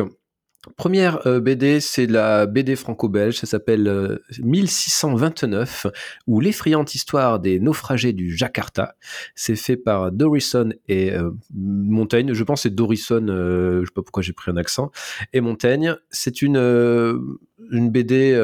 [0.76, 5.88] Première euh, BD, c'est la BD franco-belge, ça s'appelle euh, 1629,
[6.28, 8.94] ou l'effrayante histoire des naufragés du Jakarta.
[9.34, 14.02] C'est fait par Dorison et euh, Montaigne, je pense c'est Dorison, euh, je sais pas
[14.02, 14.92] pourquoi j'ai pris un accent,
[15.32, 15.96] et Montaigne.
[16.10, 17.18] C'est une, euh,
[17.72, 18.40] une BD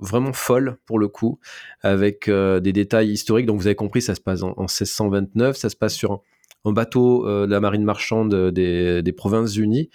[0.00, 1.38] vraiment folle pour le coup,
[1.82, 5.76] avec des détails historiques, donc vous avez compris, ça se passe en 1629, ça se
[5.76, 6.22] passe sur
[6.64, 9.90] un bateau de la marine marchande des, des Provinces-Unies.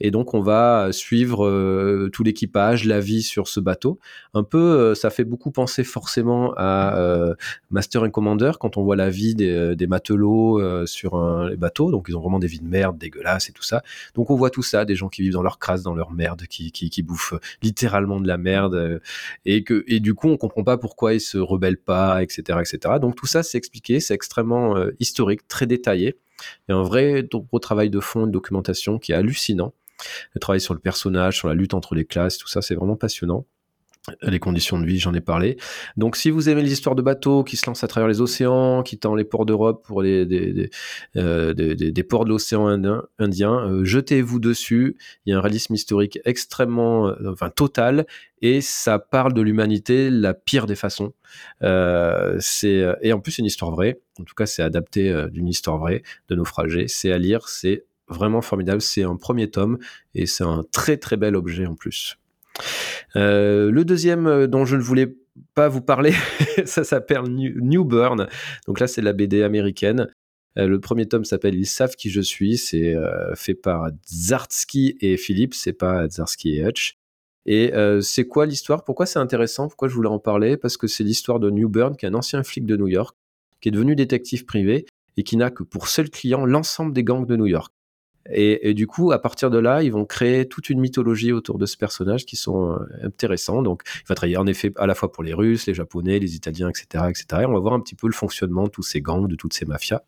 [0.00, 3.98] Et donc, on va suivre tout l'équipage, la vie sur ce bateau.
[4.34, 7.34] Un peu, ça fait beaucoup penser forcément à
[7.70, 11.90] Master and Commander quand on voit la vie des, des matelots sur un, les bateaux.
[11.90, 13.82] Donc, ils ont vraiment des vies de merde dégueulasses et tout ça.
[14.14, 16.42] Donc, on voit tout ça, des gens qui vivent dans leur crasse, dans leur merde,
[16.48, 19.00] qui, qui, qui bouffent littéralement de la merde.
[19.44, 22.94] et que, et du coup, on comprend pas pourquoi ils se rebellent pas, etc., etc.
[23.00, 26.11] Donc, tout ça, c'est expliqué, c'est extrêmement historique, très détaillé.
[26.68, 29.72] Il y a un vrai gros travail de fond, de documentation qui est hallucinant.
[30.34, 32.96] Le travail sur le personnage, sur la lutte entre les classes, tout ça, c'est vraiment
[32.96, 33.46] passionnant
[34.22, 35.56] les conditions de vie, j'en ai parlé.
[35.96, 38.82] Donc, si vous aimez les histoires de bateaux qui se lancent à travers les océans,
[38.82, 40.70] qui tendent les ports d'Europe pour des, des,
[41.16, 42.66] euh, des, ports de l'océan
[43.18, 44.96] Indien, euh, jetez-vous dessus.
[45.24, 48.06] Il y a un réalisme historique extrêmement, euh, enfin total,
[48.40, 51.12] et ça parle de l'humanité la pire des façons.
[51.60, 54.00] c'est et en plus c'est une histoire vraie.
[54.18, 56.88] En tout cas, c'est adapté d'une histoire vraie de naufragés.
[56.88, 58.82] C'est à lire, c'est vraiment formidable.
[58.82, 59.78] C'est un premier tome
[60.14, 62.18] et c'est un très très bel objet en plus.
[63.16, 65.14] Euh, le deuxième euh, dont je ne voulais
[65.54, 66.12] pas vous parler,
[66.64, 68.28] ça s'appelle New, Burn.
[68.66, 70.08] Donc là, c'est la BD américaine.
[70.58, 72.58] Euh, le premier tome s'appelle Ils savent qui je suis.
[72.58, 72.94] C'est
[73.34, 75.54] fait par Zartsky et Philippe.
[75.54, 76.94] C'est pas Zartsky et Hutch.
[77.44, 77.72] Et
[78.02, 78.84] c'est quoi l'histoire?
[78.84, 79.66] Pourquoi c'est intéressant?
[79.66, 80.56] Pourquoi je voulais en parler?
[80.56, 83.16] Parce que c'est l'histoire de New Burn, qui est un ancien flic de New York,
[83.60, 87.26] qui est devenu détective privé et qui n'a que pour seul client l'ensemble des gangs
[87.26, 87.72] de New York.
[88.30, 91.66] Et, du coup, à partir de là, ils vont créer toute une mythologie autour de
[91.66, 93.62] ce personnage qui sont euh, intéressants.
[93.62, 96.36] Donc, il va travailler en effet à la fois pour les Russes, les Japonais, les
[96.36, 97.42] Italiens, etc., etc.
[97.42, 99.54] Et on va voir un petit peu le fonctionnement de tous ces gangs, de toutes
[99.54, 100.02] ces mafias.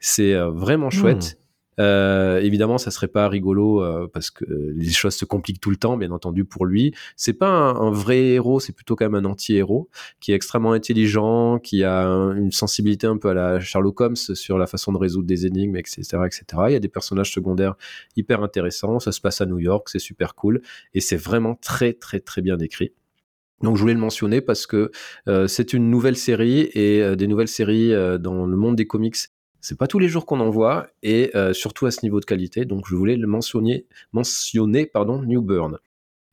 [0.00, 1.38] C'est euh, vraiment chouette.
[1.38, 1.43] Hmm.
[1.80, 4.44] Euh, évidemment, ça serait pas rigolo euh, parce que
[4.76, 6.94] les choses se compliquent tout le temps, bien entendu pour lui.
[7.16, 9.88] C'est pas un, vrai héros, c'est plutôt quand même un anti-héros
[10.20, 14.58] qui est extrêmement intelligent, qui a une sensibilité un peu à la Sherlock Holmes sur
[14.58, 16.44] la façon de résoudre des énigmes, etc., etc.
[16.68, 17.74] Il y a des personnages secondaires
[18.16, 18.98] hyper intéressants.
[19.00, 20.62] Ça se passe à New York, c'est super cool
[20.94, 22.92] et c'est vraiment très très très bien décrit.
[23.62, 24.90] Donc je voulais le mentionner parce que
[25.28, 29.16] euh, c'est une nouvelle série et des nouvelles séries dans le monde des comics,
[29.64, 32.26] c'est pas tous les jours qu'on en voit et euh, surtout à ce niveau de
[32.26, 32.66] qualité.
[32.66, 35.78] Donc je voulais le mentionner, mentionner pardon, New Burn.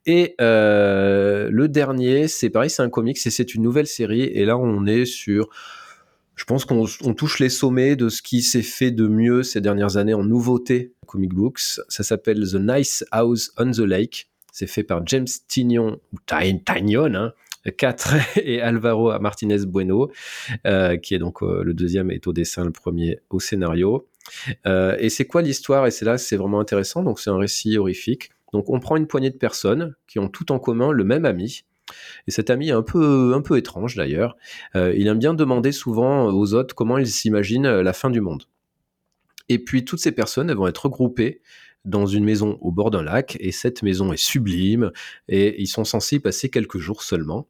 [0.06, 4.24] Et euh, le dernier, c'est pareil, c'est un comics et c'est une nouvelle série.
[4.24, 5.48] Et là, on est sur
[6.36, 9.96] je pense qu'on touche les sommets de ce qui s'est fait de mieux ces dernières
[9.96, 11.80] années en nouveauté comic books.
[11.88, 14.28] Ça s'appelle The Nice House on the Lake.
[14.52, 17.34] C'est fait par James Tignon, ou Tignon, hein,
[17.70, 20.12] 4 et Alvaro Martinez Bueno,
[20.66, 24.08] euh, qui est donc euh, le deuxième est au dessin, le premier au scénario.
[24.66, 25.86] Euh, et c'est quoi l'histoire?
[25.88, 27.04] Et c'est là, c'est vraiment intéressant.
[27.04, 28.32] Donc c'est un récit horrifique.
[28.54, 31.64] Donc on prend une poignée de personnes qui ont tout en commun le même ami.
[32.28, 34.38] Et cet ami est un peu, un peu étrange d'ailleurs.
[34.76, 38.44] il aime bien demander souvent aux autres comment ils s'imaginent la fin du monde.
[39.50, 41.42] Et puis toutes ces personnes vont être regroupées
[41.86, 44.92] dans une maison au bord d'un lac, et cette maison est sublime,
[45.28, 47.48] et ils sont censés passer quelques jours seulement.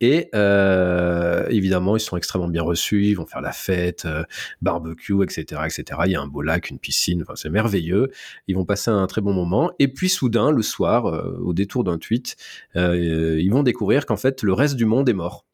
[0.00, 4.24] Et euh, évidemment, ils sont extrêmement bien reçus, ils vont faire la fête, euh,
[4.60, 6.00] barbecue, etc., etc.
[6.06, 8.10] Il y a un beau lac, une piscine, enfin, c'est merveilleux.
[8.48, 9.70] Ils vont passer un très bon moment.
[9.78, 12.36] Et puis soudain, le soir, euh, au détour d'un tweet,
[12.74, 15.46] ils vont découvrir qu'en fait, le reste du monde est mort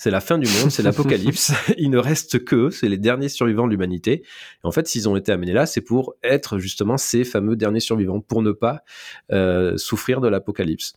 [0.00, 1.52] c'est la fin du monde, c'est l'apocalypse.
[1.76, 4.22] Il ne reste que, c'est les derniers survivants de l'humanité.
[4.22, 7.80] Et en fait, s'ils ont été amenés là, c'est pour être justement ces fameux derniers
[7.80, 8.82] survivants, pour ne pas
[9.30, 10.94] euh, souffrir de l'apocalypse.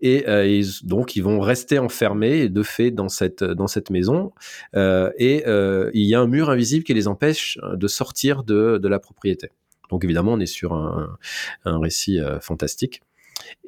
[0.00, 4.32] Et, euh, donc ils vont rester enfermés de fait dans cette dans cette maison
[4.76, 5.42] euh, et
[5.92, 9.50] il y a un mur invisible qui les empêche de sortir de, de la propriété.
[9.90, 11.18] Donc évidemment on est sur un,
[11.66, 13.02] un récit fantastique.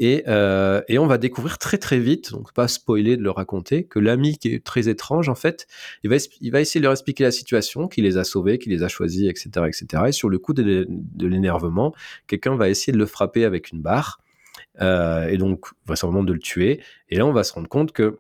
[0.02, 3.98] Euh, et, on va découvrir très très vite, donc pas spoiler de le raconter, que
[3.98, 5.66] l'ami qui est très étrange, en fait,
[6.02, 8.68] il va, il va essayer de leur expliquer la situation, qui les a sauvés, qui
[8.68, 9.66] les a choisis, etc.
[9.66, 10.04] etc.
[10.08, 10.86] Et sur le coup de,
[11.18, 11.94] l'énervement,
[12.26, 14.20] quelqu'un va essayer de le frapper avec une barre,
[14.80, 16.80] euh, et donc vraisemblablement de le tuer.
[17.08, 18.18] Et là, on va se rendre compte que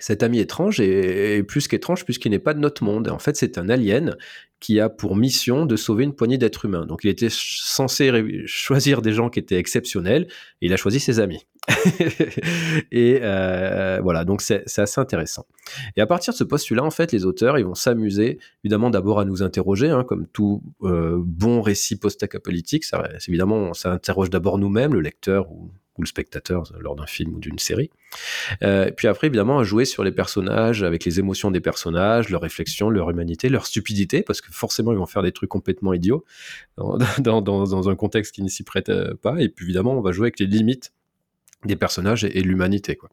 [0.00, 3.08] cet ami étrange est, plus qu'étrange puisqu'il n'est pas de notre monde.
[3.08, 4.16] En fait, c'est un alien
[4.58, 6.84] qui a pour mission de sauver une poignée d'êtres humains.
[6.84, 8.12] Donc, il était censé
[8.46, 10.26] choisir des gens qui étaient exceptionnels
[10.60, 11.46] et il a choisi ses amis.
[12.92, 15.46] et euh, voilà, donc c'est assez intéressant.
[15.96, 19.20] Et à partir de ce postulat, en fait, les auteurs, ils vont s'amuser, évidemment, d'abord
[19.20, 22.84] à nous interroger, hein, comme tout euh, bon récit post-apocalyptique.
[23.28, 25.70] Évidemment, ça interroge d'abord nous-mêmes, le lecteur ou
[26.00, 27.90] le spectateur lors d'un film ou d'une série.
[28.62, 32.42] Euh, puis après, évidemment, à jouer sur les personnages, avec les émotions des personnages, leurs
[32.42, 36.24] réflexions, leur humanité, leur stupidité, parce que forcément, ils vont faire des trucs complètement idiots
[36.76, 39.40] dans, dans, dans un contexte qui ne s'y prête euh, pas.
[39.40, 40.92] Et puis évidemment, on va jouer avec les limites
[41.64, 43.10] des personnages et, l'humanité, quoi,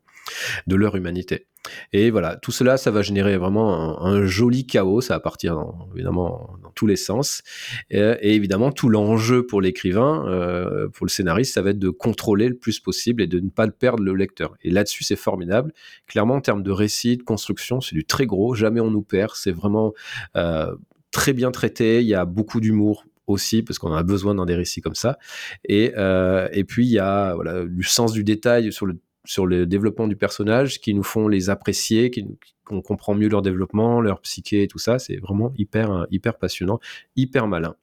[0.68, 1.48] de leur humanité.
[1.92, 5.90] Et voilà, tout cela, ça va générer vraiment un, joli chaos, ça va partir dans,
[5.94, 7.42] évidemment dans tous les sens.
[7.90, 12.48] Et, évidemment, tout l'enjeu pour l'écrivain, euh, pour le scénariste, ça va être de contrôler
[12.48, 14.56] le plus possible et de ne pas perdre le lecteur.
[14.62, 15.74] Et là-dessus, c'est formidable.
[16.08, 19.32] Clairement, en termes de récit, de construction, c'est du très gros, jamais on nous perd,
[19.36, 19.94] c'est vraiment
[20.38, 20.74] euh,
[21.12, 24.56] très bien traité, il y a beaucoup d'humour, aussi parce qu'on a besoin dans des
[24.56, 25.20] récits comme ça.
[25.66, 29.46] Et, euh, et puis il y a voilà du sens du détail sur le sur
[29.46, 32.10] le développement du personnage qui nous font les apprécier
[32.64, 35.00] qu'on comprend mieux leur développement leur psyché et tout ça.
[35.00, 36.80] C'est vraiment hyper hyper passionnant
[37.16, 37.76] hyper malin.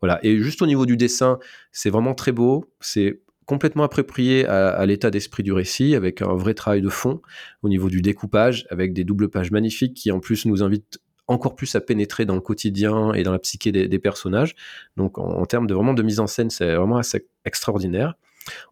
[0.00, 0.20] Voilà.
[0.22, 1.38] Et juste au niveau du dessin
[1.72, 2.66] c'est vraiment très beau.
[2.80, 7.22] C'est complètement approprié à, à l'état d'esprit du récit avec un vrai travail de fond
[7.62, 11.54] au niveau du découpage avec des doubles pages magnifiques qui en plus nous invitent encore
[11.54, 14.54] plus à pénétrer dans le quotidien et dans la psyché des, personnages.
[14.96, 18.14] Donc en, termes de vraiment de mise en scène, c'est vraiment assez extraordinaire.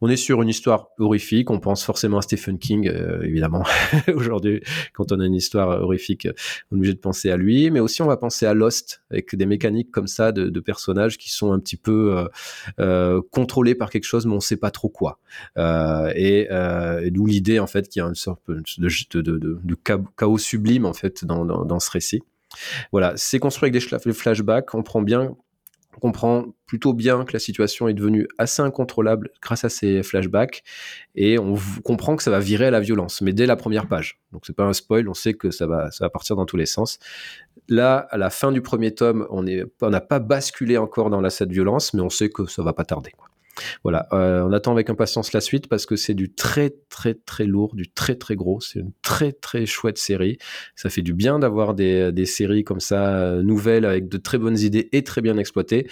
[0.01, 3.65] On est sur une histoire horrifique, on pense forcément à Stephen King, euh, évidemment.
[4.15, 4.63] Aujourd'hui,
[4.95, 6.27] quand on a une histoire horrifique,
[6.71, 9.37] on est obligé de penser à lui, mais aussi on va penser à Lost, avec
[9.37, 12.25] des mécaniques comme ça de, personnages qui sont un petit peu euh,
[12.81, 15.21] euh, contrôlés par quelque chose, mais on ne sait pas trop quoi.
[15.57, 16.49] Et,
[17.11, 19.75] d'où l'idée, en fait, qu'il y a une sorte de,
[20.17, 22.23] chaos sublime, en fait, dans ce récit.
[22.93, 24.75] Voilà, c'est construit avec des flashbacks.
[24.75, 25.37] On prend bien,
[25.97, 30.63] on comprend plutôt bien que la situation est devenue assez incontrôlable grâce à ces flashbacks
[31.15, 34.21] et on comprend que ça va virer à la violence, mais dès la première page.
[34.33, 36.99] Donc c'est pas un spoil, on sait que ça va, partir dans tous les sens.
[37.69, 41.51] Là, à la fin du premier tome, on n'a pas basculé encore dans la cette
[41.51, 43.13] violence, mais on sait que ça va pas tarder.
[43.83, 47.45] Voilà, euh, on attend avec impatience la suite parce que c'est du très très très
[47.45, 48.61] lourd, du très très gros.
[48.61, 50.39] C'est une très très chouette série.
[50.75, 54.39] Ça fait du bien d'avoir des, des séries comme ça euh, nouvelles avec de très
[54.39, 55.89] bonnes idées et très bien exploitées.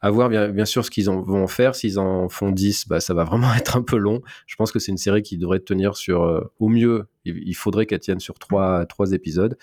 [0.00, 1.76] À voir bien, sûr ce qu'ils en vont en faire.
[1.76, 4.20] S'ils en font 10, bah, ça va vraiment être un peu long.
[4.46, 7.86] Je pense que c'est une série qui devrait tenir sur, euh, au mieux, il, faudrait
[7.86, 9.56] qu'elle tienne sur trois, trois épisodes.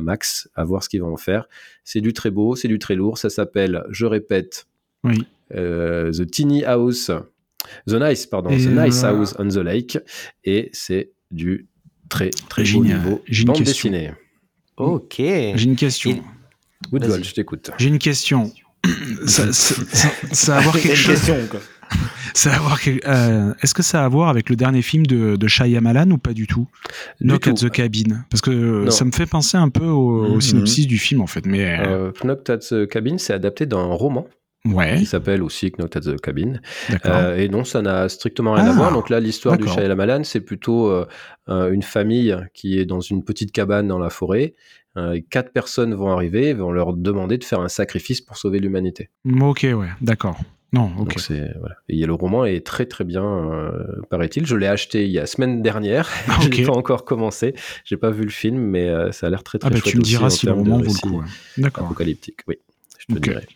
[0.00, 1.46] Max, à voir ce qu'ils vont en faire.
[1.84, 3.18] C'est du très beau, c'est du très lourd.
[3.18, 4.66] Ça s'appelle, je répète,
[5.04, 5.26] oui.
[5.54, 7.10] Euh, the Teeny House,
[7.86, 9.08] The Nice, pardon, et The Nice euh...
[9.08, 9.98] House on the Lake,
[10.44, 11.68] et c'est du
[12.08, 14.12] très très beau niveau bande dessinée.
[14.76, 15.14] Ok.
[15.18, 16.22] J'ai une question.
[16.92, 17.70] Woodgold, je t'écoute.
[17.78, 18.52] J'ai une question.
[19.26, 21.14] ça, ça, ça, ça, a à voir quelque chose.
[21.16, 21.60] Question, quoi.
[22.34, 24.82] Ça a à voir que, euh, Est-ce que ça a à voir avec le dernier
[24.82, 26.66] film de, de Shyamalan ou pas du tout?
[27.20, 27.50] Du Knock tout.
[27.50, 28.90] at the Cabin Parce que non.
[28.90, 30.40] ça me fait penser un peu au, au mm -hmm.
[30.40, 31.46] synopsis du film en fait.
[31.46, 34.26] Mais euh, Knock at the Cabin, c'est adapté d'un roman
[34.64, 34.96] ouais.
[34.98, 36.54] qui s'appelle aussi Knocked at the Cabin.
[37.04, 38.92] Euh, et non, ça n'a strictement rien ah, à voir.
[38.92, 41.06] Donc là, l'histoire du Shyamalan, c'est plutôt euh,
[41.48, 44.54] une famille qui est dans une petite cabane dans la forêt.
[44.96, 48.60] Euh, quatre personnes vont arriver et vont leur demander de faire un sacrifice pour sauver
[48.60, 49.10] l'humanité.
[49.40, 50.38] Ok, ouais, d'accord.
[50.72, 51.14] Non, ok.
[51.16, 51.76] Donc voilà.
[51.88, 54.46] Et le roman est très très bien, euh, paraît-il.
[54.46, 56.08] Je l'ai acheté il y a la semaine dernière.
[56.28, 56.52] Ah, okay.
[56.52, 57.54] je n'ai pas encore commencé.
[57.84, 59.92] J'ai pas vu le film, mais euh, ça a l'air très très ah, bah, chouette.
[59.92, 61.22] Tu me diras si le roman vaut le coup.
[61.56, 61.84] D'accord.
[61.84, 62.56] Apocalyptique, oui.
[62.98, 63.30] Je te okay.
[63.30, 63.46] dirai.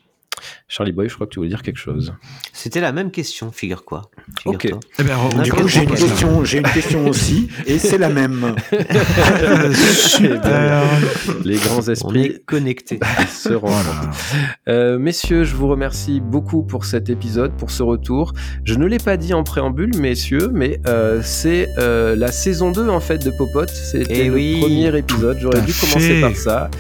[0.68, 2.14] Charlie Boy, je crois que tu voulais dire quelque chose.
[2.52, 4.10] C'était la même question, figure quoi.
[4.44, 4.68] Ok.
[4.98, 8.54] Eh ben, du coup, j'ai une question, j'ai une question aussi, et c'est la même.
[9.94, 10.82] Super.
[11.44, 13.00] Les grands esprits connectés
[13.30, 13.68] seront.
[13.68, 14.10] Voilà.
[14.68, 18.32] Euh, messieurs, je vous remercie beaucoup pour cet épisode, pour ce retour.
[18.64, 22.88] Je ne l'ai pas dit en préambule, messieurs, mais euh, c'est euh, la saison 2
[22.88, 23.70] en fait de Popote.
[23.70, 24.60] C'était le oui.
[24.60, 25.38] premier épisode.
[25.40, 26.70] J'aurais dû commencer par ça.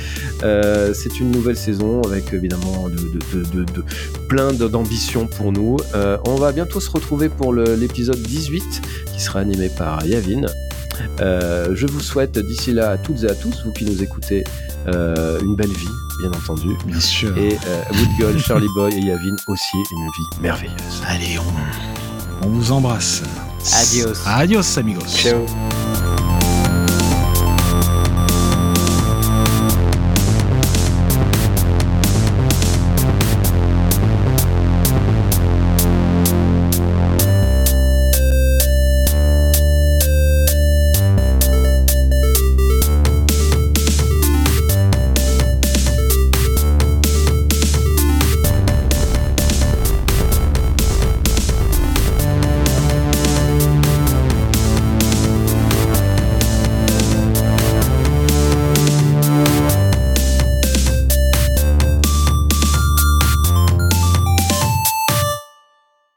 [0.42, 2.96] Euh, c'est une nouvelle saison avec évidemment de,
[3.36, 3.84] de, de, de
[4.28, 5.76] plein d'ambition pour nous.
[5.94, 8.82] Euh, on va bientôt se retrouver pour l'épisode 18
[9.14, 10.42] qui sera animé par Yavin.
[11.22, 14.44] Euh, je vous souhaite d'ici là à toutes et à tous, vous qui nous écoutez,
[14.88, 15.88] euh, une belle vie,
[16.20, 16.76] bien entendu.
[16.84, 17.34] Bien sûr.
[17.38, 21.02] Et euh, Woodgull, Charlie Boy et Yavin aussi une vie merveilleuse.
[21.06, 23.22] Allez, on, on vous embrasse.
[23.74, 24.12] Adios.
[24.26, 25.06] Adios, amigos.
[25.08, 25.46] Ciao.